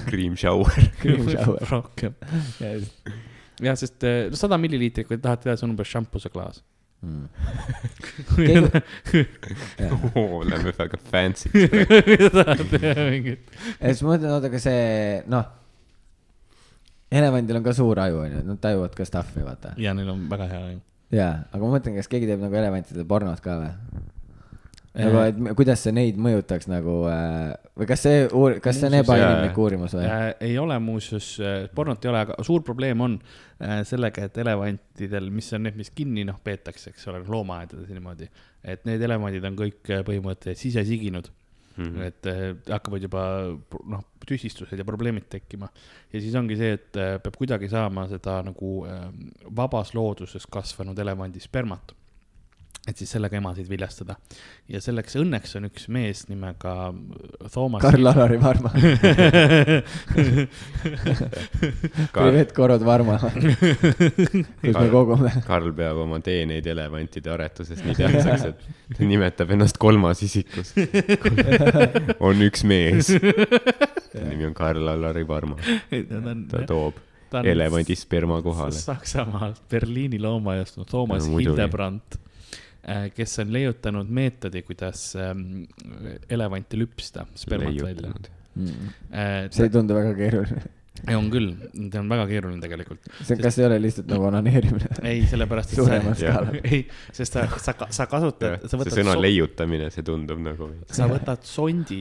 [0.09, 0.73] Cream shower
[1.03, 1.63] Cream shower.
[1.71, 2.13] rohkem.
[2.61, 6.57] jah, sest äh, sada milliliitrit, kui te tahate teha, see on umbes šampuse-klaas
[7.05, 7.25] mm.
[10.15, 11.49] oh, lähme väga fancy.
[11.55, 11.61] ja
[13.87, 14.83] siis ma mõtlen, oota, aga see,
[15.31, 15.47] noh
[17.09, 19.69] elevandil on ka suur aju, onju, nad tajuvad ka stuff'i, vaata.
[19.81, 20.81] ja neil on väga hea aju.
[21.15, 23.73] Jaa, aga ma mõtlen, kas keegi teeb nagu elevantidele pornot ka või?
[24.99, 28.25] nagu, et kuidas see neid mõjutaks nagu äh, või kas see,
[28.65, 30.27] kas see on ebainimlik uurimus või äh,?
[30.49, 35.31] ei ole muuseas äh,, pornot ei ole, aga suur probleem on äh, sellega, et elevantidel,
[35.35, 38.31] mis on need, mis kinni noh peetakse, eks ole, loomaaedades niimoodi,
[38.65, 41.31] et need elevandid on kõik äh, põhimõtteliselt sisesiginud.
[41.87, 42.03] -hmm.
[42.03, 43.23] et äh, hakkavad juba
[43.87, 45.69] noh, tüsistused ja probleemid tekkima.
[46.13, 49.09] ja siis ongi see, et äh, peab kuidagi saama seda nagu äh,
[49.57, 51.98] vabas looduses kasvanud elevandi spermat
[52.89, 54.17] et siis sellega emasid viljastada.
[54.69, 56.75] ja selleks õnneks on üks mees nimega
[57.53, 57.83] Toomas.
[57.85, 58.71] Karl-Alari Varma
[62.15, 65.33] Privet Korod Varma kus me kogume.
[65.47, 70.69] Karl peab oma teeneid elevantide aretuses nii tähtsaks, et ta nimetab ennast kolmas isikus.
[72.25, 73.13] on üks mees.
[74.15, 75.57] nimi on Karl-Alari Varma.
[76.49, 76.95] ta toob
[77.45, 78.73] elevandi sperma kohale.
[78.73, 82.17] Saksamaalt Berliini loomaaiast no, Toomas no, Hildebrandt
[83.15, 85.65] kes on leiutanud meetodi, kuidas ähm,
[86.31, 88.13] elevanti lüpsta spermat välja
[88.55, 88.93] mm..
[89.53, 90.75] see ei tundu väga keeruline
[91.15, 93.09] on küll, see on väga keeruline tegelikult.
[93.21, 93.61] see, kas sest...
[93.63, 94.91] ei ole lihtsalt nagu onaneerimine?
[95.07, 96.41] ei, sellepärast, et sa,
[96.73, 96.81] ei,
[97.15, 98.93] sest sa, sa, sa kasutad, sa võtad.
[98.93, 99.23] see sõna so...
[99.23, 100.73] leiutamine, see tundub nagu.
[100.91, 102.01] sa võtad sondi,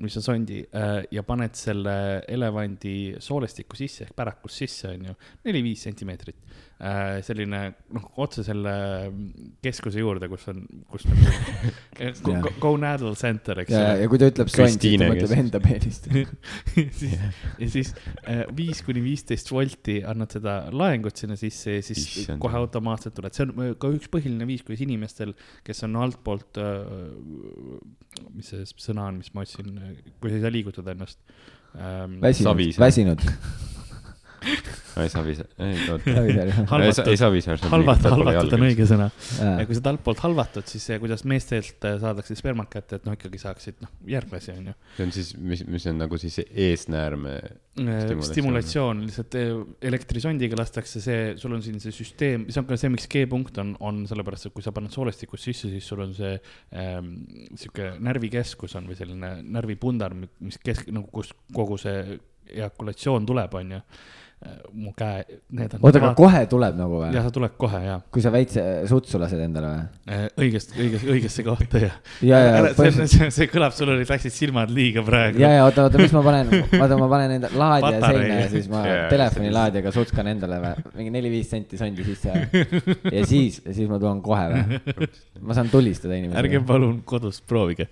[0.00, 1.94] mis on sondi äh, ja paned selle
[2.30, 6.69] elevandi soolestiku sisse ehk pärakus sisse, onju, neli-viis sentimeetrit Äh,
[7.26, 7.58] selline
[7.92, 8.72] noh, otse selle
[9.60, 11.18] keskuse juurde, kus on, kus on
[12.24, 13.90] go, go, go Nadal Center, eks ole.
[14.00, 16.08] ja kui ta ütleb sond, siis ta mõtleb enda peenist
[17.60, 17.92] ja siis
[18.24, 22.40] äh, viis kuni viisteist volti annad seda laengut sinna sisse ja siis Issand.
[22.40, 25.34] kohe automaatselt tuleb, see on ka üks põhiline viis, kuidas inimestel,
[25.66, 29.76] kes on altpoolt, äh, mis see sõna on, mis ma otsin,
[30.16, 31.20] kui sa ei saa liigutada ennast
[31.76, 32.16] ähm,.
[32.24, 33.28] väsinud,
[34.40, 37.04] väsinud ei Savisaar, ei oota.
[37.10, 37.58] ei Savisaar.
[37.70, 39.08] halvata, halvatud on õige sõna.
[39.38, 43.16] ja kui sa altpoolt halvatud, siis see, kuidas meestelt äh, saadakse spermat kätte, et noh,
[43.16, 44.76] ikkagi saaksid noh, järglasi on ju.
[44.96, 47.36] see on siis, mis, mis on nagu siis eesnäärme
[47.80, 49.52] stimulatsioon, stimulatsioon, lihtsalt äh,
[49.90, 53.74] elektrisondiga lastakse see, sul on siin see süsteem, see on ka see, miks G-punkt on,
[53.86, 56.34] on sellepärast, et kui sa paned soolestikust sisse, siis sul on see
[56.74, 57.14] ähm,
[57.54, 62.18] sihuke närvikeskus on või selline närvipundar, mis kesk, nagu kust kogu see
[62.50, 63.84] ejakulatsioon tuleb, on ju
[64.72, 65.20] mu käe,
[65.52, 65.82] need on.
[65.84, 67.08] oota, aga kohe tuleb nagu või?
[67.12, 67.96] jah, ta tuleb kohe ja.
[68.14, 69.82] kui sa väikse sutsu lased endale või?
[70.14, 71.90] Äh, õigest, õigest, õigesse kohta ja.
[72.24, 72.62] ja, ja.
[72.78, 75.42] see, see, see kõlab, sul olid, läksid silmad liiga praegu.
[75.42, 76.48] ja, ja oota, oota, mis ma panen,
[76.80, 80.84] vaata, ma panen enda laadija seina ja siis ma yeah, telefoni laadijaga sutskan endale või,
[81.02, 82.38] mingi neli-viis senti sondi sisse.
[83.18, 84.80] ja siis, ja siis ma tulen kohe või?
[85.50, 86.40] ma saan tulistada inimesi.
[86.40, 87.90] ärge palun kodus proovige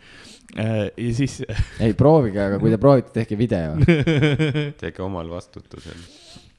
[0.56, 1.42] äh, ja siis.
[1.84, 3.76] ei proovige, aga kui te proovite, tehke video.
[4.80, 6.17] tehke omal vastutusel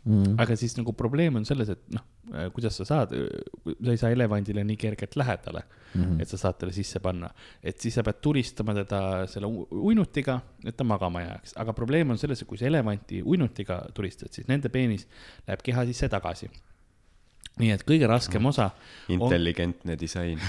[0.10, 0.40] Mm.
[0.42, 4.10] aga siis nagu probleem on selles, et noh, äh, kuidas sa saad, sa ei saa
[4.16, 6.22] elevandile nii kergelt lähedale mm, -hmm.
[6.24, 7.30] et sa saad talle sisse panna.
[7.64, 12.18] et siis sa pead turistama teda selle uinutiga, et ta magama jääks, aga probleem on
[12.18, 15.08] selles, et kui sa elevanti uinutiga turistad, siis nende peenis
[15.48, 16.50] läheb keha sisse tagasi
[17.60, 18.72] nii et kõige raskem osa.
[19.12, 20.00] intelligentne on...
[20.00, 20.40] disain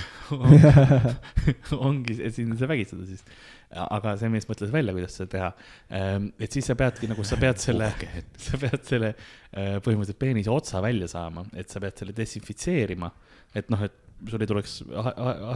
[1.89, 3.25] ongi, et sind ei saa vägistada siis
[3.71, 5.49] aga see mees mõtles välja, kuidas seda teha.
[5.97, 7.91] Ehm, et siis sa peadki nagu, sa pead selle,
[8.47, 13.11] sa pead selle äh, põhimõtteliselt peenise otsa välja saama, et sa pead selle desinfitseerima,
[13.55, 14.75] et noh, et sul ei tuleks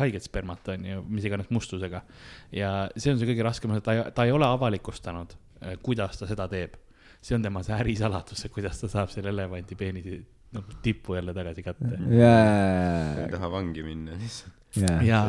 [0.00, 2.00] haiget spermat, on ju, mis iganes mustusega.
[2.54, 6.20] ja see on see kõige raskem, et ta ei, ta ei ole avalikustanud, äh, kuidas
[6.20, 6.78] ta seda teeb.
[7.24, 10.18] see on tema see ärisaladus, kuidas ta saab selle elevandi peenise
[10.54, 13.24] noh, tippu jälle tagasi katta yeah..
[13.24, 15.04] ei taha vangi minna lihtsalt yeah..
[15.06, 15.20] ja,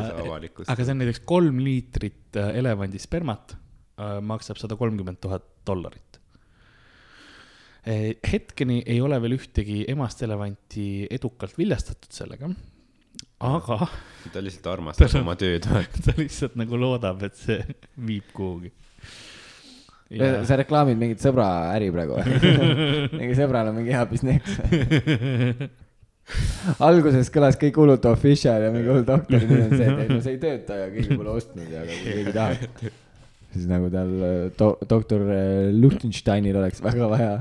[0.66, 6.20] aga see on näiteks kolm liitrit äh, elevandi spermat äh, maksab sada kolmkümmend tuhat dollarit
[7.86, 8.16] eh,.
[8.32, 12.50] hetkeni ei ole veel ühtegi emast elevanti edukalt viljastatud sellega,
[13.46, 13.80] aga.
[14.32, 15.68] ta lihtsalt armastab ta, oma tööd.
[16.06, 17.62] ta lihtsalt nagu loodab, et see
[18.08, 18.74] viib kuhugi
[20.06, 20.44] Ja.
[20.46, 22.20] sa reklaamid mingit sõbra äri praegu
[23.18, 24.60] mingi sõbral on mingi hea business
[26.82, 30.20] alguses kõlas kõik hullult official ja mingi hull doktor, nüüd on see, et ei no
[30.24, 32.80] see ei tööta ja keegi pole ostnud ja kui keegi tahab.
[33.54, 34.14] siis nagu tal
[34.58, 37.36] do, doktor äh, Luchtensteinil oleks väga vaja.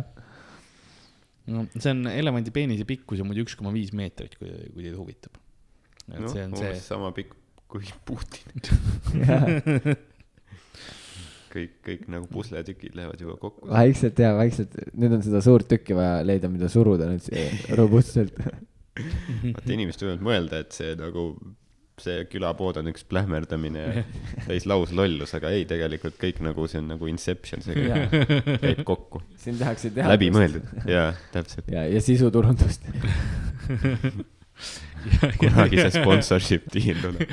[1.49, 4.97] no see on elevandi peenise pikkus ja muidu üks koma viis meetrit, kui, kui teid
[4.99, 5.41] huvitab.
[6.11, 6.75] et no, see on see.
[6.85, 7.33] sama pikk
[7.71, 8.61] kui Putin
[11.55, 13.69] kõik, kõik nagu pusletükid lähevad juba kokku.
[13.71, 17.25] vaikselt ja vaikselt, nüüd on seda suurt tükki vaja leida, mida suruda nüüd
[17.79, 18.37] robustselt
[18.95, 21.25] vaata inimesed võivad mõelda, et see nagu,
[22.01, 24.03] see külapood on üks plähmerdamine ja
[24.47, 27.89] täis lauslollus, aga ei, tegelikult kõik nagu see on nagu Inception, see
[28.63, 29.23] käib kokku.
[29.41, 30.13] siin tehakse teadust.
[30.15, 31.69] läbimõeldud, jaa, täpselt.
[31.75, 32.87] ja, ja sisuturundust
[35.39, 37.31] kunagi see sponsorship deal tuleb.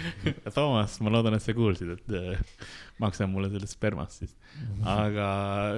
[0.52, 2.68] Toomas, ma loodan, et sa kuulsid, et äh,
[3.02, 4.34] maksa mulle sellest spermast siis.
[4.84, 5.26] aga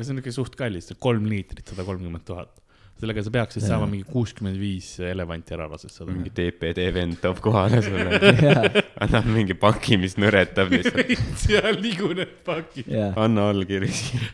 [0.00, 2.60] see on ikka suht kallis, kolm liitrit, sada kolmkümmend tuhat
[3.00, 6.12] sellega sa peaksid saama mingi kuuskümmend viis elevanti ära lasestada.
[6.12, 8.20] mingi TPD vend toob kohale sulle.
[9.04, 11.14] Annab mingi paki, mis nõretab lihtsalt.
[11.44, 12.90] seal liguneb pakid.
[12.94, 14.30] anna allkiri siia.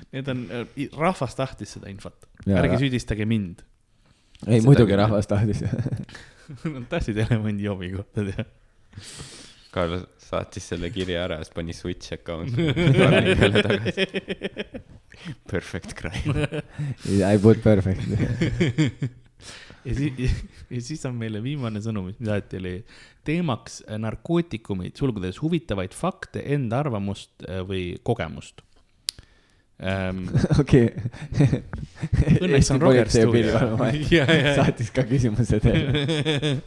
[0.09, 3.61] Need on, äh, rahvas tahtis seda infot, ärge süüdistage mind.
[4.47, 5.63] ei, muidugi rahvas tahtis.
[6.73, 8.45] Nad tahtsid elevandi jobi kohta teada
[9.73, 14.05] Karl saatis selle kirja ära, siis pani switch account'i peale tagasi.
[15.49, 16.47] Perfect crime.
[17.19, 18.05] I put perfect
[19.87, 20.39] ja siis,
[20.69, 22.73] ja siis on meile viimane sõnum, mis saati, oli
[23.27, 28.63] teemaks narkootikumid, sulgudes huvitavaid fakte, enda arvamust äh, või kogemust
[29.83, 30.25] ähm,.
[30.61, 30.89] okei.
[32.39, 33.53] Õnneks on Roger stuudio.
[34.57, 36.59] saatis ka küsimuse teile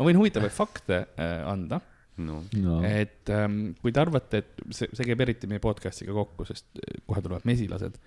[0.00, 1.80] ma võin huvitavaid fakte äh, anda
[2.18, 2.42] no.
[2.56, 2.80] no..
[2.86, 7.00] et ähm, kui te arvate, et see, see käib eriti meie podcast'iga kokku, sest äh,
[7.06, 7.98] kohe tulevad mesilased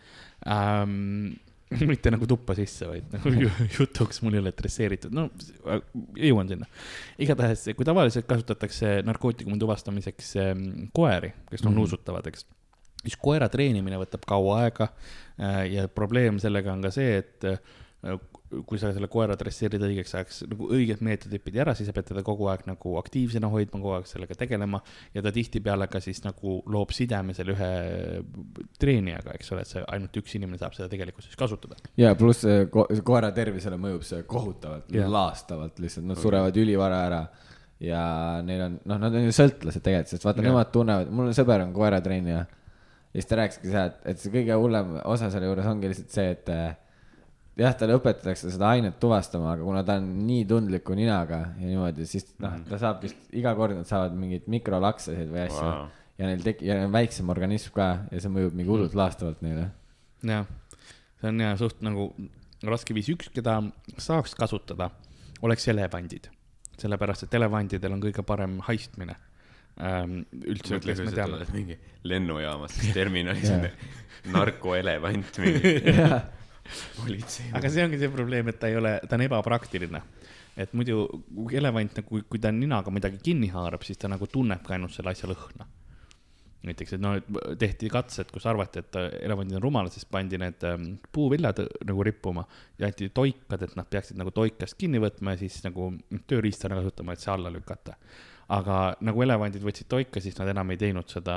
[0.47, 1.33] ähm,.
[1.89, 3.31] mitte nagu tuppa sisse, vaid nagu
[3.79, 5.23] jutuks mul ei ole dresseeritud, no
[6.19, 6.67] jõuan sinna.
[7.23, 11.79] igatahes, kui tavaliselt kasutatakse narkootikumi tuvastamiseks ähm, koeri, kes on mm -hmm.
[11.79, 12.45] nuusutavad, eks
[13.03, 17.59] siis koera treenimine võtab kaua aega äh, ja probleem sellega on ka see, et äh,
[18.67, 22.09] kui sa selle koera dresseerid õigeks ajaks, nagu õiged meetodid pidi ära, siis sa pead
[22.11, 24.81] teda kogu aeg nagu aktiivsena hoidma, kogu aeg sellega tegelema.
[25.13, 27.71] ja ta tihtipeale ka siis nagu loob sideme selle ühe
[28.79, 31.79] treenijaga, eks ole, et see ainult üks inimene saab seda tegelikkuses kasutada.
[31.97, 37.23] ja pluss ko koera tervisele mõjub see kohutavalt, laastavalt lihtsalt, nad surevad ülivara ära
[37.83, 38.03] ja
[38.45, 41.73] neil on, noh, nad on ju sõltlased tegelikult, sest vaata, nemad tunnevad, mul sõber on
[41.75, 42.45] koeratreenija.
[43.13, 46.15] ja siis ta rääkiski seda, et, et see kõige hullem osa selle juures ongi lihtsalt
[46.15, 46.53] see, et
[47.59, 52.07] jah, talle õpetatakse seda ainet tuvastama, aga kuna ta on nii tundliku ninaga ja niimoodi,
[52.09, 55.89] siis noh, ta saab vist iga kord nad saavad mingeid mikrolaksesid või asju wow.
[56.19, 59.67] ja neil tek- ja on väiksem organism ka ja see mõjub mingi hullult laastavalt neile.
[60.25, 60.47] jah,
[61.21, 62.09] see on ja suht nagu
[62.63, 63.59] raske viis, üks, keda
[64.01, 64.89] saaks kasutada,
[65.45, 66.31] oleks elevandid,
[66.79, 69.17] sellepärast et elevandidel on kõige parem haistmine
[69.77, 70.23] ähm,.
[70.41, 71.45] üldse, kes me teame.
[71.53, 71.77] mingi
[72.07, 73.67] lennujaamas, terminalis on
[74.33, 75.77] narkoelevant mingi.
[77.57, 80.01] aga see ongi see probleem, et ta ei ole, ta on ebapraktiline.
[80.53, 81.07] et muidu
[81.51, 85.29] elevant nagu, kui ta ninaga midagi kinni haarab, siis ta nagu tunnebki ainult selle asja
[85.29, 85.67] lõhna.
[86.63, 87.17] näiteks, et no
[87.59, 88.95] tehti katsed, kus arvati, et
[89.25, 91.59] elevandid on rumalad, siis pandi need ähm, puuviljad
[91.89, 92.45] nagu rippuma
[92.79, 95.89] ja anti toikad, et nad peaksid nagu toikast kinni võtma ja siis nagu
[96.29, 97.97] tööriistana kasutama, et see alla lükata.
[98.53, 101.35] aga nagu elevandid võtsid toika, siis nad enam ei teinud seda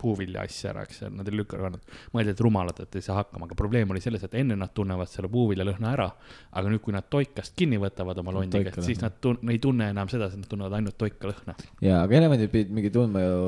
[0.00, 1.80] puuvilja asja ära, eks, nad ei lükanud,
[2.14, 5.10] mõeldi, et rumalad, et ei saa hakkama, aga probleem oli selles, et enne nad tunnevad
[5.10, 6.08] selle puuvilja lõhna ära,
[6.56, 10.10] aga nüüd, kui nad toikast kinni võtavad oma londiga, siis nad tun-, ei tunne enam
[10.12, 11.56] seda, sest nad tunnevad ainult toika lõhna.
[11.84, 13.40] jaa, aga elevandid pidid mingi tundma ju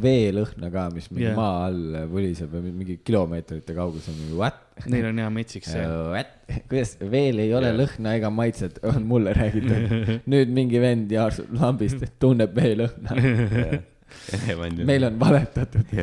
[0.00, 1.38] veelõhna ka, mis mingi yeah.
[1.38, 4.66] maa all vuliseb või mingi kilomeetrite kaugusel, mingi what?
[4.88, 6.36] Neil on hea metsik see what?
[6.70, 7.80] kuidas, veel ei ole yeah.
[7.82, 10.04] lõhna ega maitset, on mulle räägitud.
[10.32, 13.16] nüüd mingi vend jaarsub lambist, tunneb veelõhna
[14.10, 14.84] yeah elevant.
[14.84, 15.96] meil on valetatud.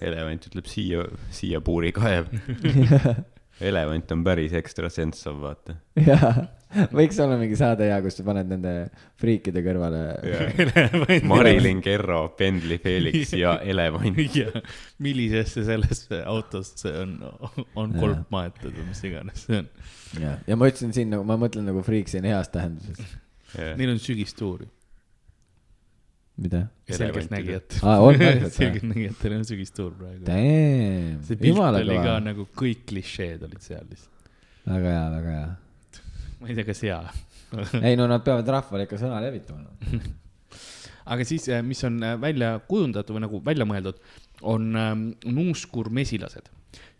[0.00, 1.04] elevant ütleb siia,
[1.34, 2.30] siia puuri kaev
[3.62, 5.76] elevant on päris ekstrasensav, vaata.
[6.96, 8.72] võiks olla mingi saade hea, kus sa paned nende
[9.20, 11.22] friikide kõrvale yeah.
[11.32, 14.18] Marilyn Kerro, Pendli Felix ja elevant.
[14.34, 14.48] Ja.
[15.04, 17.18] Millisesse sellesse autosse on,
[17.76, 19.72] on kolp maetud või mis iganes see on.
[20.22, 23.18] ja, ja ma ütlesin siin nagu, ma mõtlen nagu friik siin heas tähenduses.
[23.52, 23.76] Yeah..
[23.76, 24.72] Neil on sügistuur ju
[26.40, 26.62] mida?
[26.88, 28.54] selgeltnägijat aa, on päriselt või?
[28.56, 30.24] selgeltnägijatel on sügistuur praegu.
[31.26, 34.32] see pilt oli ka nagu kõik klišeed olid seal lihtsalt.
[34.68, 35.52] väga hea, väga hea.
[36.40, 37.02] ma ei tea, kas hea
[37.86, 40.02] ei no nad peavad rahvale ikka sõna levitama no.
[41.12, 44.00] aga siis, eh, mis on eh, välja kujundatud või nagu välja mõeldud,
[44.42, 46.50] on um, nuuskurmesilased.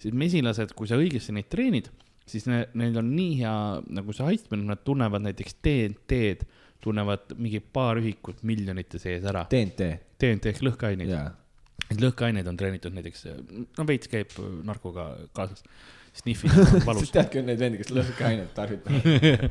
[0.03, 1.89] siis mesilased, kui sa õigesti neid treenid,
[2.29, 3.55] siis ne, neil on nii hea
[3.99, 6.47] nagu see haistmine, nad tunnevad näiteks DNT-d
[6.83, 9.47] tunnevad mingi paar ühikut miljonite sees ära.
[9.51, 9.89] DNT.
[10.21, 11.33] DNT ehk lõhkeained yeah..
[11.89, 13.27] Neid lõhkeaineid on treenitud näiteks,
[13.77, 14.33] no veits käib
[14.65, 15.65] narkoga kaasas.
[16.13, 17.07] Sniffid on valus.
[17.09, 19.47] Sa tead küll neid vendi, kes lõhkeainet tarvitavad.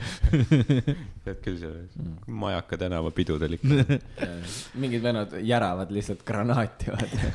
[1.25, 2.11] Tead küll see mm.
[2.43, 3.97] Majaka tänava pidudel ikka.
[4.83, 7.31] Mingid vennad järavad lihtsalt granaati vaata.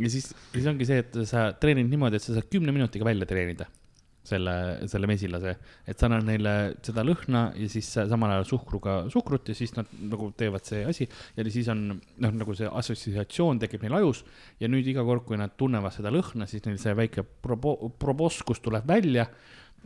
[0.00, 3.28] Ja siis, siis ongi see, et sa treenid niimoodi, et sa saad kümne minutiga välja
[3.28, 3.68] treenida
[4.26, 4.54] selle,
[4.90, 5.54] selle mesilase,
[5.88, 9.88] et sa annad neile seda lõhna ja siis samal ajal suhkruga suhkrut ja siis nad
[10.12, 14.22] nagu teevad see asi ja siis on noh, nagu see assotsiatsioon tekib neil ajus
[14.60, 18.60] ja nüüd iga kord, kui nad tunnevad seda lõhna, siis neil see väike probo-, proboskus
[18.60, 19.26] tuleb välja.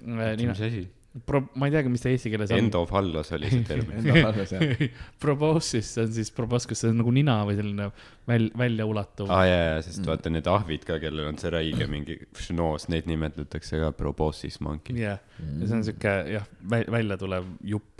[0.04, 0.84] mis asi?
[1.22, 2.58] Pro-, ma ei teagi, mis ta eesti keeles on.
[2.58, 4.08] Endofallos oli see termin
[5.22, 7.86] Proboscis on siis proboscis, see on nagu nina või selline
[8.26, 9.30] väl-, väljaulatuv.
[9.30, 10.10] aa ah, jaa, jaa, sest mm.
[10.10, 12.18] vaata need ahvid ka, kellel on see räige mingi
[12.48, 14.98] šnoos, neid nimetatakse ka proboscis monkey.
[14.98, 15.38] jah yeah.
[15.38, 16.50] mm., ja see on sihuke jah,
[16.98, 17.93] välja tulev jupp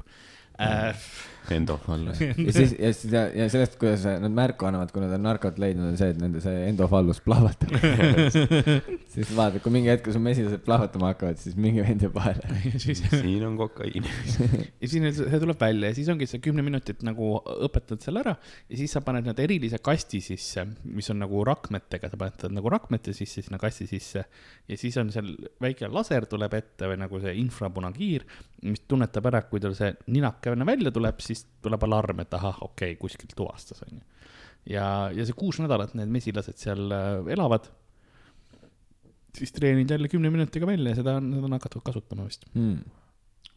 [0.61, 1.07] äh,
[1.53, 5.25] endofallus ja siis, ja siis ja, ja sellest, kuidas nad märku annavad, kui nad on
[5.27, 7.75] narkot leidnud, on see, et nende see endofallus plahvatab.
[9.15, 13.45] Siis vaata, kui mingi hetk su mesilased plahvatama hakkavad, siis mingi vend jääb vahele siin
[13.47, 17.37] on kokaiini ja siis see tuleb välja ja siis ongi see kümme minutit nagu
[17.69, 22.11] õpetad selle ära ja siis sa paned nad erilise kasti sisse, mis on nagu rakmetega,
[22.11, 25.31] sa paned nagu rakmete sisse sinna kasti sisse ja siis on seal
[25.63, 28.27] väike laser tuleb ette või nagu see infrapunakiir,
[28.67, 29.93] mis tunnetab ära, kui tal see
[30.45, 34.03] ninakene välja tuleb, siis tuleb alarm, et ahah, okei okay,, kuskilt tuvastas, onju.
[34.71, 37.71] ja, ja see kuus nädalat need mesilased seal äh, elavad.
[39.35, 42.85] siis treenid jälle kümne minutiga välja ja seda on, seda on hakatud kasutama vist hmm..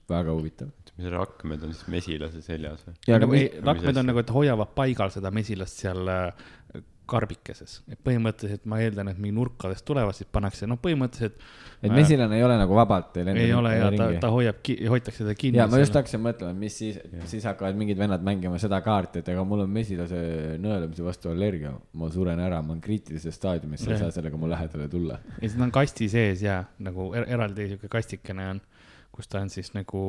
[0.10, 0.72] väga huvitav.
[0.98, 2.96] mis rakmed on siis mesilase seljas või?
[3.08, 6.48] ja, aga nagu rakmed on nagu, et hoiavad paigal seda mesilast seal äh,
[7.10, 11.40] karbikeses, et põhimõtteliselt ma eeldan, et mingi nurkadest tulevad, siis pannakse, noh, põhimõtteliselt.
[11.82, 14.62] et mesilane ei ole nagu vabalt ei ole ja ta, ta hoiab,
[14.94, 15.62] hoitakse teda kinni.
[15.62, 17.00] ja ma just hakkasin mõtlema, mis siis,
[17.32, 20.22] siis hakkavad mingid vennad mängima seda kaarti, et ega mul on mesilase
[20.62, 24.50] nõelumise vastu allergia, ma suren ära, ma olen kriitilises staadiumis, sa ei saa sellega mu
[24.52, 25.22] lähedale tulla.
[25.38, 28.66] ja siis ta on kasti sees ja nagu er eraldi sihuke kastikene on
[29.18, 30.02] kus ta on siis nagu,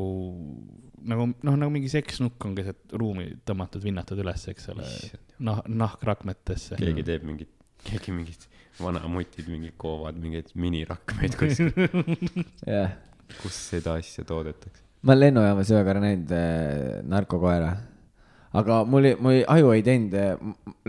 [1.09, 4.85] nagu noh, nagu mingi seksnukk on keset ruumi tõmmatud, vinnatud üles, eks ole,
[5.45, 6.79] noh, nahkrakmetesse.
[6.81, 7.51] keegi teeb mingit,
[7.87, 8.49] keegi mingid
[8.79, 11.73] vanamutid mingi koovad mingeid minirakmeid kuskil
[12.77, 12.95] jah.
[13.43, 14.83] kus seda asja toodetakse?
[15.03, 17.73] ma olen lennujaamas ühe korra näinud äh, narkokoera
[18.59, 20.35] aga mul, mul aju ei teinud äh,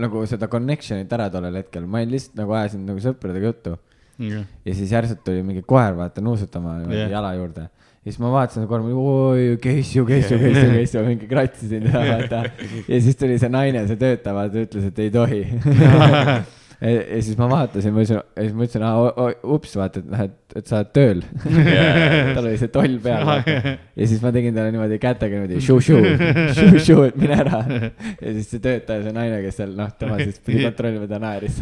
[0.00, 3.74] nagu seda connection'it ära tollel hetkel, ma olin lihtsalt nagu ajasin nagu sõpradega juttu
[4.22, 4.46] yeah..
[4.66, 7.10] ja siis järsult tuli mingi koer, vaata, nuusutama yeah.
[7.12, 7.68] jala juurde
[8.00, 12.38] ja siis ma vaatasin kohe, oi, Keissu, Keissu, Keissu, Keissu, mingi kratsisin teda, vaata.
[12.88, 15.42] ja siis tuli see naine, see töötaja, ta ütles, et ei tohi
[16.80, 18.86] ja, ja siis ma vaatasin, ma ütlesin, ja siis ma ütlesin,
[19.56, 21.20] ups, vaata, et noh, et, et sa oled tööl
[21.50, 22.32] yeah.
[22.38, 26.00] tal oli see toll peal ja siis ma tegin talle niimoodi kätega niimoodi šu-šu,
[26.56, 27.60] šu-šu, et mine ära.
[27.68, 31.60] ja siis see töötaja, see naine, kes seal, noh, tema siis pidi kontrollima, ta naeris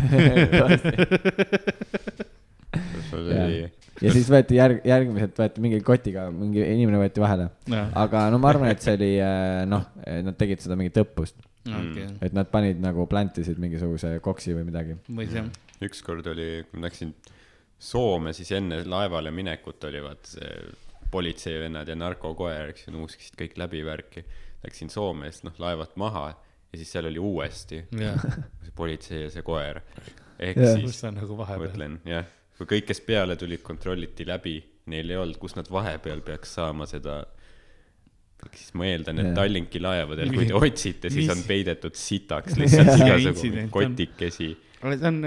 [4.03, 7.49] ja siis võeti järg, järgmiselt võeti mingi kotiga, mingi inimene võeti vahele.
[7.99, 12.09] aga no ma arvan, et see oli äh, noh, nad tegid seda mingit õppust okay..
[12.25, 14.99] et nad panid nagu plantisid mingisuguse koksi või midagi.
[15.33, 15.49] jah.
[15.85, 17.15] ükskord oli, kui ma läksin
[17.79, 20.55] Soome, siis enne laevale minekut oli vaata see
[21.13, 24.25] politseivennad ja narkokoer, eks ju, nuuskisid kõik läbi värki.
[24.65, 28.19] Läksin Soome, siis noh, laevalt maha ja siis seal oli uuesti yeah.
[28.65, 29.79] see politsei ja see koer.
[30.39, 30.75] ehk yeah.
[30.83, 32.27] siis nagu mõtlen, jah
[32.59, 34.59] kui kõik, kes peale tulid, kontrolliti läbi,
[34.91, 37.21] neil ei olnud, kus nad vahepeal peaks saama seda
[38.55, 43.65] siis ma eeldan, et Tallinki laevadel, kui te otsite, siis on peidetud sitaks lihtsalt igasugu
[43.75, 45.19] kotikesi aga see on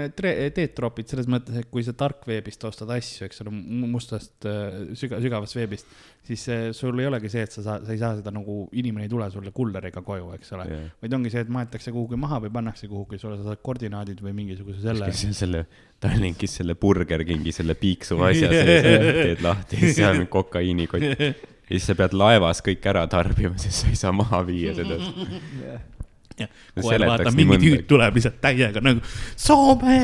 [0.56, 3.52] teetroopid selles mõttes, et kui sa tarkveebist ostad asju, eks ole,
[3.92, 5.92] mustast äh, süga-, sügavast veebist,
[6.26, 6.46] siis
[6.76, 9.28] sul ei olegi see, et sa saa-, sa ei saa seda nagu, inimene ei tule
[9.34, 10.66] sulle kulleriga koju, eks ole.
[10.70, 10.90] Yeah..
[11.04, 14.36] vaid ongi see, et maetakse kuhugi maha või pannakse kuhugi, sulle sa saad koordinaadid või
[14.42, 15.12] mingisuguse selle.
[15.12, 15.66] selle
[16.02, 21.10] Tallinkis selle Burger Kingi selle piiksuva asja sees teed lahti, siis seal on kokaiinikott.
[21.72, 24.98] Ja siis sa pead laevas kõik ära tarbima, sest sa ei saa maha viia seda
[26.42, 29.02] jah, kohe vaata, mingi tüüp tuleb lihtsalt täiega nagu
[29.40, 29.98] Soome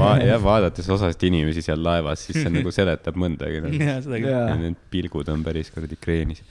[0.00, 0.14] Va.
[0.22, 3.82] jah, vaadates osasid inimesi seal laevas, siis see nagu seletab mõndagi nagu..
[3.82, 4.62] ja seda küll.
[4.62, 6.42] Need pilgud on päris kuradi kreenis.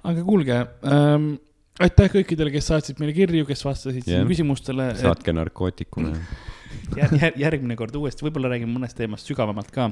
[0.00, 1.32] aga kuulge ähm,,
[1.80, 4.20] aitäh kõikidele, kes saatsid meile kirju, kes vastasid yeah.
[4.20, 4.92] siin küsimustele.
[5.00, 6.14] saatke narkootikume
[6.98, 9.90] jär, jär, järgmine kord uuesti, võib-olla räägime mõnest teemast sügavamalt ka.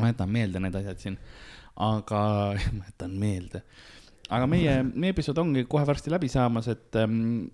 [0.00, 1.16] ma jätan meelde need asjad siin,
[1.76, 2.20] aga
[2.76, 3.64] ma jätan meelde
[4.30, 7.48] aga meie, meie episood ongi kohe varsti läbi saamas, et ähm,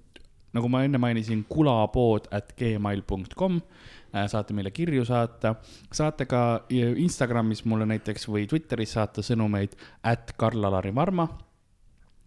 [0.57, 5.57] nagu ma enne mainisin, kulapood at gmail.com äh, saate meile kirju saata,
[5.95, 9.77] saate ka Instagramis mulle näiteks või Twitteris saata sõnumeid
[10.07, 11.29] at Karl-Alari Varma.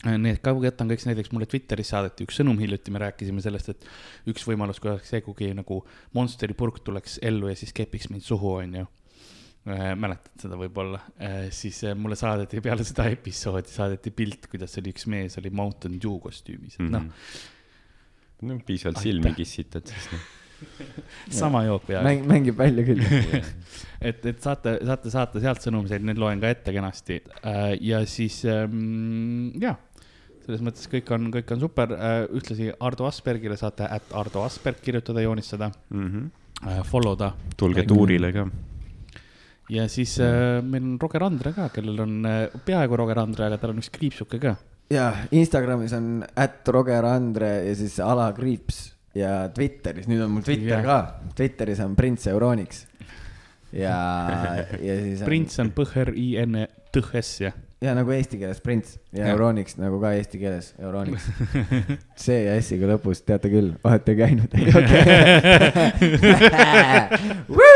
[0.05, 3.73] Äh, need ka jätan kõik näiteks mulle Twitteris saadeti üks sõnum hiljuti, me rääkisime sellest,
[3.73, 5.83] et üks võimalus, kui oleks see, kui nagu
[6.17, 8.98] Monsteri purk tuleks ellu ja siis kepiks mind suhu, onju Äh,
[9.67, 14.93] mäletad seda võib-olla, äh, siis äh, mulle saadeti peale seda episoodi, saadeti pilt, kuidas oli
[14.93, 17.03] üks mees oli Mountain Dew kostüümis, et noh.
[17.03, 18.47] Mhm.
[18.49, 20.27] no piisavalt silmi kissitad, siis noh
[21.41, 22.25] sama jook peaaegu Mäng,.
[22.27, 23.03] mängib välja küll
[24.09, 27.21] et, et saate, saate saata sealt sõnumeid, need loen ka ette kenasti
[27.79, 29.77] ja siis ähm, jah
[30.43, 31.91] selles mõttes kõik on, kõik on super.
[32.35, 36.83] ühtlasi Ardo Aspergile saate at Ardo Asperg kirjutada, joonistada mm, -hmm.
[36.89, 37.31] follow da.
[37.55, 38.47] tulge tuurile ka
[39.69, 43.57] ja siis äh, meil on Roger Andre ka, kellel on äh, peaaegu Roger Andre, aga
[43.61, 44.55] tal on üks kriipsuke ka.
[44.93, 48.77] ja Instagramis on at Roger Andre ja siis alakriips
[49.17, 50.83] ja Twitteris, nüüd on mul Twitter ja.
[50.85, 50.99] ka,
[51.37, 52.77] Twitteris on Prints Euroniks.
[53.71, 53.95] ja,
[54.81, 55.25] ja siis on....
[55.25, 59.27] Prints on P-R-I-N-T-S jah ja nagu eesti keeles Prints ja, ja.
[59.33, 61.23] Euronics nagu ka eesti keeles Euronics.
[62.19, 64.51] C ja S-iga lõpus, teate küll, olete käinud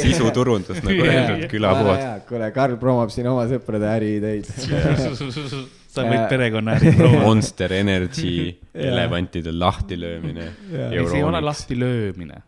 [0.00, 2.04] sisuturundus nagu öeldud, külapood.
[2.28, 4.48] kuule, Karl promob siin oma sõprade äriideid
[5.94, 7.22] sa võid perekonnaäri promoda.
[7.26, 10.48] Monster Energy, elevantide lahtilöömine.
[10.72, 12.42] ei, see ei ole lahtilöömine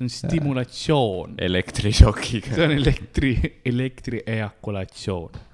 [0.00, 1.38] see on stimulatsioon.
[1.38, 2.54] elektrišokiga.
[2.56, 3.36] see on elektri,
[3.68, 5.46] elektri ejakulatsioon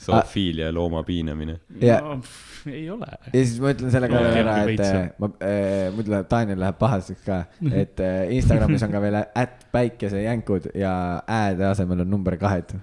[0.00, 1.58] zoofiilia ja looma piinamine.
[1.80, 2.20] No,
[2.70, 3.06] ei ole.
[3.32, 6.60] ja siis ma ütlen selle ka veel ära, et äh, ma äh,, muidu läheb, Daniel
[6.60, 7.38] läheb pahaseks ka,
[7.82, 10.92] et äh, Instagramis on ka veel ätt päikesejänkud ja
[11.30, 12.74] ä-de asemel on number kahed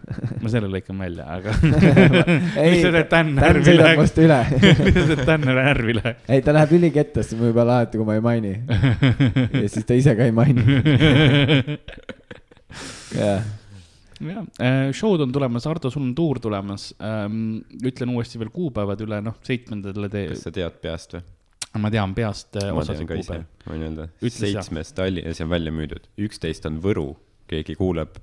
[0.41, 1.55] ma selle lõikan välja, aga
[2.63, 2.83] ei,
[3.13, 6.21] Dan sõidab must üle lihtsalt, et Dan närvi läheb.
[6.27, 8.53] ei, ta läheb ülikettasse mu peale alati, kui ma ei maini.
[9.63, 10.63] ja siis ta ise ka ei maini.
[13.17, 13.43] jah
[14.19, 17.61] jah, äh, show'd on tulemas, Ardo, sul on tuur tulemas ähm,.
[17.83, 20.27] ütlen uuesti veel kuupäevad üle, noh, seitsmendale te.
[20.33, 21.23] kas sa tead peast või?
[21.81, 22.53] ma tean peast.
[22.61, 24.09] Äh, ma tean ka ise, võin öelda.
[24.21, 27.07] seitsmes Tallinnas on välja müüdud, üksteist on Võru,
[27.49, 28.19] keegi kuuleb.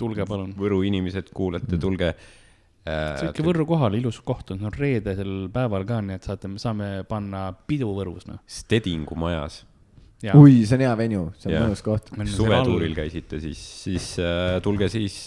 [0.00, 0.52] tulge palun.
[0.58, 3.16] Võru inimesed, kuulete, tulge äh,.
[3.22, 6.62] sõitke Võrru kohale, ilus koht on, see on reedesel päeval ka, nii et saate, me
[6.62, 8.42] saame panna pidu Võrus, noh.
[8.48, 9.69] Stedingu majas Ja.
[10.36, 12.10] Ui, see on hea venue, see on mõnus koht.
[12.34, 15.20] suvetuuril käisite, siis, siis äh, tulge siis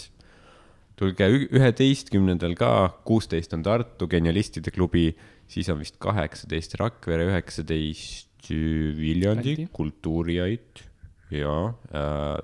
[0.98, 2.70] tulge üheteistkümnendal ka,
[3.06, 5.08] kuusteist on Tartu Genialistide klubi,
[5.50, 10.84] siis on vist kaheksateist Rakvere, üheksateist Viljandi Kultuuriait
[11.32, 11.56] ja
[11.96, 12.38] äh,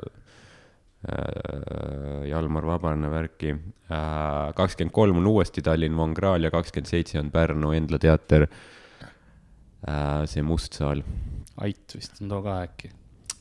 [1.06, 4.50] äh, Jalmar Vabarne värki äh,.
[4.56, 8.79] kakskümmend kolm on uuesti Tallinn Von Krahl ja kakskümmend seitse on Pärnu Endla teater äh,.
[10.26, 11.02] See Must saal.
[11.64, 12.92] Ait vist on too ka äkki?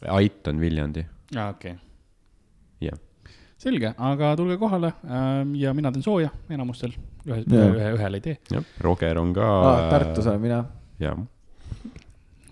[0.08, 1.06] Ait on Viljandi.
[1.36, 1.86] aa, okei okay..
[2.88, 2.98] jah
[3.60, 6.94] selge, aga tulge kohale ähm, ja mina teen sooja enamustel,
[7.28, 8.38] ühe, ühe, ühel ei tee.
[8.54, 9.82] jah, Roger on ka ah,.
[9.92, 10.62] Tartus olen mina.
[11.02, 11.20] jah.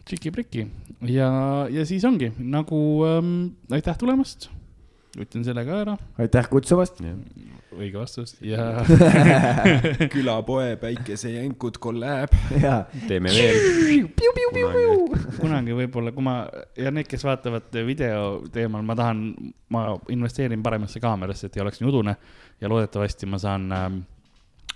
[0.07, 0.67] tšiki-priki
[1.13, 1.29] ja,
[1.71, 3.33] ja siis ongi nagu ähm,
[3.71, 4.49] aitäh tulemast.
[5.15, 5.97] ütlen selle ka ära.
[6.19, 6.99] aitäh kutsumast
[7.77, 8.83] õige vastus ja
[10.13, 12.33] külapoe päikesejänkud kolläb.
[13.07, 14.07] teeme veel.
[15.39, 16.37] kunagi võib-olla, kui ma
[16.77, 19.23] ja need, kes vaatavad video teemal, ma tahan,
[19.73, 22.17] ma investeerin paremasse kaamerasse, et ei oleks nii udune
[22.61, 23.99] ja loodetavasti ma saan ähm,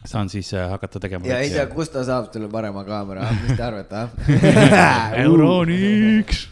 [0.05, 1.27] saan siis äh, hakata tegema.
[1.27, 5.13] ja ei tea, kust ta saab selle parema kaamera, mis te arvate, ah?
[5.25, 6.47] Euroniks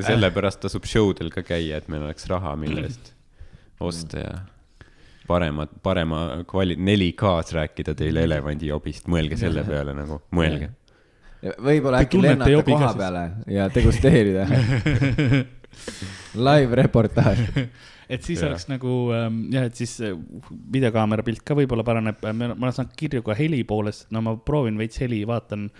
[0.00, 3.12] sellepärast tasub show del ka käia, et meil oleks raha, mille eest
[3.84, 4.34] osta ja
[5.26, 10.70] paremat, parema kvali-, 4K-s rääkida teile elevandijobist, mõelge selle peale nagu, mõelge.
[11.42, 14.46] võib-olla äkki lennata koha peale ja degusteerida.
[16.48, 17.40] Live reportaaž.
[18.08, 18.50] Et siis ja.
[18.50, 20.12] oleks nagu ähm, jah, et siis äh,
[20.72, 24.76] videokaamera pilt ka võib-olla paraneb, ma olen saanud kirju ka heli poolest, no ma proovin
[24.78, 25.70] veits heli, vaatan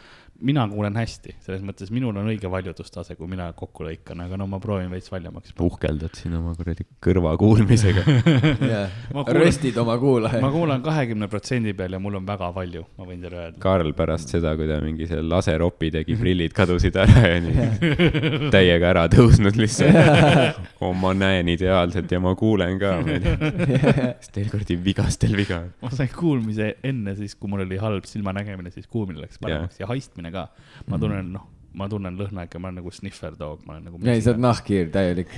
[0.42, 4.46] mina kuulen hästi, selles mõttes minul on õige valjutustase, kui mina kokku lõikan, aga no
[4.50, 5.54] ma proovin veits valjemaks.
[5.58, 8.02] puhkeldad siin oma kuradi kõrvakuulmisega
[9.38, 10.42] röstid oma kuulajaid.
[10.42, 13.60] ma kuulan kahekümne protsendi peal ja mul on väga palju, ma võin teile öelda.
[13.62, 18.90] Karl pärast seda, kui ta mingi selle laseropi tegi, prillid kadusid ära ja nii täiega
[18.90, 19.94] ära tõusnud lihtsalt
[20.82, 22.96] oh, ma näen ideaalselt ja ma kuulen ka.
[24.18, 25.62] siis teil kuradi vigastel viga.
[25.82, 29.86] ma sain kuulmise enne siis, kui mul oli halb silmanägemine, siis kuulmine läks paremaks ja,
[29.86, 30.48] ja haistmine ka.
[30.86, 33.98] ma tunnen, noh, ma tunnen lõhna ikka, ma olen nagu sniffer dog, ma olen nagu.
[34.06, 35.30] ei, sa oled nahkhiir täielik.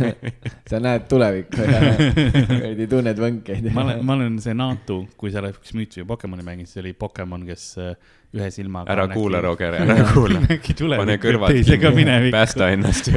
[0.70, 5.40] Sa näed tulevikku ja veidi tunned võnkeid ma olen, ma olen see Natu, kui sa
[5.42, 7.94] oled üks Mewtwo Pokemoni mänginud, siis oli Pokemon, kes äh,
[8.36, 8.92] ühe silmaga.
[8.92, 10.42] ära kuula, Roger, ära kuula.
[10.44, 13.12] pane kõrvad kinni, päästa ennast.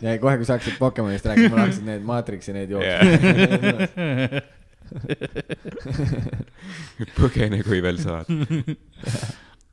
[0.00, 4.40] Ja kohe, kui sa hakkasid Pokemonist rääkima, mul hakkasid need Matrixi need jooksma.
[7.18, 8.24] Põgene, kui veel saad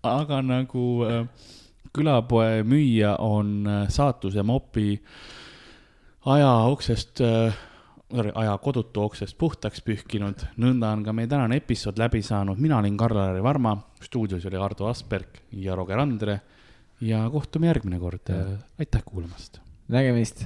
[0.04, 1.24] aga nagu äh,
[1.96, 4.98] külapoe müüja on äh, saatuse mopi
[6.26, 7.56] aja uksest äh,,
[8.36, 10.46] aja kodutu uksest puhtaks pühkinud.
[10.58, 12.60] nõnda on ka meie tänane episood läbi saanud.
[12.60, 16.40] mina olin Karl-Lari Varma, stuudios oli Ardo Asperg ja Roger Andre
[17.02, 18.32] ja kohtume järgmine kord.
[18.80, 19.60] aitäh kuulamast.
[19.88, 20.46] nägemist